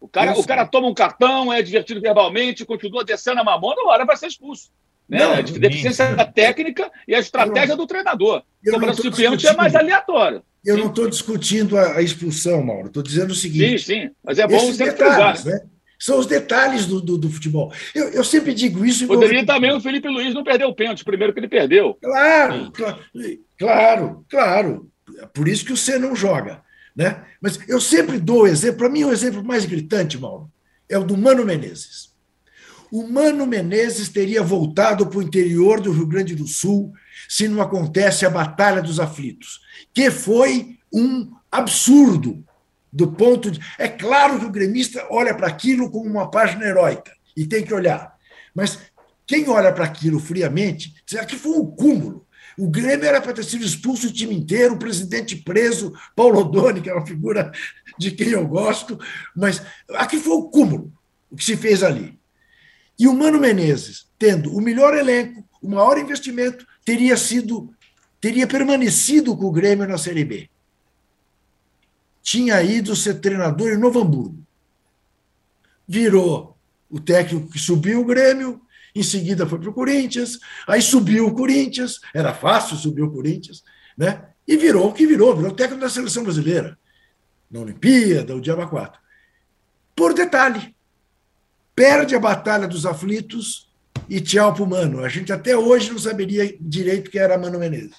O 0.00 0.08
cara, 0.08 0.38
o 0.38 0.46
cara 0.46 0.66
toma 0.66 0.88
um 0.88 0.94
cartão, 0.94 1.52
é 1.52 1.62
divertido 1.62 2.00
verbalmente, 2.00 2.64
continua 2.64 3.04
descendo 3.04 3.40
a 3.40 3.44
mamona, 3.44 3.82
uma 3.82 3.92
hora 3.92 4.04
vai 4.04 4.16
ser 4.16 4.26
expulso. 4.26 4.70
Né? 5.10 5.18
Não, 5.18 5.32
a 5.32 5.40
deficiência 5.40 6.04
isso. 6.04 6.32
técnica 6.32 6.88
e 7.06 7.16
a 7.16 7.18
estratégia 7.18 7.74
não, 7.74 7.78
do 7.78 7.86
treinador. 7.86 8.44
Cobrança 8.70 9.02
de 9.02 9.10
pênalti 9.10 9.44
é 9.44 9.52
mais 9.52 9.74
aleatório. 9.74 10.42
Eu 10.64 10.76
sim. 10.76 10.82
não 10.82 10.90
estou 10.90 11.10
discutindo 11.10 11.76
a, 11.76 11.96
a, 11.96 12.02
expulsão, 12.02 12.62
Mauro. 12.62 12.86
Estou 12.86 13.02
dizendo 13.02 13.32
o 13.32 13.34
seguinte. 13.34 13.82
Sim, 13.82 14.02
sim. 14.02 14.10
Mas 14.22 14.38
é 14.38 14.46
bom 14.46 14.60
sempre 14.72 14.92
detalhes, 14.92 15.44
né? 15.44 15.60
São 15.98 16.18
os 16.18 16.26
detalhes 16.26 16.86
do, 16.86 17.00
do, 17.00 17.18
do 17.18 17.28
futebol. 17.28 17.72
Eu, 17.94 18.08
eu, 18.10 18.24
sempre 18.24 18.54
digo 18.54 18.86
isso. 18.86 19.06
Poderia 19.06 19.44
também 19.44 19.72
o 19.72 19.80
Felipe 19.80 20.08
Luiz 20.08 20.32
não 20.32 20.44
perder 20.44 20.64
o 20.64 20.74
pênalti, 20.74 21.04
primeiro 21.04 21.32
que 21.32 21.40
ele 21.40 21.48
perdeu. 21.48 21.98
Claro, 22.00 22.70
claro, 22.72 22.98
claro, 23.58 24.26
claro. 24.30 24.90
Por 25.34 25.48
isso 25.48 25.64
que 25.64 25.72
o 25.72 25.76
C 25.76 25.98
não 25.98 26.14
joga. 26.14 26.62
Né? 26.96 27.22
Mas 27.40 27.58
eu 27.68 27.80
sempre 27.80 28.18
dou 28.18 28.46
exemplo. 28.46 28.78
Para 28.78 28.88
mim, 28.88 29.04
o 29.04 29.12
exemplo 29.12 29.42
mais 29.44 29.66
gritante, 29.66 30.16
Mauro, 30.16 30.50
é 30.88 30.96
o 30.96 31.04
do 31.04 31.18
Mano 31.18 31.44
Menezes 31.44 32.09
o 32.90 33.06
Mano 33.06 33.46
Menezes 33.46 34.08
teria 34.08 34.42
voltado 34.42 35.06
para 35.06 35.18
o 35.18 35.22
interior 35.22 35.80
do 35.80 35.92
Rio 35.92 36.06
Grande 36.06 36.34
do 36.34 36.46
Sul 36.46 36.92
se 37.28 37.46
não 37.46 37.62
acontece 37.62 38.26
a 38.26 38.30
Batalha 38.30 38.82
dos 38.82 38.98
Aflitos, 38.98 39.60
que 39.94 40.10
foi 40.10 40.76
um 40.92 41.30
absurdo 41.50 42.44
do 42.92 43.12
ponto 43.12 43.50
de. 43.50 43.60
É 43.78 43.88
claro 43.88 44.38
que 44.38 44.46
o 44.46 44.50
gremista 44.50 45.06
olha 45.10 45.34
para 45.34 45.46
aquilo 45.46 45.90
como 45.90 46.10
uma 46.10 46.30
página 46.30 46.64
heróica, 46.64 47.12
e 47.36 47.46
tem 47.46 47.64
que 47.64 47.72
olhar. 47.72 48.12
Mas 48.54 48.78
quem 49.26 49.48
olha 49.48 49.72
para 49.72 49.84
aquilo 49.84 50.18
friamente, 50.18 50.92
diz 51.06 51.24
que 51.24 51.36
foi 51.36 51.52
um 51.52 51.66
cúmulo. 51.66 52.26
O 52.58 52.68
Grêmio 52.68 53.06
era 53.06 53.20
para 53.20 53.32
ter 53.32 53.44
sido 53.44 53.64
expulso 53.64 54.08
o 54.08 54.12
time 54.12 54.34
inteiro, 54.34 54.74
o 54.74 54.78
presidente 54.78 55.36
preso, 55.36 55.92
Paulo 56.16 56.40
Odoni, 56.40 56.80
que 56.80 56.90
é 56.90 56.94
uma 56.94 57.06
figura 57.06 57.52
de 57.96 58.10
quem 58.10 58.30
eu 58.30 58.46
gosto, 58.46 58.98
mas 59.34 59.62
aqui 59.94 60.18
foi 60.18 60.34
o 60.34 60.50
cúmulo, 60.50 60.92
o 61.30 61.36
que 61.36 61.44
se 61.44 61.56
fez 61.56 61.82
ali. 61.82 62.19
E 63.00 63.08
o 63.08 63.14
Mano 63.14 63.40
Menezes, 63.40 64.06
tendo 64.18 64.54
o 64.54 64.60
melhor 64.60 64.94
elenco, 64.94 65.42
o 65.62 65.70
maior 65.70 65.96
investimento, 65.96 66.66
teria 66.84 67.16
sido 67.16 67.74
teria 68.20 68.46
permanecido 68.46 69.34
com 69.34 69.46
o 69.46 69.50
Grêmio 69.50 69.88
na 69.88 69.96
Série 69.96 70.22
B. 70.22 70.50
Tinha 72.22 72.62
ido 72.62 72.94
ser 72.94 73.14
treinador 73.14 73.72
em 73.72 73.78
Novo 73.78 74.02
Hamburgo. 74.02 74.44
Virou 75.88 76.58
o 76.90 77.00
técnico 77.00 77.50
que 77.50 77.58
subiu 77.58 78.02
o 78.02 78.04
Grêmio, 78.04 78.60
em 78.94 79.02
seguida 79.02 79.46
foi 79.46 79.58
para 79.58 79.70
o 79.70 79.72
Corinthians, 79.72 80.38
aí 80.66 80.82
subiu 80.82 81.26
o 81.26 81.34
Corinthians, 81.34 82.00
era 82.14 82.34
fácil 82.34 82.76
subir 82.76 83.00
o 83.00 83.10
Corinthians, 83.10 83.64
né? 83.96 84.28
E 84.46 84.58
virou 84.58 84.90
o 84.90 84.92
que 84.92 85.06
virou, 85.06 85.34
virou 85.34 85.52
técnico 85.52 85.80
da 85.80 85.88
seleção 85.88 86.22
brasileira, 86.22 86.78
na 87.50 87.60
Olimpíada, 87.60 88.36
o 88.36 88.42
Diaba 88.42 88.66
4. 88.66 89.00
Por 89.96 90.12
detalhe, 90.12 90.74
perde 91.80 92.14
a 92.14 92.20
Batalha 92.20 92.68
dos 92.68 92.84
Aflitos 92.84 93.70
e 94.06 94.20
tchau 94.20 94.52
pro 94.52 94.66
Mano. 94.66 95.02
A 95.02 95.08
gente 95.08 95.32
até 95.32 95.56
hoje 95.56 95.90
não 95.90 95.98
saberia 95.98 96.54
direito 96.60 97.10
quem 97.10 97.22
era 97.22 97.38
Mano 97.38 97.58
Menezes. 97.58 97.96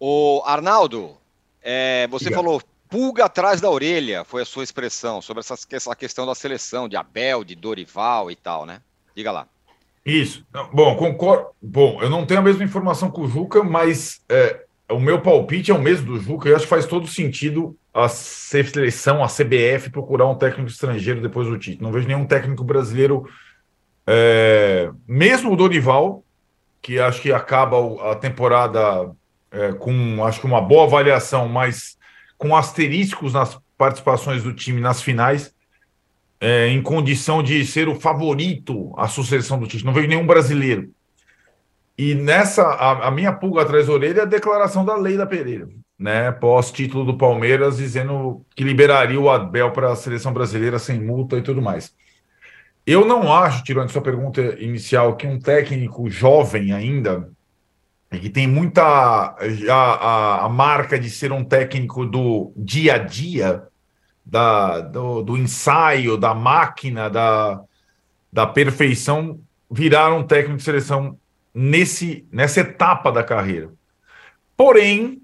O 0.00 0.42
Arnaldo, 0.44 1.16
é, 1.62 2.08
você 2.08 2.24
Diga. 2.24 2.34
falou 2.34 2.60
pulga 2.88 3.26
atrás 3.26 3.60
da 3.60 3.70
orelha, 3.70 4.24
foi 4.24 4.42
a 4.42 4.44
sua 4.44 4.64
expressão, 4.64 5.22
sobre 5.22 5.42
essa, 5.42 5.54
essa 5.70 5.94
questão 5.94 6.26
da 6.26 6.34
seleção, 6.34 6.88
de 6.88 6.96
Abel, 6.96 7.44
de 7.44 7.54
Dorival 7.54 8.32
e 8.32 8.34
tal, 8.34 8.66
né? 8.66 8.80
Diga 9.14 9.30
lá. 9.30 9.46
Isso. 10.04 10.44
Bom, 10.72 10.96
concordo. 10.96 11.50
Bom, 11.62 12.02
eu 12.02 12.10
não 12.10 12.26
tenho 12.26 12.40
a 12.40 12.42
mesma 12.42 12.64
informação 12.64 13.12
que 13.12 13.20
o 13.20 13.28
Juca, 13.28 13.62
mas 13.62 14.20
é, 14.28 14.64
o 14.90 14.98
meu 14.98 15.22
palpite 15.22 15.70
é 15.70 15.74
o 15.74 15.80
mesmo 15.80 16.06
do 16.06 16.20
Juca, 16.20 16.48
e 16.48 16.54
acho 16.54 16.64
que 16.64 16.70
faz 16.70 16.84
todo 16.84 17.06
sentido 17.06 17.78
a 17.94 18.08
seleção, 18.08 19.22
a 19.22 19.28
CBF, 19.28 19.88
procurar 19.88 20.26
um 20.26 20.34
técnico 20.34 20.68
estrangeiro 20.68 21.22
depois 21.22 21.46
do 21.46 21.56
título. 21.56 21.84
Não 21.84 21.92
vejo 21.92 22.08
nenhum 22.08 22.26
técnico 22.26 22.64
brasileiro, 22.64 23.24
é, 24.04 24.90
mesmo 25.06 25.52
o 25.52 25.56
Dorival, 25.56 26.24
que 26.82 26.98
acho 26.98 27.22
que 27.22 27.32
acaba 27.32 28.10
a 28.10 28.16
temporada 28.16 29.14
é, 29.50 29.72
com 29.74 30.24
acho 30.24 30.40
que 30.40 30.46
uma 30.46 30.60
boa 30.60 30.84
avaliação, 30.84 31.48
mas 31.48 31.96
com 32.36 32.56
asteriscos 32.56 33.32
nas 33.32 33.56
participações 33.78 34.42
do 34.42 34.52
time 34.52 34.80
nas 34.80 35.00
finais, 35.00 35.54
é, 36.40 36.66
em 36.68 36.82
condição 36.82 37.44
de 37.44 37.64
ser 37.64 37.88
o 37.88 37.94
favorito 37.94 38.92
à 38.98 39.06
sucessão 39.06 39.58
do 39.58 39.68
título. 39.68 39.86
Não 39.86 39.94
vejo 39.94 40.08
nenhum 40.08 40.26
brasileiro. 40.26 40.90
E 41.96 42.12
nessa, 42.12 42.64
a, 42.64 43.06
a 43.06 43.10
minha 43.12 43.32
pulga 43.32 43.62
atrás 43.62 43.86
da 43.86 43.92
orelha 43.92 44.20
é 44.20 44.22
a 44.22 44.26
declaração 44.26 44.84
da 44.84 44.96
lei 44.96 45.16
da 45.16 45.24
Pereira 45.24 45.68
né, 45.98 46.32
pós-título 46.32 47.04
do 47.04 47.16
Palmeiras, 47.16 47.76
dizendo 47.76 48.44
que 48.54 48.64
liberaria 48.64 49.20
o 49.20 49.30
Abel 49.30 49.70
para 49.70 49.92
a 49.92 49.96
seleção 49.96 50.32
brasileira 50.32 50.78
sem 50.78 51.00
multa 51.00 51.36
e 51.36 51.42
tudo 51.42 51.62
mais. 51.62 51.94
Eu 52.86 53.06
não 53.06 53.32
acho, 53.32 53.64
tirando 53.64 53.90
sua 53.90 54.02
pergunta 54.02 54.40
inicial, 54.60 55.16
que 55.16 55.26
um 55.26 55.38
técnico 55.38 56.10
jovem 56.10 56.72
ainda, 56.72 57.30
que 58.10 58.28
tem 58.28 58.46
muita 58.46 58.82
a, 58.82 59.36
a, 59.70 60.44
a 60.44 60.48
marca 60.48 60.98
de 60.98 61.08
ser 61.08 61.32
um 61.32 61.44
técnico 61.44 62.04
do 62.04 62.52
dia 62.56 62.94
a 62.94 62.98
dia, 62.98 63.62
da, 64.24 64.80
do, 64.80 65.22
do 65.22 65.36
ensaio, 65.36 66.16
da 66.16 66.34
máquina, 66.34 67.08
da, 67.08 67.60
da 68.32 68.46
perfeição, 68.46 69.40
virar 69.70 70.12
um 70.12 70.22
técnico 70.22 70.58
de 70.58 70.62
seleção 70.62 71.18
nesse, 71.52 72.26
nessa 72.30 72.60
etapa 72.60 73.10
da 73.10 73.22
carreira. 73.22 73.72
Porém, 74.56 75.23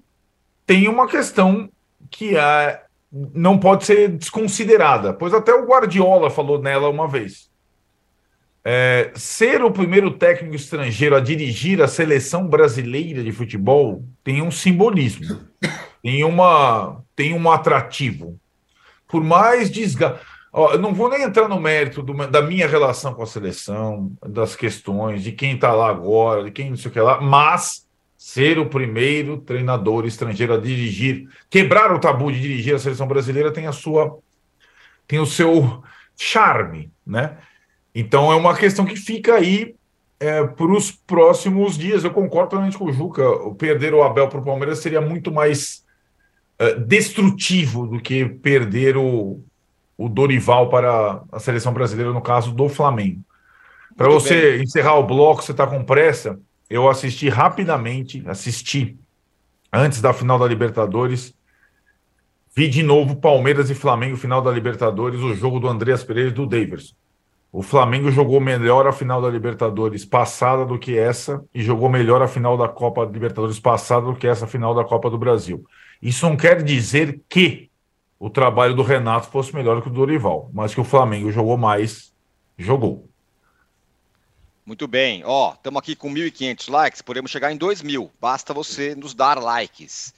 tem 0.71 0.87
uma 0.87 1.05
questão 1.05 1.69
que 2.09 2.37
é, 2.37 2.81
não 3.11 3.57
pode 3.57 3.83
ser 3.83 4.07
desconsiderada, 4.07 5.13
pois 5.13 5.33
até 5.33 5.53
o 5.53 5.65
Guardiola 5.65 6.29
falou 6.29 6.61
nela 6.61 6.87
uma 6.87 7.09
vez. 7.09 7.51
É, 8.63 9.11
ser 9.13 9.61
o 9.65 9.71
primeiro 9.71 10.11
técnico 10.11 10.55
estrangeiro 10.55 11.13
a 11.13 11.19
dirigir 11.19 11.81
a 11.81 11.89
seleção 11.89 12.47
brasileira 12.47 13.21
de 13.21 13.33
futebol 13.33 14.05
tem 14.23 14.41
um 14.41 14.49
simbolismo, 14.49 15.41
tem, 16.01 16.23
uma, 16.23 17.03
tem 17.17 17.33
um 17.33 17.51
atrativo. 17.51 18.39
Por 19.09 19.21
mais 19.21 19.69
desgaste. 19.69 20.21
Eu 20.53 20.79
não 20.79 20.93
vou 20.93 21.09
nem 21.09 21.23
entrar 21.23 21.49
no 21.49 21.59
mérito 21.59 22.01
do, 22.01 22.13
da 22.27 22.41
minha 22.41 22.65
relação 22.65 23.13
com 23.13 23.23
a 23.23 23.27
seleção, 23.27 24.09
das 24.25 24.55
questões, 24.55 25.21
de 25.21 25.33
quem 25.33 25.55
está 25.55 25.73
lá 25.73 25.89
agora, 25.89 26.45
de 26.45 26.51
quem 26.51 26.69
não 26.69 26.77
sei 26.77 26.89
o 26.89 26.93
que 26.93 26.99
lá, 27.01 27.19
mas 27.19 27.85
ser 28.21 28.59
o 28.59 28.69
primeiro 28.69 29.39
treinador 29.39 30.05
estrangeiro 30.05 30.53
a 30.53 30.57
dirigir, 30.57 31.27
quebrar 31.49 31.91
o 31.91 31.97
tabu 31.97 32.31
de 32.31 32.39
dirigir 32.39 32.75
a 32.75 32.77
seleção 32.77 33.07
brasileira 33.07 33.51
tem 33.51 33.65
a 33.65 33.71
sua 33.71 34.19
tem 35.07 35.17
o 35.17 35.25
seu 35.25 35.83
charme, 36.15 36.91
né? 37.03 37.39
Então 37.95 38.31
é 38.31 38.35
uma 38.35 38.55
questão 38.55 38.85
que 38.85 38.95
fica 38.95 39.33
aí 39.33 39.73
é, 40.19 40.45
para 40.45 40.71
os 40.71 40.91
próximos 40.91 41.75
dias. 41.75 42.03
Eu 42.03 42.11
concordo 42.11 42.51
totalmente 42.51 42.77
com 42.77 42.85
o 42.85 42.93
Juca. 42.93 43.23
Perder 43.57 43.95
o 43.95 44.03
Abel 44.03 44.27
para 44.27 44.39
o 44.39 44.45
Palmeiras 44.45 44.77
seria 44.77 45.01
muito 45.01 45.31
mais 45.31 45.83
uh, 46.61 46.79
destrutivo 46.79 47.87
do 47.87 47.99
que 47.99 48.25
perder 48.25 48.97
o, 48.97 49.43
o 49.97 50.07
Dorival 50.07 50.69
para 50.69 51.23
a 51.31 51.39
seleção 51.39 51.73
brasileira, 51.73 52.13
no 52.13 52.21
caso 52.21 52.53
do 52.53 52.69
Flamengo. 52.69 53.23
Para 53.97 54.09
você 54.09 54.51
bem. 54.51 54.63
encerrar 54.63 54.93
o 54.99 55.07
bloco, 55.07 55.41
você 55.41 55.53
está 55.53 55.65
com 55.65 55.83
pressa? 55.83 56.39
Eu 56.71 56.87
assisti 56.87 57.27
rapidamente, 57.27 58.23
assisti 58.25 58.97
antes 59.73 59.99
da 59.99 60.13
final 60.13 60.39
da 60.39 60.47
Libertadores. 60.47 61.35
Vi 62.55 62.69
de 62.69 62.81
novo 62.81 63.17
Palmeiras 63.17 63.69
e 63.69 63.75
Flamengo, 63.75 64.15
final 64.15 64.41
da 64.41 64.49
Libertadores, 64.49 65.19
o 65.19 65.35
jogo 65.35 65.59
do 65.59 65.67
Andreas 65.67 66.01
Pereira 66.01 66.29
e 66.29 66.33
do 66.33 66.47
Daverson. 66.47 66.95
O 67.51 67.61
Flamengo 67.61 68.09
jogou 68.09 68.39
melhor 68.39 68.87
a 68.87 68.93
final 68.93 69.21
da 69.21 69.29
Libertadores 69.29 70.05
passada 70.05 70.65
do 70.65 70.79
que 70.79 70.97
essa, 70.97 71.43
e 71.53 71.61
jogou 71.61 71.89
melhor 71.89 72.21
a 72.21 72.27
final 72.27 72.55
da 72.55 72.69
Copa 72.69 73.03
Libertadores 73.03 73.59
passada 73.59 74.05
do 74.05 74.15
que 74.15 74.25
essa 74.25 74.47
final 74.47 74.73
da 74.73 74.85
Copa 74.85 75.09
do 75.09 75.17
Brasil. 75.17 75.65
Isso 76.01 76.25
não 76.25 76.37
quer 76.37 76.63
dizer 76.63 77.19
que 77.27 77.69
o 78.17 78.29
trabalho 78.29 78.73
do 78.73 78.81
Renato 78.81 79.27
fosse 79.27 79.53
melhor 79.53 79.81
que 79.81 79.89
o 79.89 79.91
do 79.91 79.97
Dorival, 79.97 80.49
mas 80.53 80.73
que 80.73 80.79
o 80.79 80.85
Flamengo 80.85 81.29
jogou 81.33 81.57
mais, 81.57 82.13
jogou. 82.57 83.10
Muito 84.71 84.87
bem. 84.87 85.21
Ó, 85.25 85.51
estamos 85.51 85.79
aqui 85.79 85.97
com 85.97 86.09
1.500 86.09 86.71
likes, 86.71 87.01
podemos 87.01 87.29
chegar 87.29 87.51
em 87.51 87.57
2.000. 87.57 88.09
Basta 88.21 88.53
você 88.53 88.95
nos 88.95 89.13
dar 89.13 89.37
likes. 89.37 90.13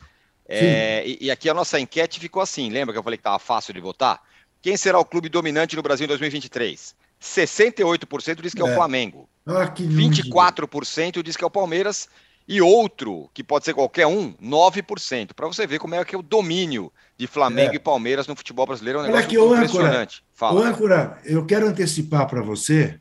É, 0.48 1.04
e, 1.08 1.18
e, 1.22 1.32
aqui 1.32 1.50
a 1.50 1.56
nossa 1.56 1.80
enquete 1.80 2.20
ficou 2.20 2.40
assim. 2.40 2.70
Lembra 2.70 2.94
que 2.94 3.00
eu 3.00 3.04
falei 3.04 3.18
que 3.18 3.22
estava 3.22 3.40
fácil 3.40 3.74
de 3.74 3.80
votar? 3.80 4.22
Quem 4.62 4.78
será 4.78 5.00
o 5.00 5.06
clube 5.06 5.28
dominante 5.28 5.76
no 5.76 5.82
Brasil 5.82 6.06
em 6.06 6.08
2023? 6.08 6.94
68% 7.20 8.42
diz 8.44 8.54
que 8.54 8.62
é, 8.62 8.68
é 8.68 8.72
o 8.72 8.76
Flamengo. 8.76 9.28
Ah, 9.44 9.66
24% 9.66 11.24
diz 11.24 11.36
que 11.36 11.44
é 11.44 11.48
o 11.48 11.50
Palmeiras. 11.50 12.08
E 12.48 12.62
outro, 12.62 13.32
que 13.34 13.44
pode 13.44 13.66
ser 13.66 13.74
qualquer 13.74 14.06
um, 14.06 14.34
9%. 14.34 15.34
Para 15.34 15.48
você 15.48 15.66
ver 15.66 15.80
como 15.80 15.96
é 15.96 16.06
que 16.06 16.14
é 16.14 16.18
o 16.18 16.22
domínio 16.22 16.94
de 17.18 17.26
Flamengo 17.26 17.72
é. 17.72 17.76
e 17.78 17.80
Palmeiras 17.80 18.28
no 18.28 18.36
futebol 18.36 18.68
brasileiro. 18.68 19.00
É 19.00 19.02
um 19.02 19.06
negócio 19.06 19.26
aqui, 19.26 19.56
impressionante. 19.56 20.24
Fala. 20.32 20.62
Ô, 20.62 20.64
Âncora, 20.64 21.18
eu 21.26 21.44
quero 21.44 21.68
antecipar 21.68 22.28
para 22.28 22.44
você 22.44 23.00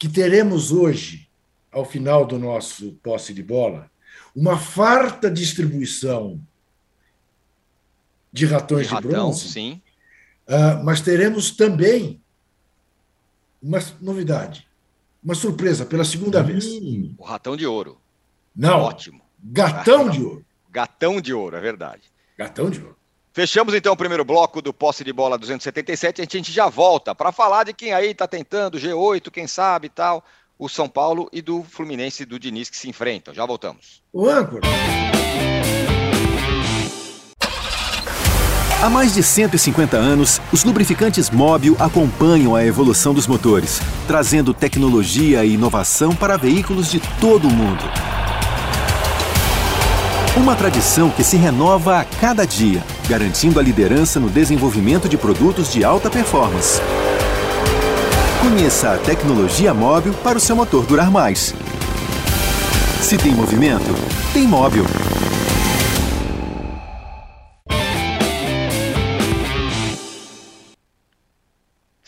que 0.00 0.08
teremos 0.08 0.72
hoje, 0.72 1.28
ao 1.70 1.84
final 1.84 2.24
do 2.24 2.38
nosso 2.38 2.92
posse 3.02 3.34
de 3.34 3.42
bola, 3.42 3.90
uma 4.34 4.58
farta 4.58 5.30
distribuição 5.30 6.40
de 8.32 8.46
ratões 8.46 8.84
de, 8.84 8.88
de 8.88 8.94
ratão, 8.94 9.10
bronze. 9.10 9.50
Sim. 9.50 9.82
Uh, 10.48 10.82
mas 10.82 11.02
teremos 11.02 11.50
também 11.50 12.18
uma 13.62 13.78
novidade, 14.00 14.66
uma 15.22 15.34
surpresa 15.34 15.84
pela 15.84 16.04
segunda 16.04 16.40
hum, 16.40 16.44
vez. 16.44 16.64
O 17.18 17.22
ratão 17.22 17.54
de 17.54 17.66
ouro. 17.66 18.00
Não. 18.56 18.80
Ótimo. 18.80 19.20
Gatão 19.38 20.08
de 20.08 20.22
ouro. 20.22 20.46
Gatão 20.70 21.20
de 21.20 21.34
ouro, 21.34 21.56
é 21.56 21.60
verdade. 21.60 22.04
Gatão 22.38 22.70
de 22.70 22.80
ouro. 22.80 22.96
Fechamos 23.32 23.74
então 23.74 23.92
o 23.92 23.96
primeiro 23.96 24.24
bloco 24.24 24.60
do 24.60 24.72
posse 24.72 25.04
de 25.04 25.12
bola 25.12 25.38
277. 25.38 26.20
A 26.20 26.24
gente 26.24 26.50
já 26.50 26.68
volta 26.68 27.14
para 27.14 27.30
falar 27.30 27.64
de 27.64 27.72
quem 27.72 27.92
aí 27.92 28.10
está 28.10 28.26
tentando, 28.26 28.76
G8, 28.76 29.30
quem 29.30 29.46
sabe 29.46 29.86
e 29.86 29.90
tal, 29.90 30.24
o 30.58 30.68
São 30.68 30.88
Paulo 30.88 31.28
e 31.32 31.40
do 31.40 31.62
Fluminense 31.62 32.24
do 32.24 32.40
Diniz 32.40 32.68
que 32.68 32.76
se 32.76 32.88
enfrentam. 32.88 33.32
Já 33.32 33.46
voltamos. 33.46 34.02
O 34.12 34.28
âncora. 34.28 34.62
Há 38.82 38.88
mais 38.88 39.14
de 39.14 39.22
150 39.22 39.96
anos, 39.96 40.40
os 40.52 40.64
lubrificantes 40.64 41.30
Móbil 41.30 41.76
acompanham 41.78 42.56
a 42.56 42.64
evolução 42.64 43.12
dos 43.14 43.26
motores, 43.26 43.78
trazendo 44.08 44.54
tecnologia 44.54 45.44
e 45.44 45.52
inovação 45.52 46.16
para 46.16 46.36
veículos 46.36 46.90
de 46.90 46.98
todo 47.20 47.46
o 47.46 47.50
mundo. 47.50 47.84
Uma 50.36 50.54
tradição 50.54 51.10
que 51.10 51.24
se 51.24 51.36
renova 51.36 51.98
a 51.98 52.04
cada 52.04 52.46
dia, 52.46 52.84
garantindo 53.08 53.58
a 53.58 53.62
liderança 53.62 54.20
no 54.20 54.30
desenvolvimento 54.30 55.08
de 55.08 55.18
produtos 55.18 55.72
de 55.72 55.82
alta 55.82 56.08
performance. 56.08 56.80
Conheça 58.40 58.94
a 58.94 58.98
tecnologia 58.98 59.74
móvel 59.74 60.14
para 60.22 60.38
o 60.38 60.40
seu 60.40 60.54
motor 60.54 60.86
durar 60.86 61.10
mais. 61.10 61.52
Se 63.02 63.18
tem 63.18 63.34
movimento, 63.34 63.92
tem 64.32 64.46
móvel. 64.46 64.84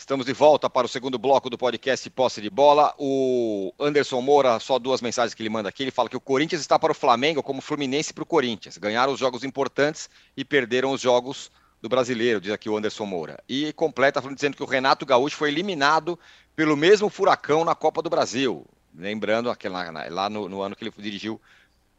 Estamos 0.03 0.25
de 0.25 0.33
volta 0.33 0.69
para 0.69 0.85
o 0.85 0.89
segundo 0.89 1.17
bloco 1.17 1.49
do 1.49 1.57
podcast 1.57 2.09
Posse 2.09 2.41
de 2.41 2.49
Bola. 2.49 2.93
O 2.99 3.73
Anderson 3.79 4.19
Moura, 4.19 4.59
só 4.59 4.77
duas 4.77 4.99
mensagens 4.99 5.33
que 5.33 5.41
ele 5.41 5.49
manda 5.49 5.69
aqui. 5.69 5.81
Ele 5.81 5.91
fala 5.91 6.09
que 6.09 6.17
o 6.17 6.19
Corinthians 6.19 6.59
está 6.59 6.77
para 6.77 6.91
o 6.91 6.93
Flamengo 6.93 7.41
como 7.41 7.59
o 7.59 7.61
Fluminense 7.61 8.13
para 8.13 8.21
o 8.21 8.25
Corinthians. 8.25 8.77
Ganharam 8.77 9.13
os 9.13 9.19
jogos 9.21 9.45
importantes 9.45 10.09
e 10.35 10.43
perderam 10.43 10.91
os 10.91 10.99
jogos 10.99 11.49
do 11.81 11.87
brasileiro, 11.87 12.41
diz 12.41 12.51
aqui 12.51 12.69
o 12.69 12.75
Anderson 12.75 13.05
Moura. 13.05 13.41
E 13.47 13.71
completa 13.71 14.21
dizendo 14.21 14.57
que 14.57 14.63
o 14.63 14.65
Renato 14.65 15.05
Gaúcho 15.05 15.37
foi 15.37 15.47
eliminado 15.47 16.19
pelo 16.53 16.75
mesmo 16.75 17.07
furacão 17.07 17.63
na 17.63 17.73
Copa 17.73 18.01
do 18.01 18.09
Brasil. 18.09 18.65
Lembrando 18.93 19.49
aquela, 19.49 19.89
lá 20.09 20.29
no, 20.29 20.49
no 20.49 20.61
ano 20.61 20.75
que 20.75 20.83
ele 20.83 20.93
dirigiu 20.97 21.39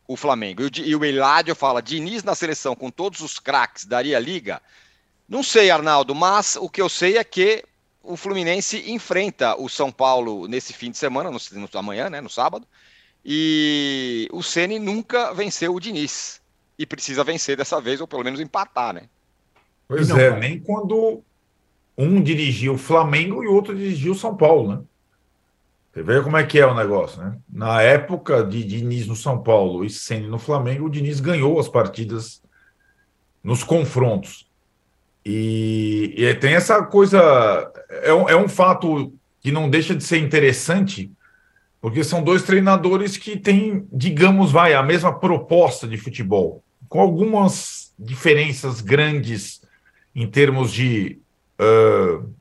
o 0.07 0.14
Flamengo. 0.14 0.61
E 0.76 0.94
o, 0.94 0.98
o 0.98 1.05
Eládio 1.07 1.55
fala: 1.55 1.80
Diniz 1.80 2.22
na 2.22 2.34
seleção 2.34 2.76
com 2.76 2.90
todos 2.90 3.22
os 3.22 3.38
craques 3.38 3.86
daria 3.86 4.18
liga? 4.18 4.61
Não 5.26 5.42
sei, 5.42 5.70
Arnaldo, 5.70 6.14
mas 6.14 6.55
o 6.57 6.68
que 6.68 6.82
eu 6.82 6.88
sei 6.90 7.16
é 7.16 7.24
que 7.24 7.64
o 8.05 8.16
Fluminense 8.16 8.90
enfrenta 8.90 9.57
o 9.61 9.68
São 9.68 9.90
Paulo 9.90 10.46
nesse 10.46 10.72
fim 10.72 10.90
de 10.90 10.98
semana, 10.98 11.30
no, 11.30 11.38
no 11.52 11.68
amanhã, 11.74 12.11
né, 12.11 12.20
no 12.20 12.28
sábado, 12.28 12.66
e 13.24 14.28
o 14.32 14.42
Ceni 14.42 14.78
nunca 14.78 15.32
venceu 15.32 15.74
o 15.74 15.80
Diniz 15.80 16.40
e 16.78 16.84
precisa 16.84 17.24
vencer 17.24 17.57
dessa 17.57 17.80
vez 17.80 18.00
ou 18.00 18.07
pelo 18.07 18.22
menos 18.22 18.40
empatar, 18.40 18.92
né? 18.92 19.09
Pois 19.88 20.09
não, 20.09 20.18
é, 20.18 20.38
nem 20.38 20.59
quando 20.59 21.22
um 21.96 22.22
dirigiu 22.22 22.74
o 22.74 22.78
Flamengo 22.78 23.42
e 23.42 23.46
o 23.46 23.55
outro 23.55 23.74
dirigiu 23.74 24.12
o 24.12 24.16
São 24.16 24.36
Paulo, 24.36 24.74
né? 24.74 24.82
Você 25.92 26.02
vê 26.02 26.20
como 26.22 26.36
é 26.36 26.44
que 26.44 26.59
é 26.59 26.66
o 26.66 26.74
negócio, 26.74 27.22
né? 27.22 27.38
Na 27.48 27.80
época 27.80 28.44
de 28.44 28.64
Diniz 28.64 29.07
no 29.07 29.14
São 29.14 29.40
Paulo 29.42 29.84
e 29.84 29.90
Ceni 29.90 30.26
no 30.26 30.38
Flamengo, 30.38 30.86
o 30.86 30.90
Diniz 30.90 31.20
ganhou 31.20 31.59
as 31.59 31.68
partidas 31.68 32.42
nos 33.42 33.62
confrontos. 33.62 34.50
E, 35.25 36.14
e 36.16 36.35
tem 36.35 36.55
essa 36.55 36.83
coisa. 36.83 37.72
É 38.03 38.12
um, 38.12 38.29
é 38.29 38.37
um 38.37 38.49
fato 38.49 39.12
que 39.41 39.51
não 39.51 39.70
deixa 39.70 39.95
de 39.95 40.05
ser 40.05 40.18
interessante, 40.18 41.11
porque 41.81 42.03
são 42.03 42.22
dois 42.22 42.43
treinadores 42.43 43.16
que 43.16 43.39
têm, 43.39 43.87
digamos, 43.93 44.51
vai, 44.51 44.75
a 44.75 44.83
mesma 44.83 45.12
proposta 45.12 45.87
de 45.87 45.97
futebol, 45.97 46.62
com 46.89 47.01
algumas 47.01 47.93
diferenças 47.99 48.81
grandes 48.81 49.62
em 50.14 50.27
termos 50.27 50.72
de 50.72 51.18
uh, 51.61 52.33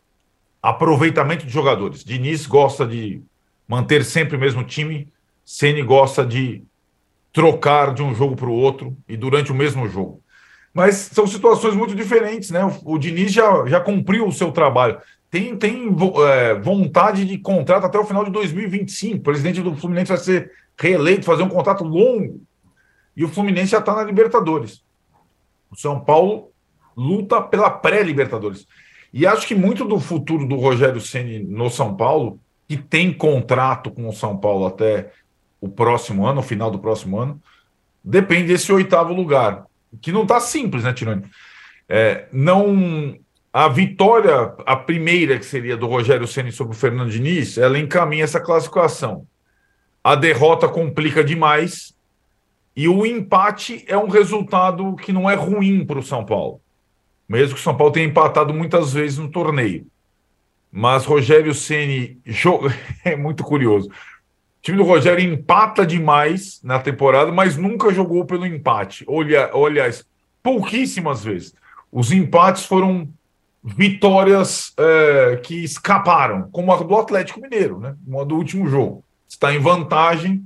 aproveitamento 0.61 1.45
de 1.45 1.51
jogadores. 1.51 2.03
Diniz 2.03 2.45
gosta 2.45 2.85
de 2.85 3.21
manter 3.67 4.05
sempre 4.05 4.37
o 4.37 4.39
mesmo 4.39 4.63
time, 4.63 5.09
Ceni 5.45 5.81
gosta 5.81 6.25
de 6.25 6.63
trocar 7.33 7.93
de 7.93 8.01
um 8.01 8.15
jogo 8.15 8.35
para 8.35 8.47
o 8.47 8.53
outro 8.53 8.95
e 9.09 9.17
durante 9.17 9.51
o 9.51 9.55
mesmo 9.55 9.89
jogo. 9.89 10.22
Mas 10.73 10.95
são 10.95 11.27
situações 11.27 11.75
muito 11.75 11.93
diferentes, 11.93 12.49
né? 12.49 12.65
O, 12.65 12.93
o 12.95 12.97
Diniz 12.97 13.31
já, 13.31 13.65
já 13.67 13.79
cumpriu 13.79 14.27
o 14.27 14.31
seu 14.31 14.51
trabalho. 14.51 14.99
Tem, 15.29 15.55
tem 15.55 15.95
é, 16.27 16.55
vontade 16.55 17.25
de 17.25 17.37
contrato 17.37 17.85
até 17.85 17.97
o 17.99 18.05
final 18.05 18.25
de 18.25 18.31
2025. 18.31 19.17
O 19.17 19.21
presidente 19.21 19.61
do 19.61 19.75
Fluminense 19.75 20.09
vai 20.09 20.17
ser 20.17 20.51
reeleito, 20.79 21.25
fazer 21.25 21.43
um 21.43 21.49
contrato 21.49 21.83
longo. 21.83 22.41
E 23.15 23.23
o 23.23 23.27
Fluminense 23.27 23.71
já 23.71 23.79
está 23.79 23.95
na 23.95 24.03
Libertadores. 24.03 24.83
O 25.69 25.75
São 25.75 25.99
Paulo 25.99 26.51
luta 26.97 27.41
pela 27.41 27.69
pré-Libertadores. 27.69 28.67
E 29.11 29.27
acho 29.27 29.47
que 29.47 29.53
muito 29.53 29.85
do 29.85 29.99
futuro 29.99 30.47
do 30.47 30.55
Rogério 30.55 30.99
Ceni 30.99 31.39
no 31.39 31.69
São 31.69 31.95
Paulo, 31.95 32.39
que 32.67 32.77
tem 32.77 33.13
contrato 33.13 33.91
com 33.91 34.07
o 34.07 34.13
São 34.13 34.37
Paulo 34.37 34.65
até 34.65 35.11
o 35.61 35.69
próximo 35.69 36.25
ano, 36.25 36.39
o 36.39 36.43
final 36.43 36.71
do 36.71 36.79
próximo 36.79 37.19
ano, 37.19 37.39
depende 38.03 38.47
desse 38.47 38.71
oitavo 38.71 39.13
lugar 39.13 39.65
que 40.01 40.11
não 40.11 40.23
está 40.23 40.39
simples, 40.39 40.83
né, 40.83 40.93
Tironi? 40.93 41.23
É, 41.87 42.27
não 42.31 43.17
a 43.53 43.67
vitória, 43.67 44.51
a 44.65 44.75
primeira 44.75 45.37
que 45.37 45.45
seria 45.45 45.77
do 45.77 45.85
Rogério 45.85 46.25
Ceni 46.25 46.51
sobre 46.51 46.75
o 46.75 46.79
Fernando 46.79 47.11
Diniz, 47.11 47.55
ela 47.59 47.77
encaminha 47.77 48.23
essa 48.23 48.39
classificação. 48.39 49.27
A 50.03 50.15
derrota 50.15 50.67
complica 50.67 51.23
demais 51.23 51.93
e 52.75 52.87
o 52.87 53.05
empate 53.05 53.85
é 53.87 53.95
um 53.95 54.07
resultado 54.07 54.95
que 54.95 55.13
não 55.13 55.29
é 55.29 55.35
ruim 55.35 55.85
para 55.85 55.99
o 55.99 56.03
São 56.03 56.25
Paulo, 56.25 56.59
mesmo 57.29 57.53
que 57.53 57.61
o 57.61 57.63
São 57.63 57.77
Paulo 57.77 57.93
tenha 57.93 58.07
empatado 58.07 58.51
muitas 58.55 58.91
vezes 58.91 59.19
no 59.19 59.29
torneio. 59.29 59.85
Mas 60.71 61.05
Rogério 61.05 61.53
Ceni 61.53 62.19
joga 62.25 62.75
é 63.05 63.15
muito 63.15 63.43
curioso. 63.43 63.87
Time 64.63 64.77
do 64.77 64.85
Rogério 64.85 65.21
empata 65.21 65.85
demais 65.85 66.61
na 66.63 66.79
temporada, 66.79 67.33
mas 67.33 67.57
nunca 67.57 67.93
jogou 67.93 68.25
pelo 68.25 68.45
empate. 68.45 69.03
Olha, 69.07 69.51
aliás, 69.53 70.05
pouquíssimas 70.41 71.21
vezes. 71.21 71.53
Os 71.91 72.13
empates 72.13 72.65
foram 72.65 73.09
vitórias 73.61 74.73
é, 74.77 75.35
que 75.43 75.65
escaparam, 75.65 76.49
como 76.49 76.71
a 76.71 76.77
do 76.77 76.95
Atlético 76.95 77.41
Mineiro, 77.41 77.77
né? 77.77 77.93
Uma 78.07 78.25
do 78.25 78.35
último 78.35 78.65
jogo. 78.67 79.03
Está 79.27 79.53
em 79.53 79.59
vantagem 79.59 80.45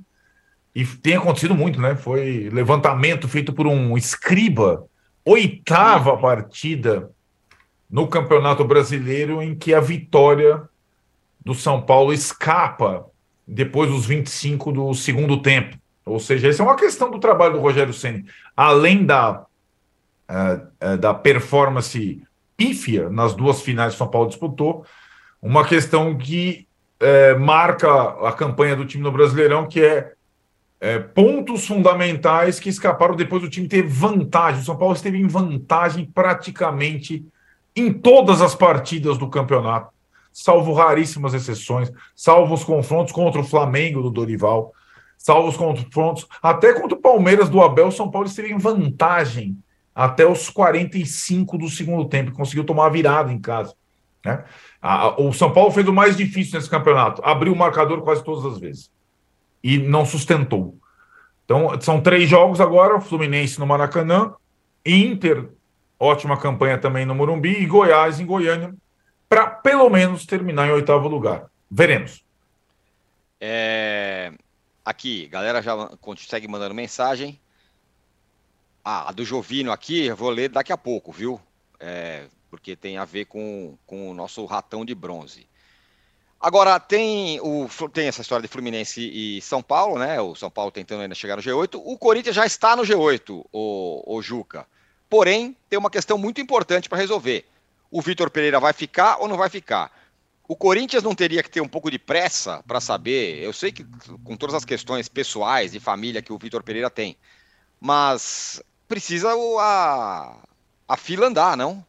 e 0.73 0.83
tem 0.83 1.15
acontecido 1.15 1.53
muito, 1.53 1.79
né? 1.79 1.95
Foi 1.95 2.49
levantamento 2.51 3.27
feito 3.27 3.53
por 3.53 3.67
um 3.67 3.95
escriba 3.95 4.83
oitava 5.23 6.17
partida 6.17 7.11
no 7.87 8.07
Campeonato 8.07 8.63
Brasileiro 8.63 9.43
em 9.43 9.53
que 9.53 9.75
a 9.75 9.79
vitória 9.79 10.63
do 11.45 11.53
São 11.53 11.81
Paulo 11.81 12.11
escapa 12.11 13.05
depois 13.47 13.89
dos 13.89 14.05
25 14.05 14.71
do 14.71 14.93
segundo 14.93 15.41
tempo. 15.41 15.77
Ou 16.05 16.19
seja, 16.19 16.49
essa 16.49 16.61
é 16.61 16.65
uma 16.65 16.75
questão 16.75 17.09
do 17.09 17.19
trabalho 17.19 17.53
do 17.53 17.59
Rogério 17.59 17.93
Ceni, 17.93 18.25
além 18.55 19.05
da, 19.05 19.45
uh, 20.29 20.93
uh, 20.93 20.97
da 20.97 21.13
performance 21.13 22.21
pífia 22.55 23.09
nas 23.09 23.33
duas 23.33 23.61
finais 23.61 23.93
que 23.93 23.97
São 23.97 24.07
Paulo 24.07 24.29
disputou, 24.29 24.85
uma 25.41 25.65
questão 25.65 26.17
que 26.17 26.67
uh, 27.01 27.39
marca 27.39 27.89
a 28.27 28.31
campanha 28.31 28.75
do 28.75 28.85
time 28.85 29.03
no 29.03 29.11
Brasileirão, 29.11 29.67
que 29.67 29.81
é, 30.79 30.99
pontos 30.99 31.65
fundamentais 31.65 32.59
que 32.59 32.69
escaparam 32.69 33.15
depois 33.15 33.41
do 33.41 33.49
time 33.49 33.67
ter 33.67 33.81
vantagem. 33.81 34.61
O 34.61 34.63
São 34.63 34.77
Paulo 34.77 34.93
esteve 34.93 35.17
em 35.17 35.27
vantagem 35.27 36.05
praticamente 36.05 37.25
em 37.75 37.91
todas 37.91 38.43
as 38.43 38.53
partidas 38.53 39.17
do 39.17 39.27
campeonato 39.27 39.91
salvo 40.39 40.71
raríssimas 40.71 41.33
exceções, 41.33 41.91
salvo 42.15 42.53
os 42.53 42.63
confrontos 42.63 43.11
contra 43.11 43.41
o 43.41 43.43
Flamengo 43.43 44.03
do 44.03 44.11
Dorival, 44.11 44.71
salvo 45.17 45.49
os 45.49 45.57
confrontos 45.57 46.27
até 46.43 46.73
contra 46.79 46.95
o 46.95 47.01
Palmeiras 47.01 47.49
do 47.49 47.59
Abel, 47.59 47.91
São 47.91 48.11
Paulo 48.11 48.27
esteve 48.27 48.53
em 48.53 48.57
vantagem 48.57 49.57
até 49.95 50.27
os 50.27 50.47
45 50.47 51.57
do 51.57 51.67
segundo 51.67 52.05
tempo, 52.05 52.33
conseguiu 52.33 52.63
tomar 52.63 52.85
a 52.85 52.89
virada 52.89 53.33
em 53.33 53.39
casa. 53.39 53.73
Né? 54.23 54.43
o 55.17 55.33
São 55.33 55.51
Paulo 55.51 55.71
fez 55.71 55.87
o 55.87 55.93
mais 55.93 56.15
difícil 56.15 56.53
nesse 56.53 56.69
campeonato, 56.69 57.19
abriu 57.25 57.51
o 57.51 57.57
marcador 57.57 58.03
quase 58.03 58.23
todas 58.23 58.45
as 58.45 58.59
vezes 58.59 58.91
e 59.63 59.79
não 59.79 60.05
sustentou. 60.05 60.77
Então, 61.45 61.81
são 61.81 61.99
três 61.99 62.29
jogos 62.29 62.61
agora: 62.61 63.01
Fluminense 63.01 63.59
no 63.59 63.65
Maracanã, 63.65 64.35
Inter, 64.85 65.49
ótima 65.99 66.37
campanha 66.37 66.77
também 66.77 67.07
no 67.07 67.15
Morumbi, 67.15 67.63
e 67.63 67.65
Goiás 67.65 68.19
em 68.19 68.25
Goiânia, 68.25 68.75
para 69.29 69.47
pelo 69.47 69.89
menos 69.89 70.25
terminar 70.25 70.67
em 70.67 70.71
oitavo 70.71 71.07
lugar. 71.07 71.49
Veremos. 71.69 72.23
É... 73.39 74.31
Aqui, 74.83 75.27
galera 75.27 75.61
já 75.61 75.75
consegue 75.99 76.47
mandando 76.47 76.73
mensagem. 76.73 77.39
Ah, 78.83 79.09
a 79.09 79.11
do 79.11 79.25
Jovino 79.25 79.71
aqui, 79.71 80.05
eu 80.05 80.15
vou 80.15 80.29
ler 80.29 80.49
daqui 80.49 80.71
a 80.71 80.77
pouco, 80.77 81.11
viu? 81.11 81.41
É, 81.77 82.27
porque 82.49 82.73
tem 82.73 82.97
a 82.97 83.03
ver 83.03 83.25
com, 83.25 83.77
com 83.85 84.09
o 84.09 84.13
nosso 84.13 84.45
ratão 84.45 84.85
de 84.85 84.95
bronze. 84.95 85.45
Agora, 86.39 86.79
tem, 86.79 87.39
o, 87.41 87.67
tem 87.91 88.07
essa 88.07 88.21
história 88.21 88.43
de 88.43 88.47
Fluminense 88.47 89.01
e 89.01 89.41
São 89.41 89.61
Paulo, 89.61 89.99
né? 89.99 90.21
O 90.21 90.35
São 90.35 90.49
Paulo 90.49 90.71
tentando 90.71 91.01
ainda 91.01 91.15
chegar 91.15 91.35
no 91.35 91.41
G8. 91.41 91.81
O 91.83 91.97
Corinthians 91.97 92.35
já 92.35 92.45
está 92.45 92.75
no 92.75 92.83
G8, 92.83 93.45
o, 93.51 94.03
o 94.05 94.21
Juca. 94.21 94.65
Porém, 95.09 95.57
tem 95.69 95.77
uma 95.77 95.89
questão 95.89 96.17
muito 96.17 96.39
importante 96.39 96.87
para 96.87 96.97
resolver 96.97 97.45
o 97.91 98.01
Vitor 98.01 98.29
Pereira 98.29 98.59
vai 98.59 98.73
ficar 98.73 99.17
ou 99.17 99.27
não 99.27 99.37
vai 99.37 99.49
ficar. 99.49 99.91
O 100.47 100.55
Corinthians 100.55 101.03
não 101.03 101.13
teria 101.13 101.43
que 101.43 101.49
ter 101.49 101.61
um 101.61 101.67
pouco 101.67 101.91
de 101.91 101.99
pressa 101.99 102.63
para 102.65 102.79
saber. 102.79 103.43
Eu 103.43 103.51
sei 103.51 103.71
que 103.71 103.85
com 104.23 104.37
todas 104.37 104.55
as 104.55 104.63
questões 104.63 105.09
pessoais 105.09 105.75
e 105.75 105.79
família 105.79 106.21
que 106.21 106.31
o 106.31 106.37
Vitor 106.37 106.63
Pereira 106.63 106.89
tem, 106.89 107.17
mas 107.79 108.61
precisa 108.87 109.29
a, 109.59 110.37
a 110.87 110.97
fila 110.97 111.27
andar, 111.27 111.57
não? 111.57 111.85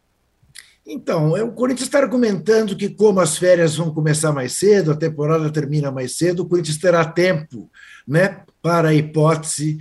Então, 0.84 1.36
é, 1.36 1.42
o 1.42 1.52
Corinthians 1.52 1.86
está 1.86 1.98
argumentando 1.98 2.74
que, 2.74 2.88
como 2.88 3.20
as 3.20 3.36
férias 3.36 3.76
vão 3.76 3.92
começar 3.92 4.32
mais 4.32 4.54
cedo, 4.54 4.90
a 4.90 4.96
temporada 4.96 5.52
termina 5.52 5.92
mais 5.92 6.16
cedo, 6.16 6.42
o 6.42 6.46
Corinthians 6.46 6.78
terá 6.78 7.04
tempo 7.04 7.70
né, 8.06 8.42
para 8.62 8.88
a 8.88 8.94
hipótese 8.94 9.78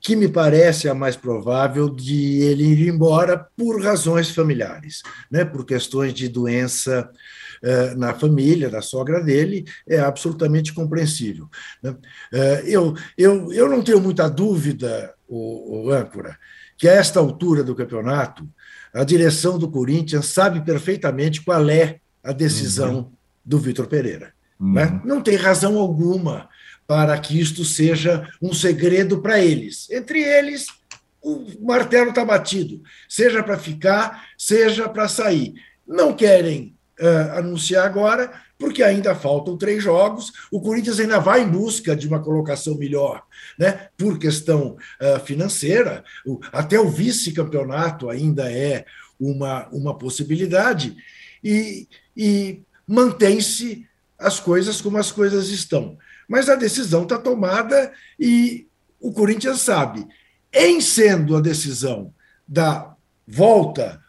que 0.00 0.14
me 0.14 0.28
parece 0.28 0.88
a 0.88 0.94
mais 0.94 1.16
provável 1.16 1.88
de 1.88 2.40
ele 2.40 2.64
ir 2.64 2.88
embora 2.88 3.46
por 3.56 3.82
razões 3.82 4.30
familiares, 4.30 5.02
né? 5.30 5.44
por 5.44 5.64
questões 5.64 6.14
de 6.14 6.28
doença 6.28 7.10
eh, 7.62 7.94
na 7.96 8.14
família, 8.14 8.70
da 8.70 8.80
sogra 8.80 9.22
dele, 9.22 9.64
é 9.86 9.98
absolutamente 9.98 10.72
compreensível. 10.72 11.48
Né? 11.82 11.96
Eh, 12.32 12.62
eu, 12.66 12.94
eu, 13.16 13.52
eu 13.52 13.68
não 13.68 13.82
tenho 13.82 14.00
muita 14.00 14.28
dúvida, 14.28 15.14
o, 15.26 15.86
o 15.86 15.90
âncora, 15.90 16.38
que 16.76 16.88
a 16.88 16.92
esta 16.92 17.18
altura 17.18 17.64
do 17.64 17.74
campeonato, 17.74 18.48
a 18.94 19.02
direção 19.02 19.58
do 19.58 19.68
Corinthians 19.68 20.26
sabe 20.26 20.64
perfeitamente 20.64 21.42
qual 21.42 21.68
é 21.68 21.98
a 22.22 22.32
decisão 22.32 22.96
uhum. 22.96 23.12
do 23.44 23.58
Vitor 23.58 23.88
Pereira. 23.88 24.32
Uhum. 24.60 24.72
Né? 24.72 25.00
Não 25.04 25.20
tem 25.20 25.36
razão 25.36 25.76
alguma 25.76 26.48
para 26.88 27.18
que 27.18 27.38
isto 27.38 27.66
seja 27.66 28.26
um 28.40 28.54
segredo 28.54 29.20
para 29.20 29.38
eles. 29.38 29.90
Entre 29.90 30.22
eles, 30.22 30.68
o 31.22 31.44
martelo 31.60 32.08
está 32.08 32.24
batido, 32.24 32.82
seja 33.06 33.42
para 33.42 33.58
ficar, 33.58 34.26
seja 34.38 34.88
para 34.88 35.06
sair. 35.06 35.52
Não 35.86 36.16
querem 36.16 36.74
uh, 36.98 37.38
anunciar 37.38 37.84
agora, 37.84 38.32
porque 38.58 38.82
ainda 38.82 39.14
faltam 39.14 39.58
três 39.58 39.84
jogos. 39.84 40.32
O 40.50 40.62
Corinthians 40.62 40.98
ainda 40.98 41.18
vai 41.20 41.42
em 41.42 41.48
busca 41.48 41.94
de 41.94 42.08
uma 42.08 42.22
colocação 42.22 42.74
melhor, 42.78 43.22
né? 43.58 43.90
Por 43.94 44.18
questão 44.18 44.78
uh, 44.98 45.20
financeira, 45.26 46.02
o, 46.24 46.40
até 46.50 46.80
o 46.80 46.88
vice-campeonato 46.88 48.08
ainda 48.08 48.50
é 48.50 48.86
uma, 49.20 49.68
uma 49.68 49.98
possibilidade, 49.98 50.96
e, 51.44 51.86
e 52.16 52.62
mantém-se 52.86 53.86
as 54.18 54.40
coisas 54.40 54.80
como 54.80 54.96
as 54.96 55.12
coisas 55.12 55.50
estão 55.50 55.98
mas 56.28 56.48
a 56.48 56.54
decisão 56.54 57.04
está 57.04 57.18
tomada 57.18 57.92
e 58.20 58.68
o 59.00 59.12
Corinthians 59.12 59.60
sabe. 59.62 60.06
Em 60.52 60.80
sendo 60.80 61.36
a 61.36 61.40
decisão 61.40 62.12
da 62.46 62.94
volta 63.26 64.02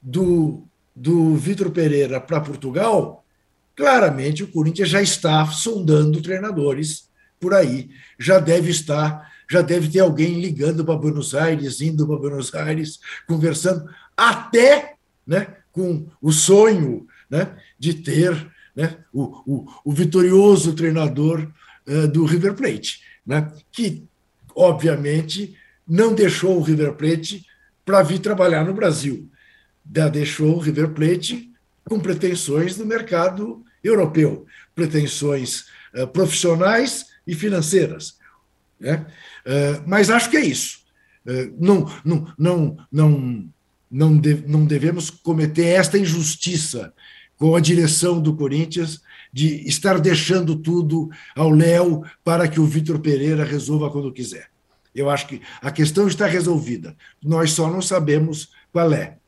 do, 0.00 0.66
do 0.94 1.34
Vitor 1.36 1.70
Pereira 1.70 2.20
para 2.20 2.40
Portugal, 2.40 3.24
claramente 3.74 4.42
o 4.42 4.48
Corinthians 4.48 4.88
já 4.88 5.02
está 5.02 5.44
sondando 5.46 6.22
treinadores 6.22 7.08
por 7.38 7.52
aí. 7.52 7.90
Já 8.18 8.38
deve 8.38 8.70
estar, 8.70 9.30
já 9.48 9.60
deve 9.60 9.88
ter 9.88 10.00
alguém 10.00 10.40
ligando 10.40 10.84
para 10.84 10.96
Buenos 10.96 11.34
Aires, 11.34 11.80
indo 11.80 12.06
para 12.06 12.16
Buenos 12.16 12.54
Aires, 12.54 12.98
conversando, 13.26 13.88
até 14.16 14.94
né, 15.26 15.56
com 15.72 16.06
o 16.22 16.32
sonho 16.32 17.06
né, 17.28 17.56
de 17.78 17.94
ter 17.94 18.50
né, 18.74 18.98
o, 19.12 19.42
o, 19.46 19.66
o 19.84 19.92
vitorioso 19.92 20.74
treinador 20.74 21.50
do 22.12 22.24
River 22.24 22.54
Plate, 22.54 23.00
né, 23.24 23.52
que, 23.70 24.04
obviamente, 24.54 25.56
não 25.86 26.14
deixou 26.14 26.58
o 26.58 26.62
River 26.62 26.94
Plate 26.94 27.46
para 27.84 28.02
vir 28.02 28.18
trabalhar 28.18 28.64
no 28.64 28.74
Brasil. 28.74 29.30
Deixou 29.84 30.56
o 30.56 30.58
River 30.58 30.90
Plate 30.90 31.52
com 31.84 32.00
pretensões 32.00 32.76
no 32.76 32.84
mercado 32.84 33.64
europeu, 33.82 34.46
pretensões 34.74 35.66
uh, 35.94 36.06
profissionais 36.08 37.06
e 37.24 37.34
financeiras. 37.34 38.18
Né? 38.80 39.06
Uh, 39.46 39.82
mas 39.86 40.10
acho 40.10 40.30
que 40.30 40.36
é 40.36 40.44
isso. 40.44 40.84
Não, 41.58 41.92
não, 42.04 42.32
não, 42.38 42.76
não, 42.92 43.50
não 43.90 44.64
devemos 44.64 45.10
cometer 45.10 45.64
esta 45.64 45.98
injustiça 45.98 46.94
com 47.36 47.56
a 47.56 47.60
direção 47.60 48.20
do 48.20 48.36
Corinthians 48.36 49.00
de 49.36 49.68
estar 49.68 50.00
deixando 50.00 50.56
tudo 50.56 51.10
ao 51.36 51.50
Léo 51.50 52.02
para 52.24 52.48
que 52.48 52.58
o 52.58 52.64
Vitor 52.64 52.98
Pereira 53.00 53.44
resolva 53.44 53.90
quando 53.90 54.10
quiser. 54.10 54.48
Eu 54.94 55.10
acho 55.10 55.26
que 55.26 55.42
a 55.60 55.70
questão 55.70 56.08
está 56.08 56.24
resolvida. 56.24 56.96
Nós 57.22 57.52
só 57.52 57.68
não 57.68 57.82
sabemos 57.82 58.50
qual 58.72 58.90
é. 58.94 59.18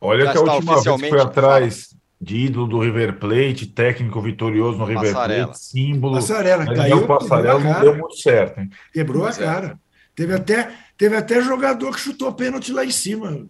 Olha 0.00 0.24
Já 0.24 0.32
que 0.32 0.38
a 0.38 0.40
última 0.40 0.82
vez 0.82 1.02
que 1.02 1.08
foi 1.10 1.20
atrás 1.20 1.94
de 2.18 2.46
ídolo 2.46 2.66
do 2.66 2.80
River 2.80 3.18
Plate, 3.18 3.66
técnico 3.66 4.22
vitorioso 4.22 4.78
no 4.78 4.86
River 4.86 5.12
Passarela. 5.12 5.44
Plate, 5.48 5.60
símbolo. 5.60 6.14
Passarela, 6.14 6.74
caiu. 6.74 6.96
O 6.96 7.06
Passarela 7.06 7.60
não 7.60 7.80
deu 7.82 7.98
muito 7.98 8.16
certo. 8.16 8.58
Hein? 8.58 8.70
Quebrou 8.90 9.26
a 9.26 9.34
cara. 9.34 9.78
Teve 10.14 10.32
até, 10.32 10.72
teve 10.96 11.14
até 11.14 11.42
jogador 11.42 11.92
que 11.94 12.00
chutou 12.00 12.32
pênalti 12.32 12.72
lá 12.72 12.86
em 12.86 12.90
cima, 12.90 13.46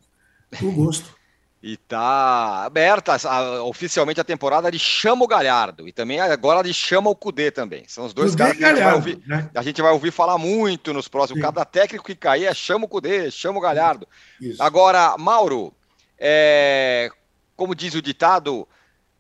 com 0.59 0.73
gosto. 0.73 1.15
E 1.63 1.77
tá 1.77 2.65
aberta 2.65 3.17
a, 3.29 3.63
oficialmente 3.65 4.19
a 4.19 4.25
temporada 4.25 4.71
de 4.71 4.79
Chama 4.79 5.25
o 5.25 5.29
Galhardo. 5.29 5.87
E 5.87 5.93
também 5.93 6.19
agora 6.19 6.63
de 6.63 6.73
Chama 6.73 7.11
o 7.11 7.15
Cudê 7.15 7.51
também. 7.51 7.85
São 7.87 8.07
os 8.07 8.15
dois 8.15 8.31
Cudê 8.31 8.43
caras 8.43 8.57
que 8.57 8.63
Galhardo, 8.63 8.89
a, 8.89 9.01
gente 9.01 9.17
ouvir, 9.17 9.29
né? 9.29 9.51
a 9.55 9.63
gente 9.63 9.83
vai 9.83 9.93
ouvir 9.93 10.11
falar 10.11 10.39
muito 10.39 10.95
nos 10.95 11.07
próximos. 11.07 11.39
Sim. 11.39 11.47
Cada 11.47 11.65
técnico 11.67 12.07
que 12.07 12.15
cair 12.15 12.47
é 12.47 12.55
Chama 12.55 12.87
o 12.87 12.89
Cudê, 12.89 13.31
Chama 13.31 13.59
o 13.59 13.63
Galhardo. 13.63 14.09
Isso. 14.41 14.63
Agora, 14.63 15.19
Mauro, 15.19 15.75
é, 16.19 17.11
como 17.55 17.75
diz 17.75 17.95
o 17.95 18.01
ditado, 18.01 18.67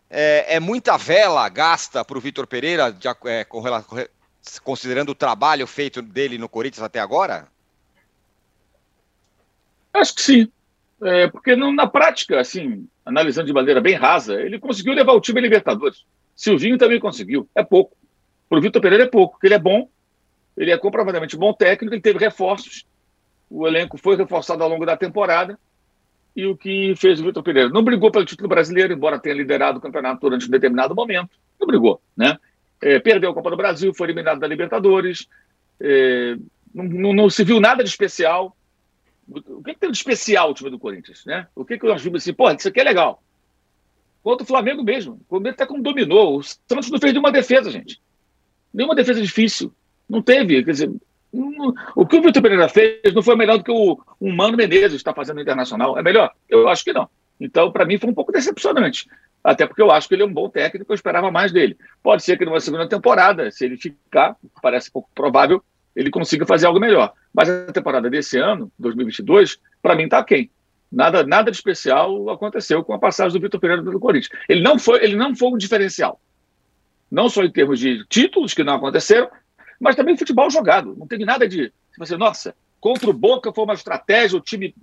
é, 0.08 0.56
é 0.56 0.60
muita 0.60 0.96
vela 0.96 1.46
gasta 1.50 2.02
para 2.02 2.16
o 2.16 2.20
Vitor 2.22 2.46
Pereira, 2.46 2.90
de, 2.90 3.06
é, 3.26 3.44
com, 3.44 3.62
considerando 4.64 5.10
o 5.10 5.14
trabalho 5.14 5.66
feito 5.66 6.00
dele 6.00 6.38
no 6.38 6.48
Corinthians 6.48 6.82
até 6.82 7.00
agora? 7.00 7.48
Acho 9.92 10.14
que 10.14 10.22
sim. 10.22 10.52
É, 11.02 11.28
porque 11.28 11.56
não, 11.56 11.72
na 11.72 11.86
prática, 11.86 12.40
assim, 12.40 12.86
analisando 13.04 13.46
de 13.46 13.52
maneira 13.52 13.80
bem 13.80 13.94
rasa, 13.94 14.40
ele 14.40 14.58
conseguiu 14.58 14.92
levar 14.92 15.12
o 15.12 15.20
time 15.20 15.40
a 15.40 15.42
Libertadores. 15.42 16.04
Silvinho 16.36 16.78
também 16.78 17.00
conseguiu. 17.00 17.48
É 17.54 17.62
pouco. 17.62 17.96
Para 18.48 18.58
o 18.58 18.62
Vitor 18.62 18.82
Pereira 18.82 19.04
é 19.04 19.08
pouco, 19.08 19.34
porque 19.34 19.46
ele 19.46 19.54
é 19.54 19.58
bom, 19.58 19.88
ele 20.56 20.70
é 20.70 20.76
comprovadamente 20.76 21.36
bom 21.36 21.52
técnico, 21.52 21.94
ele 21.94 22.02
teve 22.02 22.18
reforços. 22.18 22.84
o 23.48 23.66
elenco 23.66 23.96
foi 23.96 24.16
reforçado 24.16 24.62
ao 24.62 24.68
longo 24.68 24.84
da 24.84 24.96
temporada 24.96 25.58
e 26.36 26.46
o 26.46 26.56
que 26.56 26.94
fez 26.96 27.20
o 27.20 27.24
Vitor 27.24 27.42
Pereira. 27.42 27.68
Não 27.68 27.82
brigou 27.82 28.10
pelo 28.10 28.24
título 28.24 28.48
brasileiro, 28.48 28.92
embora 28.92 29.18
tenha 29.18 29.34
liderado 29.34 29.78
o 29.78 29.80
campeonato 29.80 30.20
durante 30.20 30.46
um 30.46 30.50
determinado 30.50 30.94
momento. 30.94 31.30
Não 31.58 31.66
brigou, 31.66 32.00
né? 32.16 32.38
É, 32.82 32.98
perdeu 32.98 33.30
a 33.30 33.34
Copa 33.34 33.50
do 33.50 33.56
Brasil, 33.56 33.92
foi 33.94 34.06
eliminado 34.06 34.40
da 34.40 34.46
Libertadores. 34.46 35.28
É, 35.80 36.36
não, 36.74 36.84
não, 36.84 37.12
não, 37.12 37.30
se 37.30 37.44
viu 37.44 37.60
nada 37.60 37.82
de 37.82 37.90
especial. 37.90 38.56
O 39.30 39.62
que, 39.62 39.74
que, 39.74 39.80
tem 39.80 39.90
de 39.90 39.96
especial 39.96 40.50
o 40.50 40.54
time 40.54 40.70
do 40.70 40.78
Corinthians, 40.78 41.24
né? 41.24 41.46
O 41.54 41.64
que, 41.64 41.78
que 41.78 41.86
nós 41.86 42.02
vimos 42.02 42.22
assim, 42.22 42.32
pô, 42.32 42.50
isso 42.50 42.68
aqui 42.68 42.80
é 42.80 42.84
legal. 42.84 43.22
Contra 44.22 44.44
o 44.44 44.46
Flamengo 44.46 44.82
mesmo. 44.82 45.14
O 45.14 45.28
Flamengo 45.28 45.54
até 45.54 45.64
como 45.64 45.82
dominou. 45.82 46.38
O 46.38 46.42
Santos 46.42 46.90
não 46.90 46.98
fez 46.98 47.12
nenhuma 47.12 47.32
defesa, 47.32 47.70
gente. 47.70 48.00
Nenhuma 48.74 48.94
defesa 48.94 49.22
difícil. 49.22 49.72
Não 50.08 50.20
teve. 50.20 50.62
Quer 50.64 50.70
dizer, 50.72 50.92
o 51.94 52.06
que 52.06 52.16
o 52.16 52.22
Vitor 52.22 52.42
Pereira 52.42 52.68
fez 52.68 53.14
não 53.14 53.22
foi 53.22 53.36
melhor 53.36 53.58
do 53.58 53.64
que 53.64 53.70
o, 53.70 53.98
o 54.18 54.32
Mano 54.32 54.56
Menezes 54.56 54.94
está 54.94 55.14
fazendo 55.14 55.36
no 55.36 55.42
Internacional. 55.42 55.96
É 55.96 56.02
melhor? 56.02 56.32
Eu 56.48 56.68
acho 56.68 56.84
que 56.84 56.92
não. 56.92 57.08
Então, 57.40 57.70
para 57.72 57.86
mim, 57.86 57.98
foi 57.98 58.10
um 58.10 58.14
pouco 58.14 58.32
decepcionante. 58.32 59.08
Até 59.42 59.66
porque 59.66 59.80
eu 59.80 59.90
acho 59.90 60.06
que 60.06 60.14
ele 60.14 60.22
é 60.22 60.26
um 60.26 60.32
bom 60.32 60.50
técnico, 60.50 60.92
eu 60.92 60.94
esperava 60.94 61.30
mais 61.30 61.50
dele. 61.50 61.78
Pode 62.02 62.22
ser 62.22 62.36
que 62.36 62.44
numa 62.44 62.60
segunda 62.60 62.86
temporada, 62.86 63.50
se 63.50 63.64
ele 63.64 63.78
ficar, 63.78 64.36
parece 64.60 64.90
pouco 64.90 65.08
provável, 65.14 65.64
ele 66.00 66.10
consiga 66.10 66.46
fazer 66.46 66.66
algo 66.66 66.80
melhor. 66.80 67.12
Mas 67.32 67.50
a 67.50 67.72
temporada 67.72 68.08
desse 68.08 68.38
ano, 68.38 68.72
2022, 68.78 69.60
para 69.82 69.94
mim 69.94 70.04
está 70.04 70.24
quem? 70.24 70.50
Nada, 70.90 71.22
nada 71.24 71.50
de 71.50 71.56
especial 71.56 72.30
aconteceu 72.30 72.82
com 72.82 72.94
a 72.94 72.98
passagem 72.98 73.38
do 73.38 73.42
Vitor 73.42 73.60
Pereira 73.60 73.82
pelo 73.82 74.00
Corinthians. 74.00 74.32
Ele 74.48 74.62
não 74.62 74.78
foi, 74.78 75.04
ele 75.04 75.14
não 75.14 75.36
foi 75.36 75.50
um 75.50 75.58
diferencial. 75.58 76.18
Não 77.10 77.28
só 77.28 77.44
em 77.44 77.50
termos 77.50 77.78
de 77.78 78.02
títulos 78.08 78.54
que 78.54 78.64
não 78.64 78.76
aconteceram, 78.76 79.28
mas 79.78 79.94
também 79.94 80.16
futebol 80.16 80.50
jogado. 80.50 80.96
Não 80.96 81.06
teve 81.06 81.24
nada 81.24 81.46
de. 81.46 81.70
Você, 81.98 82.16
nossa, 82.16 82.54
contra 82.80 83.10
o 83.10 83.12
Boca 83.12 83.52
foi 83.52 83.64
uma 83.64 83.74
estratégia, 83.74 84.38
o 84.38 84.40
time. 84.40 84.74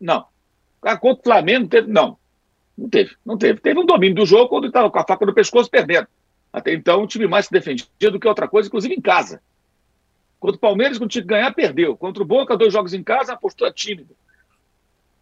Não. 0.00 0.24
Ah, 0.82 0.96
contra 0.96 1.20
o 1.20 1.24
Flamengo, 1.24 1.68
teve... 1.68 1.90
não. 1.90 2.16
Não 2.78 2.88
teve, 2.88 3.16
não 3.26 3.36
teve. 3.36 3.60
Teve 3.60 3.80
um 3.80 3.84
domínio 3.84 4.16
do 4.16 4.26
jogo 4.26 4.48
quando 4.48 4.68
estava 4.68 4.88
com 4.88 4.98
a 4.98 5.04
faca 5.04 5.26
no 5.26 5.34
pescoço 5.34 5.68
perdendo. 5.68 6.06
Até 6.52 6.72
então, 6.72 7.02
o 7.02 7.06
time 7.06 7.26
mais 7.26 7.46
se 7.46 7.52
defendia 7.52 8.10
do 8.10 8.20
que 8.20 8.28
outra 8.28 8.48
coisa, 8.48 8.68
inclusive 8.68 8.94
em 8.94 9.00
casa. 9.00 9.42
Contra 10.40 10.56
o 10.56 10.60
Palmeiras, 10.60 10.96
quando 10.96 11.10
tinha 11.10 11.22
que 11.22 11.28
ganhar, 11.28 11.52
perdeu. 11.52 11.94
Contra 11.94 12.22
o 12.22 12.26
Boca, 12.26 12.56
dois 12.56 12.72
jogos 12.72 12.94
em 12.94 13.02
casa, 13.02 13.34
a 13.34 13.36
postura 13.36 13.70
tímida. 13.70 14.14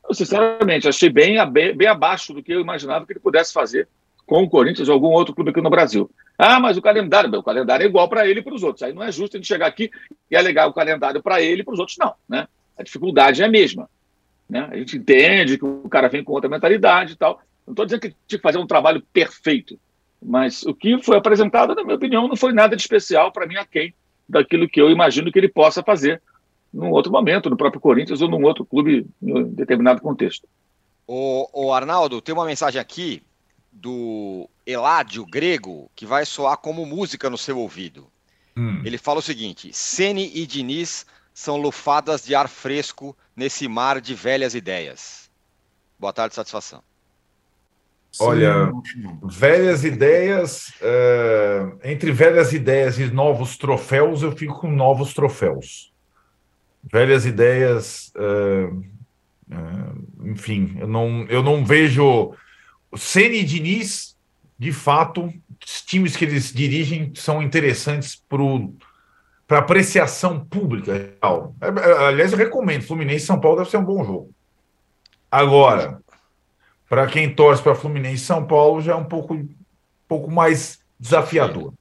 Eu, 0.09 0.15
sinceramente, 0.15 0.89
achei 0.89 1.11
bem, 1.11 1.37
bem, 1.51 1.89
abaixo 1.89 2.33
do 2.33 2.41
que 2.41 2.53
eu 2.53 2.61
imaginava 2.61 3.05
que 3.05 3.13
ele 3.13 3.21
pudesse 3.21 3.53
fazer 3.53 3.89
com 4.25 4.45
o 4.45 4.49
Corinthians 4.49 4.89
ou 4.89 4.95
algum 4.95 5.09
outro 5.09 5.35
clube 5.35 5.51
aqui 5.51 5.61
no 5.61 5.69
Brasil. 5.69 6.09
Ah, 6.39 6.61
mas 6.61 6.77
o 6.77 6.83
calendário, 6.83 7.37
o 7.37 7.43
calendário 7.43 7.85
é 7.85 7.89
igual 7.89 8.09
para 8.09 8.29
ele 8.29 8.41
e 8.41 8.43
para 8.43 8.55
os 8.55 8.63
outros. 8.63 8.85
Aí 8.85 8.93
não 8.93 9.03
é 9.03 9.11
justo 9.11 9.37
a 9.37 9.39
gente 9.39 9.49
chegar 9.49 9.67
aqui 9.67 9.91
e 10.31 10.37
alegar 10.37 10.69
o 10.69 10.73
calendário 10.73 11.21
para 11.21 11.43
ele 11.43 11.63
e 11.63 11.65
para 11.65 11.75
os 11.75 11.81
outros, 11.81 11.99
não. 11.99 12.15
Né? 12.29 12.47
A 12.77 12.85
dificuldade 12.85 13.43
é 13.43 13.47
a 13.47 13.51
mesma. 13.51 13.91
Né? 14.49 14.69
A 14.71 14.77
gente 14.77 14.97
entende 14.97 15.59
que 15.59 15.65
o 15.65 15.89
cara 15.89 16.09
vem 16.09 16.23
com 16.23 16.33
outra 16.33 16.49
mentalidade 16.49 17.15
e 17.15 17.17
tal. 17.17 17.41
Não 17.67 17.73
estou 17.73 17.85
dizendo 17.85 18.03
que 18.03 18.15
tinha 18.27 18.39
que 18.39 18.43
fazer 18.43 18.59
um 18.59 18.67
trabalho 18.67 19.03
perfeito, 19.13 19.79
mas 20.23 20.63
o 20.63 20.73
que 20.73 21.03
foi 21.03 21.17
apresentado, 21.17 21.75
na 21.75 21.83
minha 21.83 21.97
opinião, 21.97 22.29
não 22.29 22.37
foi 22.37 22.53
nada 22.53 22.77
de 22.77 22.83
especial 22.83 23.33
para 23.33 23.47
mim 23.47 23.57
a 23.57 23.67
quem 23.67 23.93
daquilo 24.29 24.69
que 24.69 24.81
eu 24.81 24.91
imagino 24.91 25.33
que 25.33 25.39
ele 25.39 25.49
possa 25.49 25.83
fazer 25.83 26.21
num 26.73 26.91
outro 26.91 27.11
momento, 27.11 27.49
no 27.49 27.57
próprio 27.57 27.81
Corinthians 27.81 28.21
ou 28.21 28.29
num 28.29 28.43
outro 28.45 28.65
clube 28.65 29.07
em 29.23 29.45
determinado 29.45 30.03
contexto. 30.03 30.47
O, 31.07 31.49
o 31.53 31.73
Arnaldo, 31.73 32.21
tem 32.21 32.35
uma 32.35 32.45
mensagem 32.45 32.81
aqui 32.81 33.23
do 33.73 34.49
Eládio 34.67 35.25
Grego 35.25 35.91
que 35.97 36.05
vai 36.05 36.27
soar 36.27 36.59
como 36.59 36.85
música 36.85 37.31
no 37.31 37.39
seu 37.39 37.59
ouvido. 37.59 38.07
Hum. 38.57 38.83
Ele 38.85 38.99
fala 38.99 39.21
o 39.21 39.23
seguinte: 39.23 39.73
Sene 39.73 40.31
e 40.35 40.47
Diniz 40.47 41.07
são 41.33 41.57
lufadas 41.57 42.25
de 42.25 42.35
ar 42.35 42.49
fresco 42.49 43.17
nesse 43.35 43.69
mar 43.69 44.01
de 44.01 44.15
velhas 44.15 44.55
ideias. 44.55 45.31
Boa 45.99 46.13
tarde, 46.13 46.35
satisfação. 46.35 46.83
Olha, 48.21 48.73
velhas 49.23 49.85
ideias, 49.85 50.69
uh, 50.81 51.79
entre 51.85 52.11
velhas 52.11 52.53
ideias 52.53 52.99
e 52.99 53.07
novos 53.07 53.57
troféus, 53.57 54.23
eu 54.23 54.33
fico 54.33 54.61
com 54.61 54.71
novos 54.71 55.15
troféus. 55.15 55.93
Velhas 56.91 57.27
ideias, 57.27 58.13
uh, 58.17 58.75
uh, 59.53 60.31
enfim, 60.31 60.77
eu 60.81 60.89
não, 60.89 61.27
eu 61.29 61.43
não 61.43 61.65
vejo 61.65 62.33
Ceni 62.97 63.41
e 63.41 63.45
Diniz, 63.45 64.17
de 64.59 64.73
fato, 64.73 65.33
os 65.65 65.83
times 65.83 66.17
que 66.17 66.25
eles 66.25 66.53
dirigem 66.53 67.13
são 67.15 67.43
interessantes 67.43 68.21
para 69.47 69.59
apreciação 69.59 70.45
pública. 70.45 70.93
É, 70.93 71.67
é, 71.67 72.07
aliás, 72.07 72.33
eu 72.33 72.39
recomendo. 72.39 72.83
Fluminense 72.83 73.25
e 73.25 73.27
São 73.27 73.41
Paulo 73.41 73.59
deve 73.59 73.71
ser 73.71 73.77
um 73.77 73.85
bom 73.85 74.05
jogo. 74.05 74.31
Agora, 75.31 76.01
para 76.89 77.07
quem 77.07 77.33
torce 77.35 77.63
para 77.63 77.75
Fluminense 77.75 78.23
e 78.23 78.27
São 78.27 78.45
Paulo, 78.47 78.81
já 78.81 78.93
é 78.93 78.97
um 78.97 79.05
pouco, 79.05 79.35
um 79.35 79.49
pouco 80.07 80.31
mais 80.31 80.81
desafiador. 80.99 81.73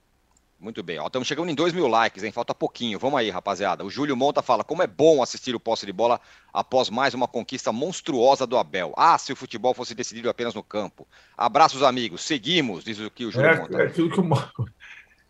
Muito 0.59 0.81
bem, 0.81 0.97
ó, 0.99 1.05
estamos 1.05 1.27
chegando 1.27 1.49
em 1.51 1.55
2 1.55 1.71
mil 1.71 1.87
likes, 1.87 2.23
hein? 2.23 2.31
Falta 2.31 2.53
pouquinho. 2.53 2.97
Vamos 2.97 3.19
aí, 3.19 3.29
rapaziada. 3.29 3.85
O 3.85 3.91
Júlio 3.91 4.17
Monta 4.17 4.41
fala: 4.41 4.63
como 4.63 4.81
é 4.81 4.87
bom 4.87 5.21
assistir 5.21 5.53
o 5.53 5.59
posse 5.59 5.85
de 5.85 5.93
bola 5.93 6.19
após 6.51 6.89
mais 6.89 7.13
uma 7.13 7.27
conquista 7.27 7.71
monstruosa 7.71 8.47
do 8.47 8.57
Abel. 8.57 8.91
Ah, 8.97 9.17
se 9.19 9.31
o 9.31 9.35
futebol 9.35 9.75
fosse 9.75 9.93
decidido 9.93 10.29
apenas 10.29 10.55
no 10.55 10.63
campo. 10.63 11.07
Abraços, 11.37 11.83
amigos. 11.83 12.23
Seguimos, 12.23 12.83
diz 12.83 12.99
o 12.99 13.11
que 13.11 13.25
o 13.25 13.31
Júlio 13.31 13.49
é, 13.49 13.59
Monta. 13.59 13.81
É 13.83 13.85
aquilo 13.85 14.09
que 14.09 14.19
o... 14.19 14.27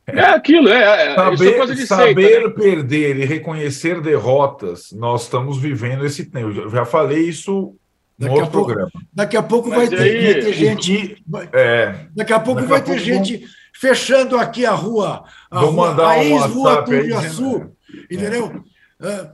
É 0.07 0.21
aquilo, 0.21 0.69
é. 0.69 0.81
é, 0.81 1.11
é 1.11 1.15
saber, 1.15 1.85
saber 1.85 2.47
né? 2.47 2.53
perder 2.53 3.17
e 3.17 3.25
reconhecer 3.25 3.99
derrotas, 3.99 4.93
nós 4.93 5.23
estamos 5.23 5.57
vivendo 5.57 6.05
esse 6.05 6.31
tempo. 6.31 6.57
Eu 6.57 6.69
já 6.69 6.85
falei 6.85 7.27
isso 7.27 7.75
daqui 8.17 8.33
outro 8.33 8.51
pouco. 8.51 8.91
Daqui 9.13 9.37
a 9.37 9.43
pouco 9.43 9.69
vai 9.69 9.87
ter, 9.87 9.95
vai 9.97 10.41
ter, 10.41 10.53
gente. 10.53 11.23
é, 11.53 12.07
daqui 12.15 12.33
a 12.33 12.39
pouco 12.39 12.63
vai 12.63 12.81
ter 12.81 12.91
pouco 12.91 12.99
gente 12.99 13.45
fechando 13.79 14.37
aqui 14.37 14.65
a 14.65 14.71
rua, 14.71 15.23
a, 15.51 15.59
rua, 15.59 16.09
a 16.09 16.23
ex-rua 16.23 16.83
Turiaçu, 16.83 17.59
né? 17.59 17.69
entendeu? 18.09 18.63
É. 18.99 19.29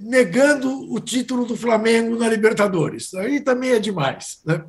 negando 0.00 0.92
o 0.92 1.00
título 1.00 1.44
do 1.44 1.56
Flamengo 1.56 2.16
na 2.16 2.28
Libertadores. 2.28 3.12
Aí 3.14 3.40
também 3.40 3.72
é 3.72 3.80
demais, 3.80 4.40
né? 4.46 4.64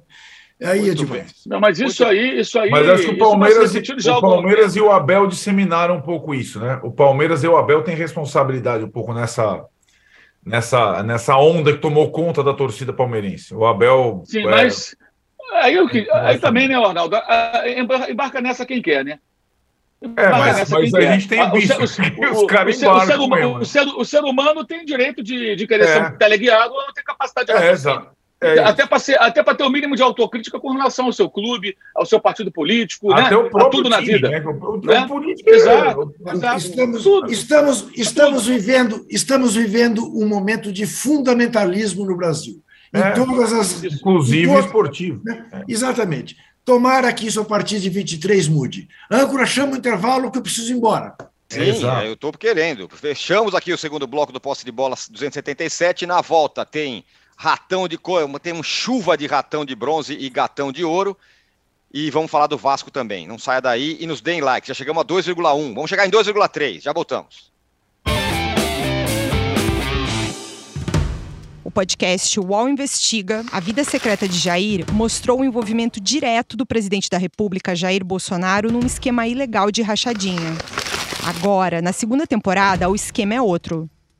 Aí 0.64 0.80
é 0.80 0.84
Muito 0.86 1.04
é 1.04 1.06
demais. 1.06 1.34
Não, 1.46 1.60
mas 1.60 1.80
isso 1.80 2.04
aí, 2.04 2.40
isso 2.40 2.58
aí. 2.58 2.70
Mas 2.72 2.90
acho 2.90 3.04
que 3.04 3.12
o 3.12 3.18
Palmeiras, 3.18 3.76
o 3.76 4.22
Palmeiras 4.22 4.76
e 4.76 4.82
o 4.82 4.90
Abel 4.90 5.28
disseminaram 5.28 5.98
um 5.98 6.02
pouco 6.02 6.34
isso, 6.34 6.60
né? 6.60 6.80
O 6.82 6.92
Palmeiras 6.92 7.44
e 7.44 7.48
o 7.48 7.58
Abel 7.58 7.84
têm 7.84 7.96
responsabilidade 7.96 8.84
um 8.84 8.90
pouco 8.90 9.14
nessa 9.14 9.64
nessa, 10.46 11.02
nessa 11.04 11.38
onda 11.38 11.74
que 11.74 11.80
tomou 11.80 12.12
conta 12.12 12.44
da 12.44 12.54
torcida 12.54 12.94
palmeirense. 12.94 13.54
O 13.54 13.66
Abel. 13.66 14.24
Sim, 14.26 14.42
é... 14.42 14.50
mas 14.50 14.96
Aí, 15.54 15.76
eu, 15.76 15.88
aí 16.12 16.40
também, 16.40 16.68
né, 16.68 16.76
Arnaldo? 16.76 17.16
Embarca 18.10 18.42
nessa 18.42 18.66
quem 18.66 18.82
quer, 18.82 19.06
né? 19.06 19.20
É, 20.18 20.30
mas, 20.30 20.70
mas 20.70 20.94
a 20.94 21.02
gente 21.02 21.28
tem 21.28 21.52
visto 21.52 21.80
o, 21.80 21.84
os 22.44 22.46
caras 22.48 22.80
o, 22.84 24.02
o, 24.02 24.06
ser 24.06 24.24
humano, 24.24 24.66
tem 24.66 24.86
direito 24.86 25.24
de, 25.24 25.56
de 25.56 25.66
querer 25.66 25.86
é. 25.86 25.88
ser 25.88 26.18
teleguiado 26.18 26.74
ou 26.74 26.94
ter 26.94 27.02
capacidade 27.02 27.48
de 27.48 27.54
é, 27.54 27.72
exato. 27.72 28.10
É 28.46 28.60
até 28.64 28.86
para 28.86 28.98
até 29.20 29.44
ter 29.44 29.64
o 29.64 29.68
um 29.68 29.70
mínimo 29.70 29.96
de 29.96 30.02
autocrítica 30.02 30.60
com 30.60 30.72
relação 30.72 31.06
ao 31.06 31.14
seu 31.14 31.30
clube, 31.30 31.76
ao 31.96 32.06
seu 32.06 32.20
partido 32.20 32.52
político, 32.52 33.12
até 33.12 33.32
né? 33.32 33.38
o 33.38 33.50
próprio 33.50 33.68
a 33.68 33.70
tudo 33.70 33.84
time, 33.84 33.90
na 33.90 34.02
vida. 34.02 34.30
Né? 34.30 34.44
O, 34.46 34.78
né? 34.78 35.08
político, 35.08 35.50
exato, 35.50 36.16
exato. 36.28 36.58
Estamos, 36.58 37.06
estamos, 37.30 37.88
estamos, 37.96 38.48
vivendo, 38.48 39.06
estamos 39.10 39.56
vivendo 39.56 40.04
um 40.18 40.28
momento 40.28 40.72
de 40.72 40.86
fundamentalismo 40.86 42.06
no 42.06 42.16
Brasil. 42.16 42.62
Em 42.94 43.00
é, 43.00 43.12
todas 43.12 43.52
as. 43.52 43.84
Inclusive 43.84 44.48
todas, 44.48 44.66
esportivo. 44.66 45.22
Né? 45.24 45.46
É. 45.52 45.64
Exatamente. 45.68 46.38
Tomara 46.64 47.12
que 47.14 47.28
isso 47.28 47.40
a 47.40 47.46
partir 47.46 47.80
de 47.80 47.90
23 47.90 48.48
mude. 48.48 48.88
Âncora, 49.12 49.46
chama 49.46 49.74
o 49.74 49.78
intervalo 49.78 50.32
que 50.32 50.38
eu 50.38 50.42
preciso 50.42 50.72
ir 50.72 50.78
embora. 50.78 51.16
Sim, 51.48 51.88
é, 51.88 52.08
eu 52.08 52.14
estou 52.14 52.34
querendo. 52.34 52.90
Fechamos 52.90 53.54
aqui 53.54 53.72
o 53.72 53.78
segundo 53.78 54.08
bloco 54.08 54.34
do 54.34 54.42
posse 54.42 54.66
de 54.66 54.72
bola 54.72 54.96
277. 54.96 56.06
Na 56.06 56.22
volta 56.22 56.66
tem 56.66 57.06
ratão 57.36 57.88
de 57.88 57.98
cor, 57.98 58.28
tem 58.40 58.54
um 58.54 58.64
chuva 58.64 59.18
de 59.18 59.28
ratão 59.28 59.66
de 59.66 59.76
bronze 59.76 60.14
e 60.14 60.30
gatão 60.30 60.72
de 60.72 60.84
ouro. 60.84 61.18
E 61.94 62.10
vamos 62.12 62.30
falar 62.30 62.48
do 62.48 62.58
Vasco 62.58 62.92
também. 62.92 63.26
Não 63.26 63.40
saia 63.40 63.62
daí 63.62 63.98
e 64.00 64.06
nos 64.06 64.20
deem 64.20 64.42
like. 64.42 64.68
Já 64.68 64.74
chegamos 64.74 65.02
a 65.02 65.06
2,1. 65.06 65.74
Vamos 65.74 65.90
chegar 65.90 66.06
em 66.06 66.12
2,3. 66.12 66.82
Já 66.82 66.92
voltamos. 66.92 67.54
O 71.64 71.72
podcast 71.72 72.40
UOL 72.40 72.70
Investiga, 72.70 73.44
A 73.52 73.60
Vida 73.60 73.84
Secreta 73.84 74.28
de 74.28 74.38
Jair, 74.38 74.86
mostrou 74.94 75.40
o 75.40 75.46
envolvimento 75.46 76.00
direto 76.00 76.56
do 76.56 76.66
presidente 76.66 77.10
da 77.10 77.18
República, 77.18 77.76
Jair 77.76 78.04
Bolsonaro, 78.06 78.72
num 78.72 78.86
esquema 78.86 79.28
ilegal 79.28 79.72
de 79.72 79.82
rachadinha. 79.82 80.54
Agora, 81.26 81.82
na 81.82 81.92
segunda 81.92 82.28
temporada, 82.28 82.88
o 82.88 82.94
esquema 82.94 83.34
é 83.34 83.42
outro. 83.42 83.90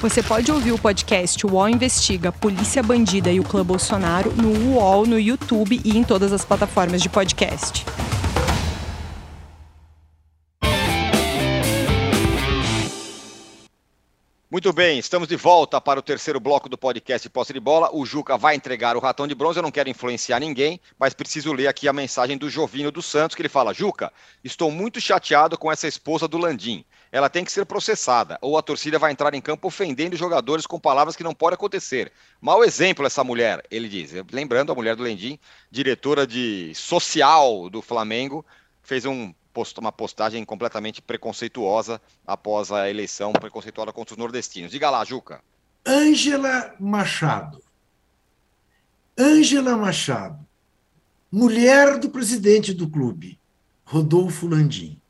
Você 0.00 0.22
pode 0.22 0.52
ouvir 0.52 0.70
o 0.70 0.78
podcast 0.78 1.44
UOL 1.44 1.68
Investiga 1.68 2.30
Polícia 2.30 2.80
Bandida 2.84 3.32
e 3.32 3.40
o 3.40 3.42
Clã 3.42 3.64
Bolsonaro 3.64 4.32
no 4.32 4.74
UOL, 4.74 5.04
no 5.04 5.18
YouTube 5.18 5.80
e 5.84 5.98
em 5.98 6.04
todas 6.04 6.32
as 6.32 6.44
plataformas 6.44 7.02
de 7.02 7.08
podcast. 7.08 7.84
Muito 14.58 14.72
bem, 14.72 14.98
estamos 14.98 15.28
de 15.28 15.36
volta 15.36 15.80
para 15.80 16.00
o 16.00 16.02
terceiro 16.02 16.40
bloco 16.40 16.68
do 16.68 16.76
podcast 16.76 17.30
Posse 17.30 17.52
de 17.52 17.60
Bola. 17.60 17.90
O 17.92 18.04
Juca 18.04 18.36
vai 18.36 18.56
entregar 18.56 18.96
o 18.96 18.98
ratão 18.98 19.24
de 19.24 19.32
bronze. 19.32 19.56
Eu 19.56 19.62
não 19.62 19.70
quero 19.70 19.88
influenciar 19.88 20.40
ninguém, 20.40 20.80
mas 20.98 21.14
preciso 21.14 21.52
ler 21.52 21.68
aqui 21.68 21.86
a 21.86 21.92
mensagem 21.92 22.36
do 22.36 22.50
Jovino 22.50 22.90
dos 22.90 23.06
Santos, 23.06 23.36
que 23.36 23.42
ele 23.42 23.48
fala: 23.48 23.72
Juca, 23.72 24.12
estou 24.42 24.68
muito 24.72 25.00
chateado 25.00 25.56
com 25.56 25.70
essa 25.70 25.86
esposa 25.86 26.26
do 26.26 26.38
Landim. 26.38 26.84
Ela 27.12 27.28
tem 27.28 27.44
que 27.44 27.52
ser 27.52 27.66
processada, 27.66 28.36
ou 28.42 28.58
a 28.58 28.62
torcida 28.62 28.98
vai 28.98 29.12
entrar 29.12 29.32
em 29.32 29.40
campo 29.40 29.68
ofendendo 29.68 30.16
jogadores 30.16 30.66
com 30.66 30.80
palavras 30.80 31.14
que 31.14 31.22
não 31.22 31.36
podem 31.36 31.54
acontecer. 31.54 32.10
Mau 32.40 32.64
exemplo 32.64 33.06
essa 33.06 33.22
mulher, 33.22 33.62
ele 33.70 33.88
diz. 33.88 34.10
Lembrando, 34.32 34.72
a 34.72 34.74
mulher 34.74 34.96
do 34.96 35.04
Landim, 35.04 35.38
diretora 35.70 36.26
de 36.26 36.72
social 36.74 37.70
do 37.70 37.80
Flamengo, 37.80 38.44
fez 38.82 39.04
um 39.04 39.32
uma 39.78 39.92
postagem 39.92 40.44
completamente 40.44 41.00
preconceituosa 41.00 42.00
após 42.26 42.70
a 42.70 42.88
eleição 42.88 43.32
preconceituosa 43.32 43.92
contra 43.92 44.14
os 44.14 44.18
nordestinos. 44.18 44.70
Diga 44.70 44.90
lá, 44.90 45.04
Juca. 45.04 45.42
Ângela 45.86 46.74
Machado. 46.78 47.62
Ângela 49.18 49.76
Machado, 49.76 50.46
mulher 51.30 51.98
do 51.98 52.08
presidente 52.08 52.72
do 52.72 52.88
clube, 52.88 53.38
Rodolfo 53.84 54.46
Landim. 54.46 55.00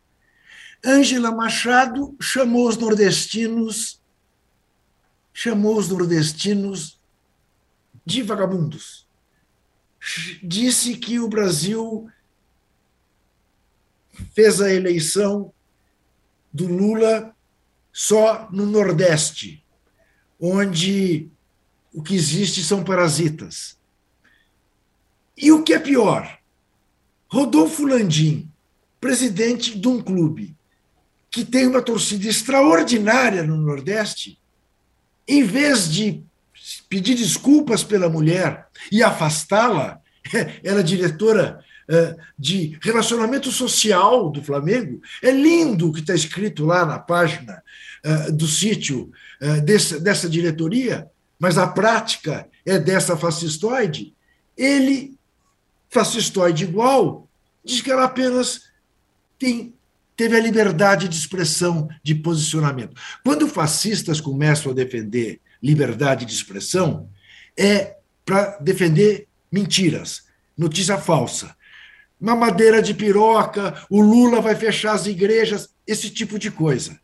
Ângela 0.84 1.30
Machado 1.30 2.16
chamou 2.20 2.68
os 2.68 2.76
nordestinos 2.76 3.99
chamou 5.40 5.78
os 5.78 5.88
nordestinos 5.88 6.99
de 8.05 8.22
vagabundos. 8.22 9.07
Disse 10.42 10.96
que 10.96 11.20
o 11.20 11.28
Brasil 11.28 12.11
fez 14.34 14.60
a 14.60 14.72
eleição 14.72 15.52
do 16.52 16.66
Lula 16.66 17.34
só 17.92 18.48
no 18.50 18.66
Nordeste, 18.66 19.64
onde 20.40 21.28
o 21.92 22.02
que 22.02 22.14
existe 22.14 22.62
são 22.62 22.84
parasitas. 22.84 23.76
E 25.36 25.52
o 25.52 25.62
que 25.62 25.72
é 25.72 25.78
pior, 25.78 26.38
Rodolfo 27.28 27.86
Landim, 27.86 28.50
presidente 29.00 29.78
de 29.78 29.88
um 29.88 30.02
clube 30.02 30.56
que 31.30 31.44
tem 31.44 31.66
uma 31.66 31.82
torcida 31.82 32.26
extraordinária 32.28 33.42
no 33.42 33.56
Nordeste, 33.56 34.38
em 35.26 35.44
vez 35.44 35.90
de 35.90 36.22
pedir 36.88 37.14
desculpas 37.14 37.84
pela 37.84 38.08
mulher 38.08 38.66
e 38.90 39.02
afastá-la, 39.02 40.00
era 40.64 40.82
diretora 40.82 41.62
é, 41.62 41.67
de 42.39 42.78
relacionamento 42.82 43.51
social 43.51 44.30
do 44.30 44.43
Flamengo. 44.43 45.01
É 45.22 45.30
lindo 45.30 45.89
o 45.89 45.93
que 45.93 46.01
está 46.01 46.14
escrito 46.14 46.64
lá 46.64 46.84
na 46.84 46.99
página 46.99 47.62
é, 48.05 48.30
do 48.30 48.47
sítio 48.47 49.11
é, 49.41 49.61
dessa 49.61 50.28
diretoria, 50.28 51.09
mas 51.39 51.57
a 51.57 51.66
prática 51.66 52.47
é 52.66 52.78
dessa 52.78 53.16
fascistoide. 53.16 54.14
Ele, 54.57 55.16
fascistoide 55.89 56.64
igual, 56.64 57.28
diz 57.64 57.80
que 57.80 57.91
ela 57.91 58.05
apenas 58.05 58.64
tem 59.39 59.74
teve 60.16 60.36
a 60.36 60.41
liberdade 60.41 61.07
de 61.07 61.14
expressão, 61.14 61.89
de 62.03 62.12
posicionamento. 62.12 63.01
Quando 63.22 63.47
fascistas 63.47 64.20
começam 64.20 64.72
a 64.72 64.74
defender 64.74 65.41
liberdade 65.62 66.26
de 66.26 66.32
expressão, 66.32 67.09
é 67.57 67.97
para 68.26 68.59
defender 68.59 69.28
mentiras, 69.51 70.24
notícia 70.57 70.99
falsa 70.99 71.57
mamadeira 72.20 72.82
de 72.82 72.94
piroca, 72.94 73.82
o 73.88 74.00
Lula 74.00 74.40
vai 74.40 74.54
fechar 74.54 74.92
as 74.92 75.06
igrejas, 75.06 75.70
esse 75.86 76.10
tipo 76.10 76.38
de 76.38 76.50
coisa. 76.50 76.98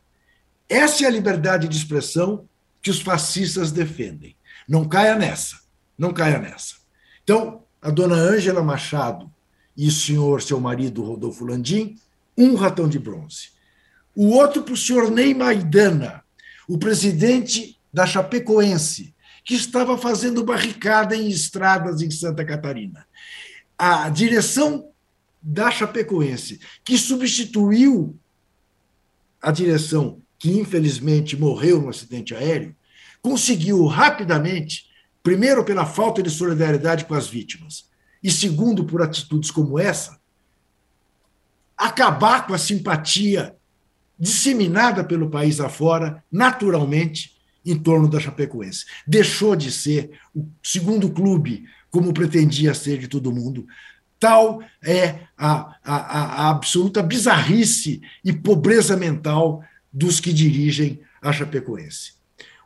Essa 0.68 1.04
é 1.04 1.06
a 1.06 1.10
liberdade 1.10 1.68
de 1.68 1.76
expressão 1.76 2.48
que 2.82 2.90
os 2.90 3.00
fascistas 3.00 3.70
defendem. 3.70 4.36
Não 4.68 4.88
caia 4.88 5.14
nessa, 5.14 5.58
não 5.96 6.12
caia 6.12 6.38
nessa. 6.38 6.76
Então, 7.22 7.62
a 7.80 7.90
dona 7.90 8.14
Ângela 8.14 8.62
Machado 8.62 9.30
e 9.76 9.88
o 9.88 9.92
senhor, 9.92 10.42
seu 10.42 10.60
marido, 10.60 11.02
Rodolfo 11.02 11.44
Landim, 11.44 11.96
um 12.36 12.54
ratão 12.54 12.88
de 12.88 12.98
bronze. 12.98 13.50
O 14.14 14.30
outro 14.30 14.62
para 14.62 14.74
o 14.74 14.76
senhor 14.76 15.10
Ney 15.10 15.34
Maidana, 15.34 16.22
o 16.68 16.78
presidente 16.78 17.78
da 17.92 18.06
Chapecoense, 18.06 19.14
que 19.44 19.54
estava 19.54 19.98
fazendo 19.98 20.42
barricada 20.42 21.14
em 21.14 21.28
estradas 21.28 22.00
em 22.00 22.10
Santa 22.10 22.44
Catarina. 22.44 23.06
A 23.76 24.08
direção 24.08 24.88
da 25.44 25.70
Chapecoense, 25.70 26.58
que 26.82 26.96
substituiu 26.96 28.18
a 29.42 29.50
direção 29.50 30.22
que 30.38 30.50
infelizmente 30.58 31.36
morreu 31.36 31.82
no 31.82 31.90
acidente 31.90 32.34
aéreo, 32.34 32.74
conseguiu 33.20 33.84
rapidamente, 33.84 34.86
primeiro 35.22 35.62
pela 35.64 35.84
falta 35.84 36.22
de 36.22 36.30
solidariedade 36.30 37.04
com 37.04 37.14
as 37.14 37.28
vítimas, 37.28 37.90
e 38.22 38.30
segundo 38.30 38.84
por 38.84 39.02
atitudes 39.02 39.50
como 39.50 39.78
essa, 39.78 40.18
acabar 41.76 42.46
com 42.46 42.54
a 42.54 42.58
simpatia 42.58 43.54
disseminada 44.18 45.04
pelo 45.04 45.28
país 45.28 45.60
afora, 45.60 46.24
naturalmente, 46.32 47.34
em 47.66 47.78
torno 47.78 48.08
da 48.08 48.20
Chapecoense. 48.20 48.86
Deixou 49.06 49.56
de 49.56 49.70
ser 49.70 50.18
o 50.34 50.46
segundo 50.62 51.10
clube, 51.10 51.64
como 51.90 52.14
pretendia 52.14 52.74
ser 52.74 52.98
de 52.98 53.08
todo 53.08 53.32
mundo, 53.32 53.66
Tal 54.18 54.62
é 54.82 55.20
a, 55.36 55.76
a, 55.84 55.96
a 56.46 56.50
absoluta 56.50 57.02
bizarrice 57.02 58.00
e 58.24 58.32
pobreza 58.32 58.96
mental 58.96 59.62
dos 59.92 60.20
que 60.20 60.32
dirigem 60.32 61.00
a 61.20 61.32
Chapecoense. 61.32 62.14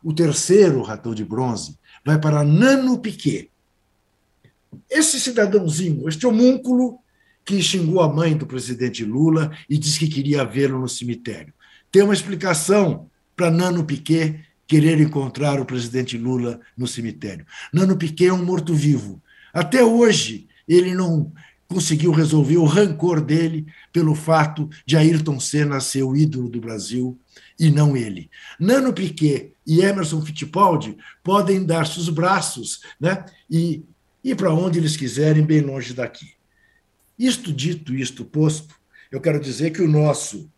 O 0.02 0.12
terceiro 0.12 0.82
ratão 0.82 1.14
de 1.14 1.24
bronze 1.24 1.78
vai 2.04 2.18
para 2.18 2.44
Nano 2.44 2.98
Piquet. 2.98 3.50
Esse 4.90 5.18
cidadãozinho, 5.20 6.08
este 6.08 6.26
homúnculo 6.26 6.98
que 7.44 7.62
xingou 7.62 8.00
a 8.00 8.12
mãe 8.12 8.36
do 8.36 8.46
presidente 8.46 9.04
Lula 9.04 9.50
e 9.68 9.78
disse 9.78 9.98
que 9.98 10.08
queria 10.08 10.44
vê-lo 10.44 10.78
no 10.78 10.88
cemitério. 10.88 11.52
Tem 11.90 12.02
uma 12.02 12.14
explicação 12.14 13.08
para 13.34 13.50
Nano 13.50 13.84
Piquet 13.84 14.44
querer 14.66 15.00
encontrar 15.00 15.60
o 15.60 15.64
presidente 15.64 16.18
Lula 16.18 16.60
no 16.76 16.86
cemitério. 16.86 17.46
Nano 17.72 17.96
Piquet 17.96 18.26
é 18.26 18.32
um 18.32 18.44
morto-vivo. 18.44 19.22
Até 19.52 19.82
hoje, 19.82 20.47
ele 20.68 20.94
não 20.94 21.32
conseguiu 21.66 22.12
resolver 22.12 22.56
o 22.56 22.64
rancor 22.64 23.20
dele 23.20 23.66
pelo 23.92 24.14
fato 24.14 24.68
de 24.86 24.96
Ayrton 24.96 25.38
Senna 25.38 25.80
ser 25.80 26.02
o 26.02 26.16
ídolo 26.16 26.48
do 26.48 26.60
Brasil 26.60 27.18
e 27.58 27.70
não 27.70 27.96
ele. 27.96 28.30
Nano 28.58 28.92
Piquet 28.92 29.52
e 29.66 29.82
Emerson 29.82 30.22
Fittipaldi 30.22 30.96
podem 31.22 31.64
dar-se 31.64 31.98
os 31.98 32.08
braços 32.08 32.80
né, 32.98 33.24
e 33.50 33.84
ir 34.24 34.34
para 34.34 34.52
onde 34.52 34.78
eles 34.78 34.96
quiserem, 34.96 35.44
bem 35.44 35.60
longe 35.60 35.92
daqui. 35.92 36.32
Isto 37.18 37.52
dito, 37.52 37.94
isto 37.94 38.24
posto, 38.24 38.74
eu 39.10 39.20
quero 39.20 39.40
dizer 39.40 39.70
que 39.70 39.82
o 39.82 39.88
nosso 39.88 40.50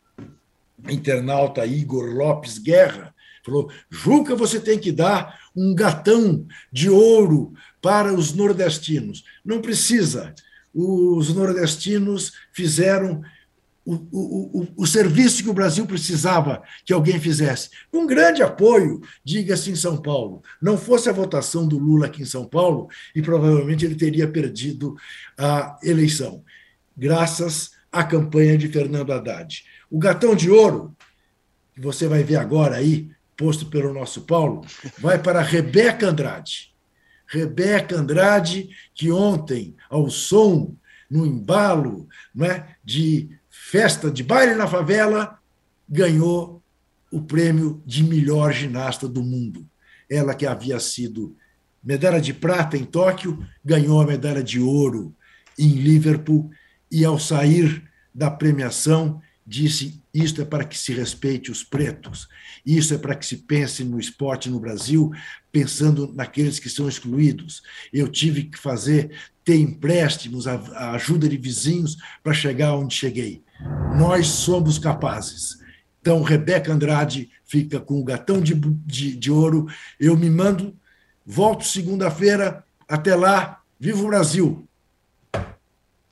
internauta 0.89 1.67
Igor 1.67 2.15
Lopes 2.15 2.59
Guerra 2.59 3.15
falou: 3.45 3.71
Juca, 3.91 4.35
você 4.35 4.61
tem 4.61 4.79
que 4.79 4.93
dar 4.93 5.39
um 5.57 5.75
gatão 5.75 6.47
de 6.73 6.89
ouro 6.89 7.53
para 7.81 8.13
os 8.13 8.33
nordestinos. 8.33 9.25
Não 9.45 9.61
precisa 9.61 10.35
os 10.75 11.35
nordestinos 11.35 12.33
fizeram 12.53 13.23
o, 13.85 13.95
o, 13.95 14.61
o, 14.61 14.69
o, 14.77 14.87
serviço 14.87 15.43
que 15.43 15.49
o 15.49 15.55
Brasil 15.55 15.85
precisava 15.87 16.63
que 16.85 16.93
alguém 16.93 17.19
fizesse. 17.19 17.71
Um 17.93 18.07
grande 18.07 18.43
apoio, 18.43 19.01
diga-se, 19.25 19.71
em 19.71 19.75
São 19.75 19.97
Paulo. 19.97 20.43
Não 20.61 20.77
fosse 20.79 21.09
a 21.09 21.13
votação 21.13 21.67
do 21.67 21.79
Lula 21.79 22.07
aqui 22.07 22.23
em 22.23 22.27
São 22.27 22.45
Paulo, 22.47 22.89
e 23.17 23.23
provavelmente 23.23 23.85
ele 23.85 23.97
teria 23.97 24.29
perdido 24.29 24.95
a 25.37 25.79
eleição, 25.83 26.45
graças 26.97 27.73
à 27.91 28.05
campanha 28.05 28.57
de 28.57 28.69
Fernando 28.69 29.13
Haddad. 29.13 29.65
O 29.91 29.99
gatão 29.99 30.37
de 30.37 30.51
ouro, 30.51 30.95
que 31.75 31.81
você 31.81 32.07
vai 32.07 32.23
ver 32.23 32.37
agora 32.37 32.77
aí, 32.77 33.11
posto 33.41 33.65
pelo 33.65 33.95
nosso 33.95 34.21
Paulo, 34.21 34.61
vai 34.99 35.19
para 35.19 35.41
Rebeca 35.41 36.07
Andrade. 36.07 36.75
Rebeca 37.27 37.97
Andrade, 37.97 38.69
que 38.95 39.11
ontem, 39.11 39.75
ao 39.89 40.11
som, 40.11 40.77
no 41.11 41.25
embalo 41.25 42.07
né, 42.35 42.77
de 42.85 43.31
festa 43.49 44.11
de 44.11 44.23
baile 44.23 44.55
na 44.55 44.67
favela, 44.67 45.39
ganhou 45.89 46.63
o 47.11 47.23
prêmio 47.23 47.83
de 47.87 48.05
melhor 48.05 48.53
ginasta 48.53 49.09
do 49.09 49.23
mundo. 49.23 49.67
Ela 50.09 50.35
que 50.35 50.45
havia 50.45 50.79
sido 50.79 51.35
medalha 51.83 52.21
de 52.21 52.35
prata 52.35 52.77
em 52.77 52.85
Tóquio, 52.85 53.43
ganhou 53.65 54.03
a 54.03 54.07
medalha 54.07 54.43
de 54.43 54.61
ouro 54.61 55.15
em 55.59 55.73
Liverpool 55.77 56.51
e 56.93 57.07
ao 57.07 57.19
sair 57.19 57.89
da 58.15 58.31
premiação 58.31 59.23
disse: 59.51 60.01
Isto 60.15 60.41
é 60.41 60.45
para 60.45 60.65
que 60.65 60.79
se 60.79 60.93
respeite 60.93 61.51
os 61.51 61.65
pretos, 61.65 62.29
isso 62.65 62.95
é 62.95 62.99
para 62.99 63.17
que 63.17 63.27
se 63.27 63.39
pense 63.39 63.83
no 63.83 63.99
esporte 63.99 64.49
no 64.49 64.61
Brasil, 64.61 65.11
pensando 65.51 66.13
naqueles 66.15 66.61
que 66.61 66.71
são 66.71 66.89
excluídos. 66.89 67.61
Eu 67.93 68.07
tive 68.07 68.45
que 68.45 68.57
fazer, 68.57 69.11
ter 69.45 69.57
empréstimos, 69.57 70.47
a, 70.47 70.93
ajuda 70.93 71.29
de 71.29 71.37
vizinhos 71.37 71.97
para 72.23 72.33
chegar 72.33 72.77
onde 72.77 72.95
cheguei. 72.95 73.43
Nós 73.99 74.29
somos 74.29 74.79
capazes. 74.79 75.59
Então, 76.01 76.23
Rebeca 76.23 76.73
Andrade 76.73 77.29
fica 77.45 77.81
com 77.81 78.01
o 78.01 78.05
gatão 78.05 78.41
de, 78.41 78.55
de, 78.55 79.17
de 79.17 79.31
ouro. 79.33 79.67
Eu 79.99 80.17
me 80.17 80.31
mando, 80.31 80.75
volto 81.27 81.65
segunda-feira. 81.65 82.65
Até 82.89 83.17
lá, 83.17 83.61
viva 83.79 84.01
o 84.01 84.07
Brasil! 84.07 84.67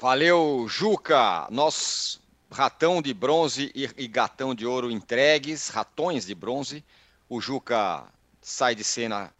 Valeu, 0.01 0.67
Juca. 0.69 1.49
Nós 1.51 2.21
ratão 2.51 3.03
de 3.03 3.13
bronze 3.13 3.71
e, 3.75 3.89
e, 3.97 4.09
gatão 4.09 4.55
de 4.55 4.67
ouro 4.67 4.91
entregues, 4.91 5.69
ratões 5.69 6.27
de 6.27 6.35
bronze. 6.35 6.85
O 7.29 7.41
Juca 7.41 8.05
sai 8.41 8.75
de 8.75 8.83
cena 8.83 9.33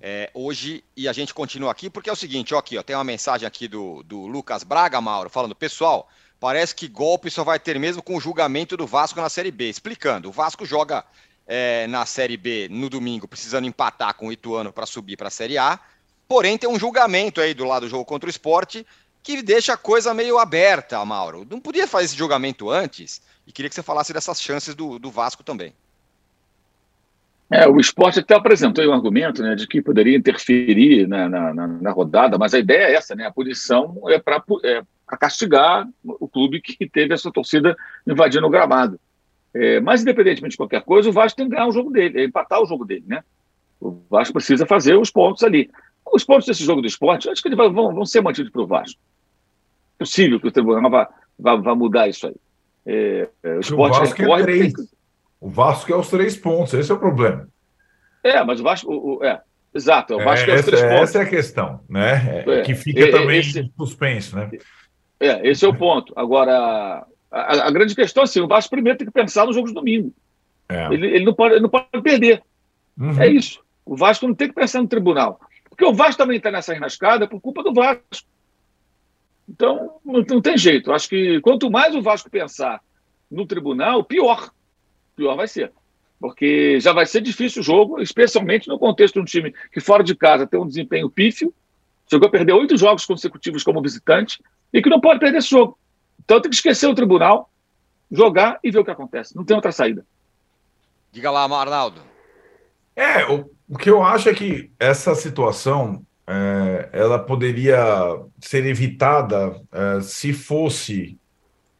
é, 0.00 0.30
hoje 0.34 0.84
e 0.96 1.08
a 1.08 1.12
gente 1.12 1.32
continua 1.32 1.70
aqui, 1.70 1.88
porque 1.88 2.10
é 2.10 2.12
o 2.12 2.16
seguinte, 2.16 2.54
ó, 2.54 2.58
aqui, 2.58 2.76
ó, 2.76 2.82
tem 2.82 2.94
uma 2.94 3.04
mensagem 3.04 3.46
aqui 3.46 3.66
do, 3.66 4.02
do 4.02 4.26
Lucas 4.26 4.62
Braga, 4.62 5.00
Mauro, 5.00 5.30
falando, 5.30 5.54
pessoal, 5.54 6.08
parece 6.38 6.74
que 6.74 6.88
golpe 6.88 7.30
só 7.30 7.42
vai 7.42 7.58
ter 7.58 7.78
mesmo 7.78 8.02
com 8.02 8.16
o 8.16 8.20
julgamento 8.20 8.76
do 8.76 8.86
Vasco 8.86 9.20
na 9.20 9.28
Série 9.28 9.50
B. 9.50 9.68
Explicando, 9.68 10.28
o 10.28 10.32
Vasco 10.32 10.66
joga 10.66 11.04
é, 11.46 11.86
na 11.86 12.04
Série 12.04 12.36
B 12.36 12.68
no 12.70 12.90
domingo, 12.90 13.26
precisando 13.26 13.66
empatar 13.66 14.14
com 14.14 14.28
o 14.28 14.32
Ituano 14.32 14.72
para 14.72 14.86
subir 14.86 15.16
para 15.16 15.28
a 15.28 15.30
Série 15.30 15.56
A, 15.56 15.78
porém 16.28 16.58
tem 16.58 16.68
um 16.68 16.78
julgamento 16.78 17.40
aí 17.40 17.54
do 17.54 17.64
lado 17.64 17.86
do 17.86 17.88
jogo 17.88 18.04
contra 18.04 18.26
o 18.26 18.30
esporte 18.30 18.86
que 19.22 19.42
deixa 19.42 19.74
a 19.74 19.76
coisa 19.76 20.12
meio 20.12 20.38
aberta, 20.38 21.02
Mauro. 21.04 21.46
Não 21.48 21.60
podia 21.60 21.86
fazer 21.86 22.06
esse 22.06 22.16
julgamento 22.16 22.68
antes? 22.70 23.22
E 23.46 23.52
queria 23.52 23.68
que 23.68 23.74
você 23.74 23.82
falasse 23.82 24.12
dessas 24.12 24.42
chances 24.42 24.74
do, 24.74 24.98
do 24.98 25.10
Vasco 25.10 25.44
também. 25.44 25.72
É, 27.50 27.68
o 27.68 27.78
esporte 27.78 28.18
até 28.18 28.34
apresentou 28.34 28.84
um 28.84 28.94
argumento 28.94 29.42
né, 29.42 29.54
de 29.54 29.66
que 29.66 29.82
poderia 29.82 30.16
interferir 30.16 31.06
na, 31.06 31.28
na, 31.28 31.52
na, 31.52 31.90
rodada, 31.90 32.38
mas 32.38 32.54
a 32.54 32.58
ideia 32.58 32.86
é 32.86 32.94
essa, 32.94 33.14
né? 33.14 33.26
A 33.26 33.30
punição 33.32 34.02
é 34.08 34.18
para 34.18 34.42
é, 34.64 34.82
castigar 35.20 35.86
o 36.02 36.26
clube 36.26 36.62
que 36.62 36.88
teve 36.88 37.12
essa 37.12 37.30
torcida 37.30 37.76
invadindo 38.06 38.46
o 38.46 38.50
gramado. 38.50 38.98
É, 39.54 39.80
mas, 39.80 40.00
independentemente 40.00 40.52
de 40.52 40.56
qualquer 40.56 40.82
coisa, 40.82 41.10
o 41.10 41.12
Vasco 41.12 41.36
tem 41.36 41.46
que 41.46 41.54
ganhar 41.54 41.68
o 41.68 41.72
jogo 41.72 41.90
dele, 41.90 42.22
é 42.22 42.24
empatar 42.24 42.60
o 42.60 42.66
jogo 42.66 42.86
dele, 42.86 43.04
né? 43.06 43.22
O 43.78 44.00
Vasco 44.08 44.32
precisa 44.32 44.64
fazer 44.64 44.96
os 44.96 45.10
pontos 45.10 45.42
ali. 45.44 45.70
Os 46.10 46.24
pontos 46.24 46.46
desse 46.46 46.64
jogo 46.64 46.80
do 46.80 46.86
esporte, 46.86 47.28
acho 47.28 47.42
que 47.42 47.48
eles 47.48 47.58
vão, 47.58 47.70
vão 47.70 48.06
ser 48.06 48.22
mantidos 48.22 48.50
para 48.50 48.62
o 48.62 48.66
Vasco 48.66 48.98
possível 49.98 50.40
que 50.40 50.48
o 50.48 50.52
tribunal 50.52 50.90
vá, 50.90 51.08
vá, 51.38 51.56
vá 51.56 51.74
mudar 51.74 52.08
isso 52.08 52.26
aí. 52.26 52.36
É, 52.84 53.28
é, 53.42 53.54
o 53.56 53.60
esporte 53.60 53.96
o 53.96 54.00
Vasco 54.00 54.18
recorre, 54.18 54.42
é 54.42 54.44
três. 54.44 54.74
Que... 54.74 54.82
O 55.40 55.48
Vasco 55.48 55.92
é 55.92 55.96
os 55.96 56.08
três 56.08 56.36
pontos, 56.36 56.74
esse 56.74 56.90
é 56.90 56.94
o 56.94 56.98
problema. 56.98 57.48
É, 58.22 58.42
mas 58.44 58.60
o 58.60 58.62
Vasco. 58.62 58.92
O, 58.92 59.18
o, 59.18 59.24
é, 59.24 59.40
exato, 59.74 60.14
o 60.14 60.22
Vasco 60.22 60.50
é, 60.50 60.54
é 60.54 60.56
os 60.56 60.64
três 60.64 60.82
essa, 60.82 60.92
pontos. 60.92 61.10
Essa 61.10 61.18
é 61.18 61.22
a 61.22 61.28
questão, 61.28 61.80
né? 61.88 62.44
É, 62.46 62.62
que 62.62 62.74
fica 62.74 63.10
também 63.10 63.40
esse, 63.40 63.70
suspenso, 63.76 64.36
né? 64.36 64.50
É, 65.20 65.48
esse 65.48 65.64
é 65.64 65.68
o 65.68 65.74
ponto. 65.74 66.12
Agora, 66.16 67.06
a, 67.30 67.66
a, 67.66 67.70
grande 67.70 67.94
questão 67.94 68.22
é 68.22 68.24
assim: 68.24 68.40
o 68.40 68.48
Vasco 68.48 68.70
primeiro 68.70 68.98
tem 68.98 69.06
que 69.06 69.12
pensar 69.12 69.46
no 69.46 69.52
jogo 69.52 69.68
de 69.68 69.74
domingo. 69.74 70.12
Ele, 70.90 71.06
ele, 71.06 71.24
não 71.24 71.34
pode, 71.34 71.54
ele 71.54 71.62
não 71.62 71.68
pode 71.68 71.86
perder. 72.02 72.42
Uhum. 72.98 73.20
É 73.20 73.28
isso. 73.28 73.60
O 73.84 73.96
Vasco 73.96 74.26
não 74.26 74.34
tem 74.34 74.48
que 74.48 74.54
pensar 74.54 74.80
no 74.80 74.88
tribunal. 74.88 75.40
Porque 75.68 75.84
o 75.84 75.92
Vasco 75.92 76.18
também 76.18 76.36
está 76.36 76.50
nessa 76.50 76.74
enrascada 76.74 77.26
por 77.28 77.40
culpa 77.40 77.62
do 77.62 77.74
Vasco. 77.74 78.28
Então, 79.52 80.00
não, 80.04 80.24
não 80.26 80.40
tem 80.40 80.56
jeito. 80.56 80.90
Acho 80.90 81.08
que 81.08 81.40
quanto 81.42 81.70
mais 81.70 81.94
o 81.94 82.00
Vasco 82.00 82.30
pensar 82.30 82.80
no 83.30 83.46
tribunal, 83.46 84.02
pior. 84.02 84.50
Pior 85.14 85.36
vai 85.36 85.46
ser. 85.46 85.70
Porque 86.18 86.80
já 86.80 86.92
vai 86.92 87.04
ser 87.04 87.20
difícil 87.20 87.60
o 87.60 87.64
jogo, 87.64 88.00
especialmente 88.00 88.68
no 88.68 88.78
contexto 88.78 89.14
de 89.14 89.20
um 89.20 89.24
time 89.24 89.54
que 89.70 89.80
fora 89.80 90.02
de 90.02 90.14
casa 90.14 90.46
tem 90.46 90.58
um 90.58 90.66
desempenho 90.66 91.10
pífio, 91.10 91.52
chegou 92.08 92.28
a 92.28 92.30
perder 92.30 92.52
oito 92.54 92.76
jogos 92.76 93.04
consecutivos 93.04 93.62
como 93.62 93.82
visitante 93.82 94.42
e 94.72 94.80
que 94.80 94.88
não 94.88 95.00
pode 95.00 95.20
perder 95.20 95.38
esse 95.38 95.50
jogo. 95.50 95.78
Então 96.24 96.40
tem 96.40 96.48
que 96.48 96.56
esquecer 96.56 96.86
o 96.86 96.94
tribunal, 96.94 97.50
jogar 98.10 98.58
e 98.62 98.70
ver 98.70 98.78
o 98.78 98.84
que 98.84 98.90
acontece. 98.90 99.36
Não 99.36 99.44
tem 99.44 99.56
outra 99.56 99.72
saída. 99.72 100.06
Diga 101.10 101.30
lá, 101.30 101.42
Arnaldo. 101.42 102.00
É, 102.94 103.26
o, 103.26 103.50
o 103.68 103.76
que 103.76 103.90
eu 103.90 104.02
acho 104.02 104.28
é 104.28 104.34
que 104.34 104.70
essa 104.78 105.14
situação 105.14 106.06
é, 106.26 106.88
ela 106.92 107.18
poderia 107.18 107.78
ser 108.40 108.64
evitada 108.66 109.60
é, 109.72 110.00
se 110.00 110.32
fosse 110.32 111.18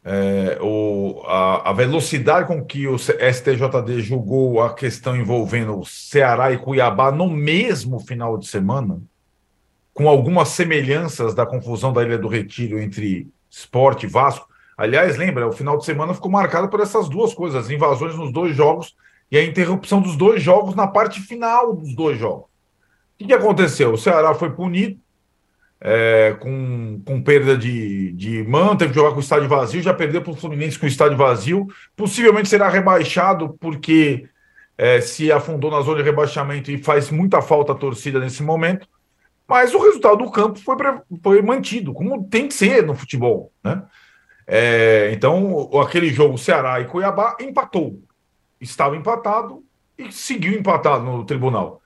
é, 0.05 0.59
o, 0.61 1.23
a, 1.27 1.71
a, 1.71 1.73
velocidade 1.73 2.49
com 2.49 2.65
que 2.65 2.89
o 2.89 2.99
STJD 2.99 4.01
julgou 4.01 4.61
a 4.61 4.75
questão 4.75 5.17
envolvendo 5.17 5.85
Ceará 5.85 6.51
e 6.53 6.59
Cuiabá 6.59 7.13
no 7.13 7.31
mesmo 7.31 8.01
final 8.01 8.37
de 8.37 8.49
semana, 8.49 9.01
com 9.95 10.09
algumas 10.09 10.49
semelhanças 10.49 11.35
da 11.35 11.47
confusão 11.47 11.93
da 11.93 12.03
Ilha 12.03 12.19
do 12.19 12.27
Retiro 12.27 12.81
entre 12.81 13.29
esporte 13.49 14.07
e 14.07 14.09
Vasco. 14.09 14.49
Aliás, 14.77 15.17
lembra, 15.17 15.47
o 15.47 15.53
final 15.53 15.79
de 15.79 15.85
semana 15.85 16.15
ficou 16.15 16.31
marcado 16.31 16.69
por 16.69 16.81
essas 16.81 17.09
duas 17.09 17.33
coisas: 17.33 17.67
as 17.67 17.71
invasões 17.71 18.17
nos 18.17 18.33
dois 18.33 18.57
jogos 18.57 18.97
e 19.31 19.39
a 19.39 19.45
interrupção 19.45 20.01
dos 20.01 20.17
dois 20.17 20.43
jogos 20.43 20.75
na 20.75 20.89
parte 20.89 21.21
final 21.21 21.77
dos 21.77 21.95
dois 21.95 22.19
jogos 22.19 22.52
que, 23.23 23.29
que 23.29 23.35
aconteceu? 23.35 23.93
O 23.93 23.99
Ceará 23.99 24.35
foi 24.35 24.51
punido 24.51 24.99
é, 25.85 26.37
com, 26.39 27.03
com 27.05 27.21
perda 27.21 27.57
de, 27.57 28.13
de 28.13 28.45
mão, 28.45 28.77
teve 28.77 28.93
que 28.93 28.99
jogar 28.99 29.11
com 29.11 29.17
o 29.17 29.21
estádio 29.21 29.49
vazio, 29.49 29.83
já 29.83 29.93
perdeu 29.93 30.23
para 30.23 30.33
o 30.33 30.37
Fluminense 30.37 30.79
com 30.79 30.87
o 30.87 30.89
estádio 30.89 31.19
vazio. 31.19 31.67
Possivelmente 31.97 32.49
será 32.49 32.69
rebaixado 32.69 33.57
porque 33.59 34.29
é, 34.79 35.01
se 35.01 35.33
afundou 35.33 35.71
na 35.71 35.81
zona 35.81 35.99
de 35.99 36.05
rebaixamento 36.05 36.71
e 36.71 36.79
faz 36.79 37.11
muita 37.11 37.43
falta 37.43 37.73
a 37.73 37.77
torcida 37.77 38.21
nesse 38.21 38.45
momento. 38.45 38.87
Mas 39.49 39.75
o 39.75 39.79
resultado 39.79 40.19
do 40.19 40.31
campo 40.31 40.61
foi, 40.61 40.77
foi 41.21 41.43
mantido, 41.43 41.93
como 41.93 42.25
tem 42.29 42.47
que 42.47 42.55
ser 42.55 42.87
no 42.87 42.95
futebol. 42.95 43.53
Né? 43.63 43.83
É, 44.47 45.11
então, 45.13 45.69
aquele 45.81 46.11
jogo 46.11 46.39
Ceará 46.39 46.81
e 46.81 46.85
Cuiabá 46.85 47.37
empatou. 47.41 48.01
Estava 48.61 48.97
empatado 48.97 49.65
e 49.99 50.13
seguiu 50.13 50.53
empatado 50.53 51.05
no 51.05 51.25
tribunal. 51.25 51.82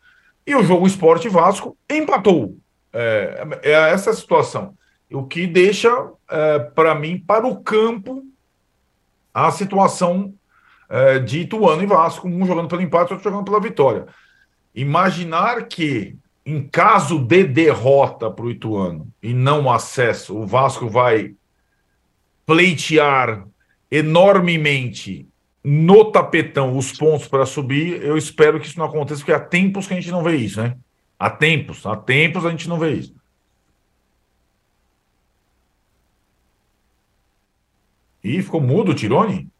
E 0.47 0.55
o 0.55 0.62
jogo 0.62 0.86
Esporte 0.86 1.28
Vasco 1.28 1.76
empatou. 1.90 2.57
É, 2.92 3.47
é 3.62 3.72
essa 3.72 4.11
a 4.11 4.14
situação. 4.14 4.74
O 5.12 5.24
que 5.24 5.47
deixa, 5.47 5.90
é, 6.30 6.59
para 6.59 6.94
mim, 6.94 7.18
para 7.18 7.47
o 7.47 7.61
campo, 7.61 8.22
a 9.34 9.51
situação 9.51 10.32
é, 10.88 11.18
de 11.18 11.40
Ituano 11.40 11.82
e 11.82 11.86
Vasco, 11.86 12.28
um 12.28 12.47
jogando 12.47 12.68
pelo 12.68 12.82
empate, 12.82 13.12
outro 13.12 13.28
jogando 13.28 13.44
pela 13.44 13.61
vitória. 13.61 14.07
Imaginar 14.74 15.66
que, 15.66 16.16
em 16.44 16.66
caso 16.66 17.18
de 17.18 17.44
derrota 17.44 18.30
para 18.30 18.44
o 18.44 18.51
Ituano 18.51 19.09
e 19.22 19.34
não 19.34 19.70
acesso, 19.70 20.36
o 20.36 20.47
Vasco 20.47 20.88
vai 20.88 21.34
pleitear 22.44 23.44
enormemente 23.90 25.28
no 25.68 26.12
tapetão 26.12 26.78
os 26.78 26.92
pontos 26.92 27.26
para 27.26 27.44
subir, 27.44 28.00
eu 28.00 28.16
espero 28.16 28.60
que 28.60 28.68
isso 28.68 28.78
não 28.78 28.86
aconteça, 28.86 29.18
porque 29.18 29.32
há 29.32 29.40
tempos 29.40 29.88
que 29.88 29.94
a 29.94 29.96
gente 29.96 30.12
não 30.12 30.22
vê 30.22 30.36
isso, 30.36 30.62
né? 30.62 30.78
Há 31.18 31.28
tempos, 31.28 31.84
há 31.84 31.96
tempos 31.96 32.46
a 32.46 32.50
gente 32.50 32.68
não 32.68 32.78
vê 32.78 32.92
isso. 32.94 33.12
Ih, 38.22 38.42
ficou 38.42 38.60
mudo 38.60 38.92
o 38.92 38.94
Tirone? 38.94 39.50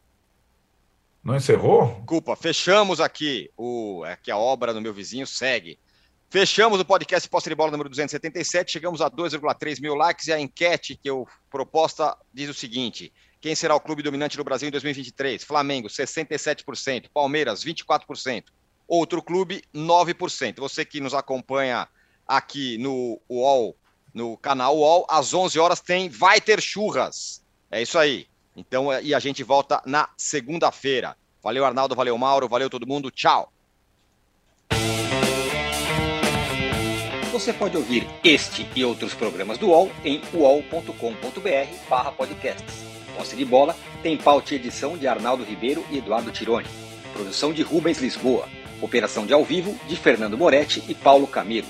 Não 1.24 1.34
encerrou? 1.34 1.96
Desculpa, 1.96 2.36
fechamos 2.36 3.00
aqui 3.00 3.50
o 3.57 4.04
é 4.07 4.14
que 4.14 4.30
a 4.30 4.36
obra 4.38 4.72
do 4.72 4.80
meu 4.80 4.94
vizinho 4.94 5.26
segue. 5.26 5.76
Fechamos 6.30 6.78
o 6.78 6.84
podcast 6.84 7.28
Posse 7.28 7.48
de 7.48 7.57
Bola 7.57 7.72
número 7.72 7.88
277, 7.88 8.70
chegamos 8.70 9.00
a 9.00 9.11
2,3 9.11 9.80
mil 9.80 9.96
likes 9.96 10.28
e 10.28 10.32
a 10.32 10.38
enquete 10.38 10.94
que 10.94 11.11
eu 11.11 11.26
proposta 11.50 12.16
diz 12.32 12.48
o 12.48 12.54
seguinte: 12.54 13.12
quem 13.41 13.55
será 13.55 13.74
o 13.74 13.80
clube 13.80 14.03
dominante 14.03 14.37
do 14.37 14.45
Brasil 14.45 14.68
em 14.68 14.72
2023? 14.72 15.45
Flamengo, 15.45 15.89
67%. 15.89 17.07
Palmeiras, 17.12 17.64
24%. 17.64 18.45
Outro 18.89 19.22
clube, 19.22 19.62
9%. 19.74 20.59
Você 20.59 20.84
que 20.84 21.01
nos 21.01 21.14
acompanha 21.14 21.89
aqui 22.26 22.78
no 22.78 23.20
UOL, 23.28 23.76
no 24.14 24.37
canal 24.37 24.76
UOL, 24.76 25.07
às 25.09 25.34
11 25.34 25.59
horas 25.59 25.80
tem 25.80 26.09
Vai 26.09 26.41
Ter 26.41 26.61
Churras. 26.61 27.43
É 27.70 27.82
isso 27.82 27.99
aí. 27.99 28.26
Então, 28.57 28.93
e 29.01 29.14
a 29.14 29.18
gente 29.18 29.43
volta 29.43 29.82
na 29.84 30.09
segunda-feira. 30.16 31.16
Valeu, 31.43 31.64
Arnaldo. 31.64 31.95
Valeu, 31.95 32.16
Mauro. 32.16 32.49
Valeu, 32.49 32.70
todo 32.70 32.87
mundo. 32.87 33.11
Tchau. 33.11 33.53
Você 37.30 37.53
pode 37.53 37.76
ouvir 37.76 38.09
este 38.24 38.66
e 38.74 38.82
outros 38.82 39.12
programas 39.12 39.59
do 39.59 39.68
UOL 39.68 39.93
em 40.03 40.22
uol.com.br/podcasts. 40.32 42.86
Posse 43.17 43.35
de 43.35 43.45
bola 43.45 43.75
tem 44.03 44.17
pauta 44.17 44.53
e 44.53 44.57
edição 44.57 44.97
de 44.97 45.09
Arnaldo 45.09 45.43
Ribeiro 45.43 45.85
e 45.91 45.99
Eduardo 45.99 46.31
Tironi. 46.31 46.67
produção 47.12 47.53
de 47.53 47.62
Rubens 47.62 47.99
Lisboa. 47.99 48.47
Operação 48.83 49.25
de 49.25 49.33
ao 49.33 49.43
vivo 49.43 49.75
de 49.89 49.97
Fernando 49.97 50.37
Moretti 50.37 50.85
e 50.87 50.95
Paulo 50.95 51.27
Camilo. 51.27 51.67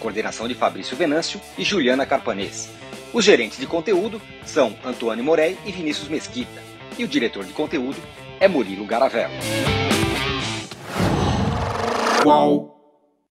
Coordenação 0.00 0.48
de 0.48 0.54
Fabrício 0.54 0.96
Venâncio 0.96 1.38
e 1.58 1.64
Juliana 1.64 2.06
Carpanês. 2.06 2.70
Os 3.12 3.24
gerentes 3.24 3.58
de 3.58 3.66
conteúdo 3.66 4.20
são 4.44 4.74
Antônio 4.84 5.22
Morei 5.22 5.58
e 5.66 5.72
Vinícius 5.72 6.08
Mesquita. 6.08 6.62
E 6.98 7.04
o 7.04 7.08
diretor 7.08 7.44
de 7.44 7.52
conteúdo 7.52 7.98
é 8.40 8.48
Murilo 8.48 8.86
Garavello. 8.86 9.34
Qual? 12.22 12.75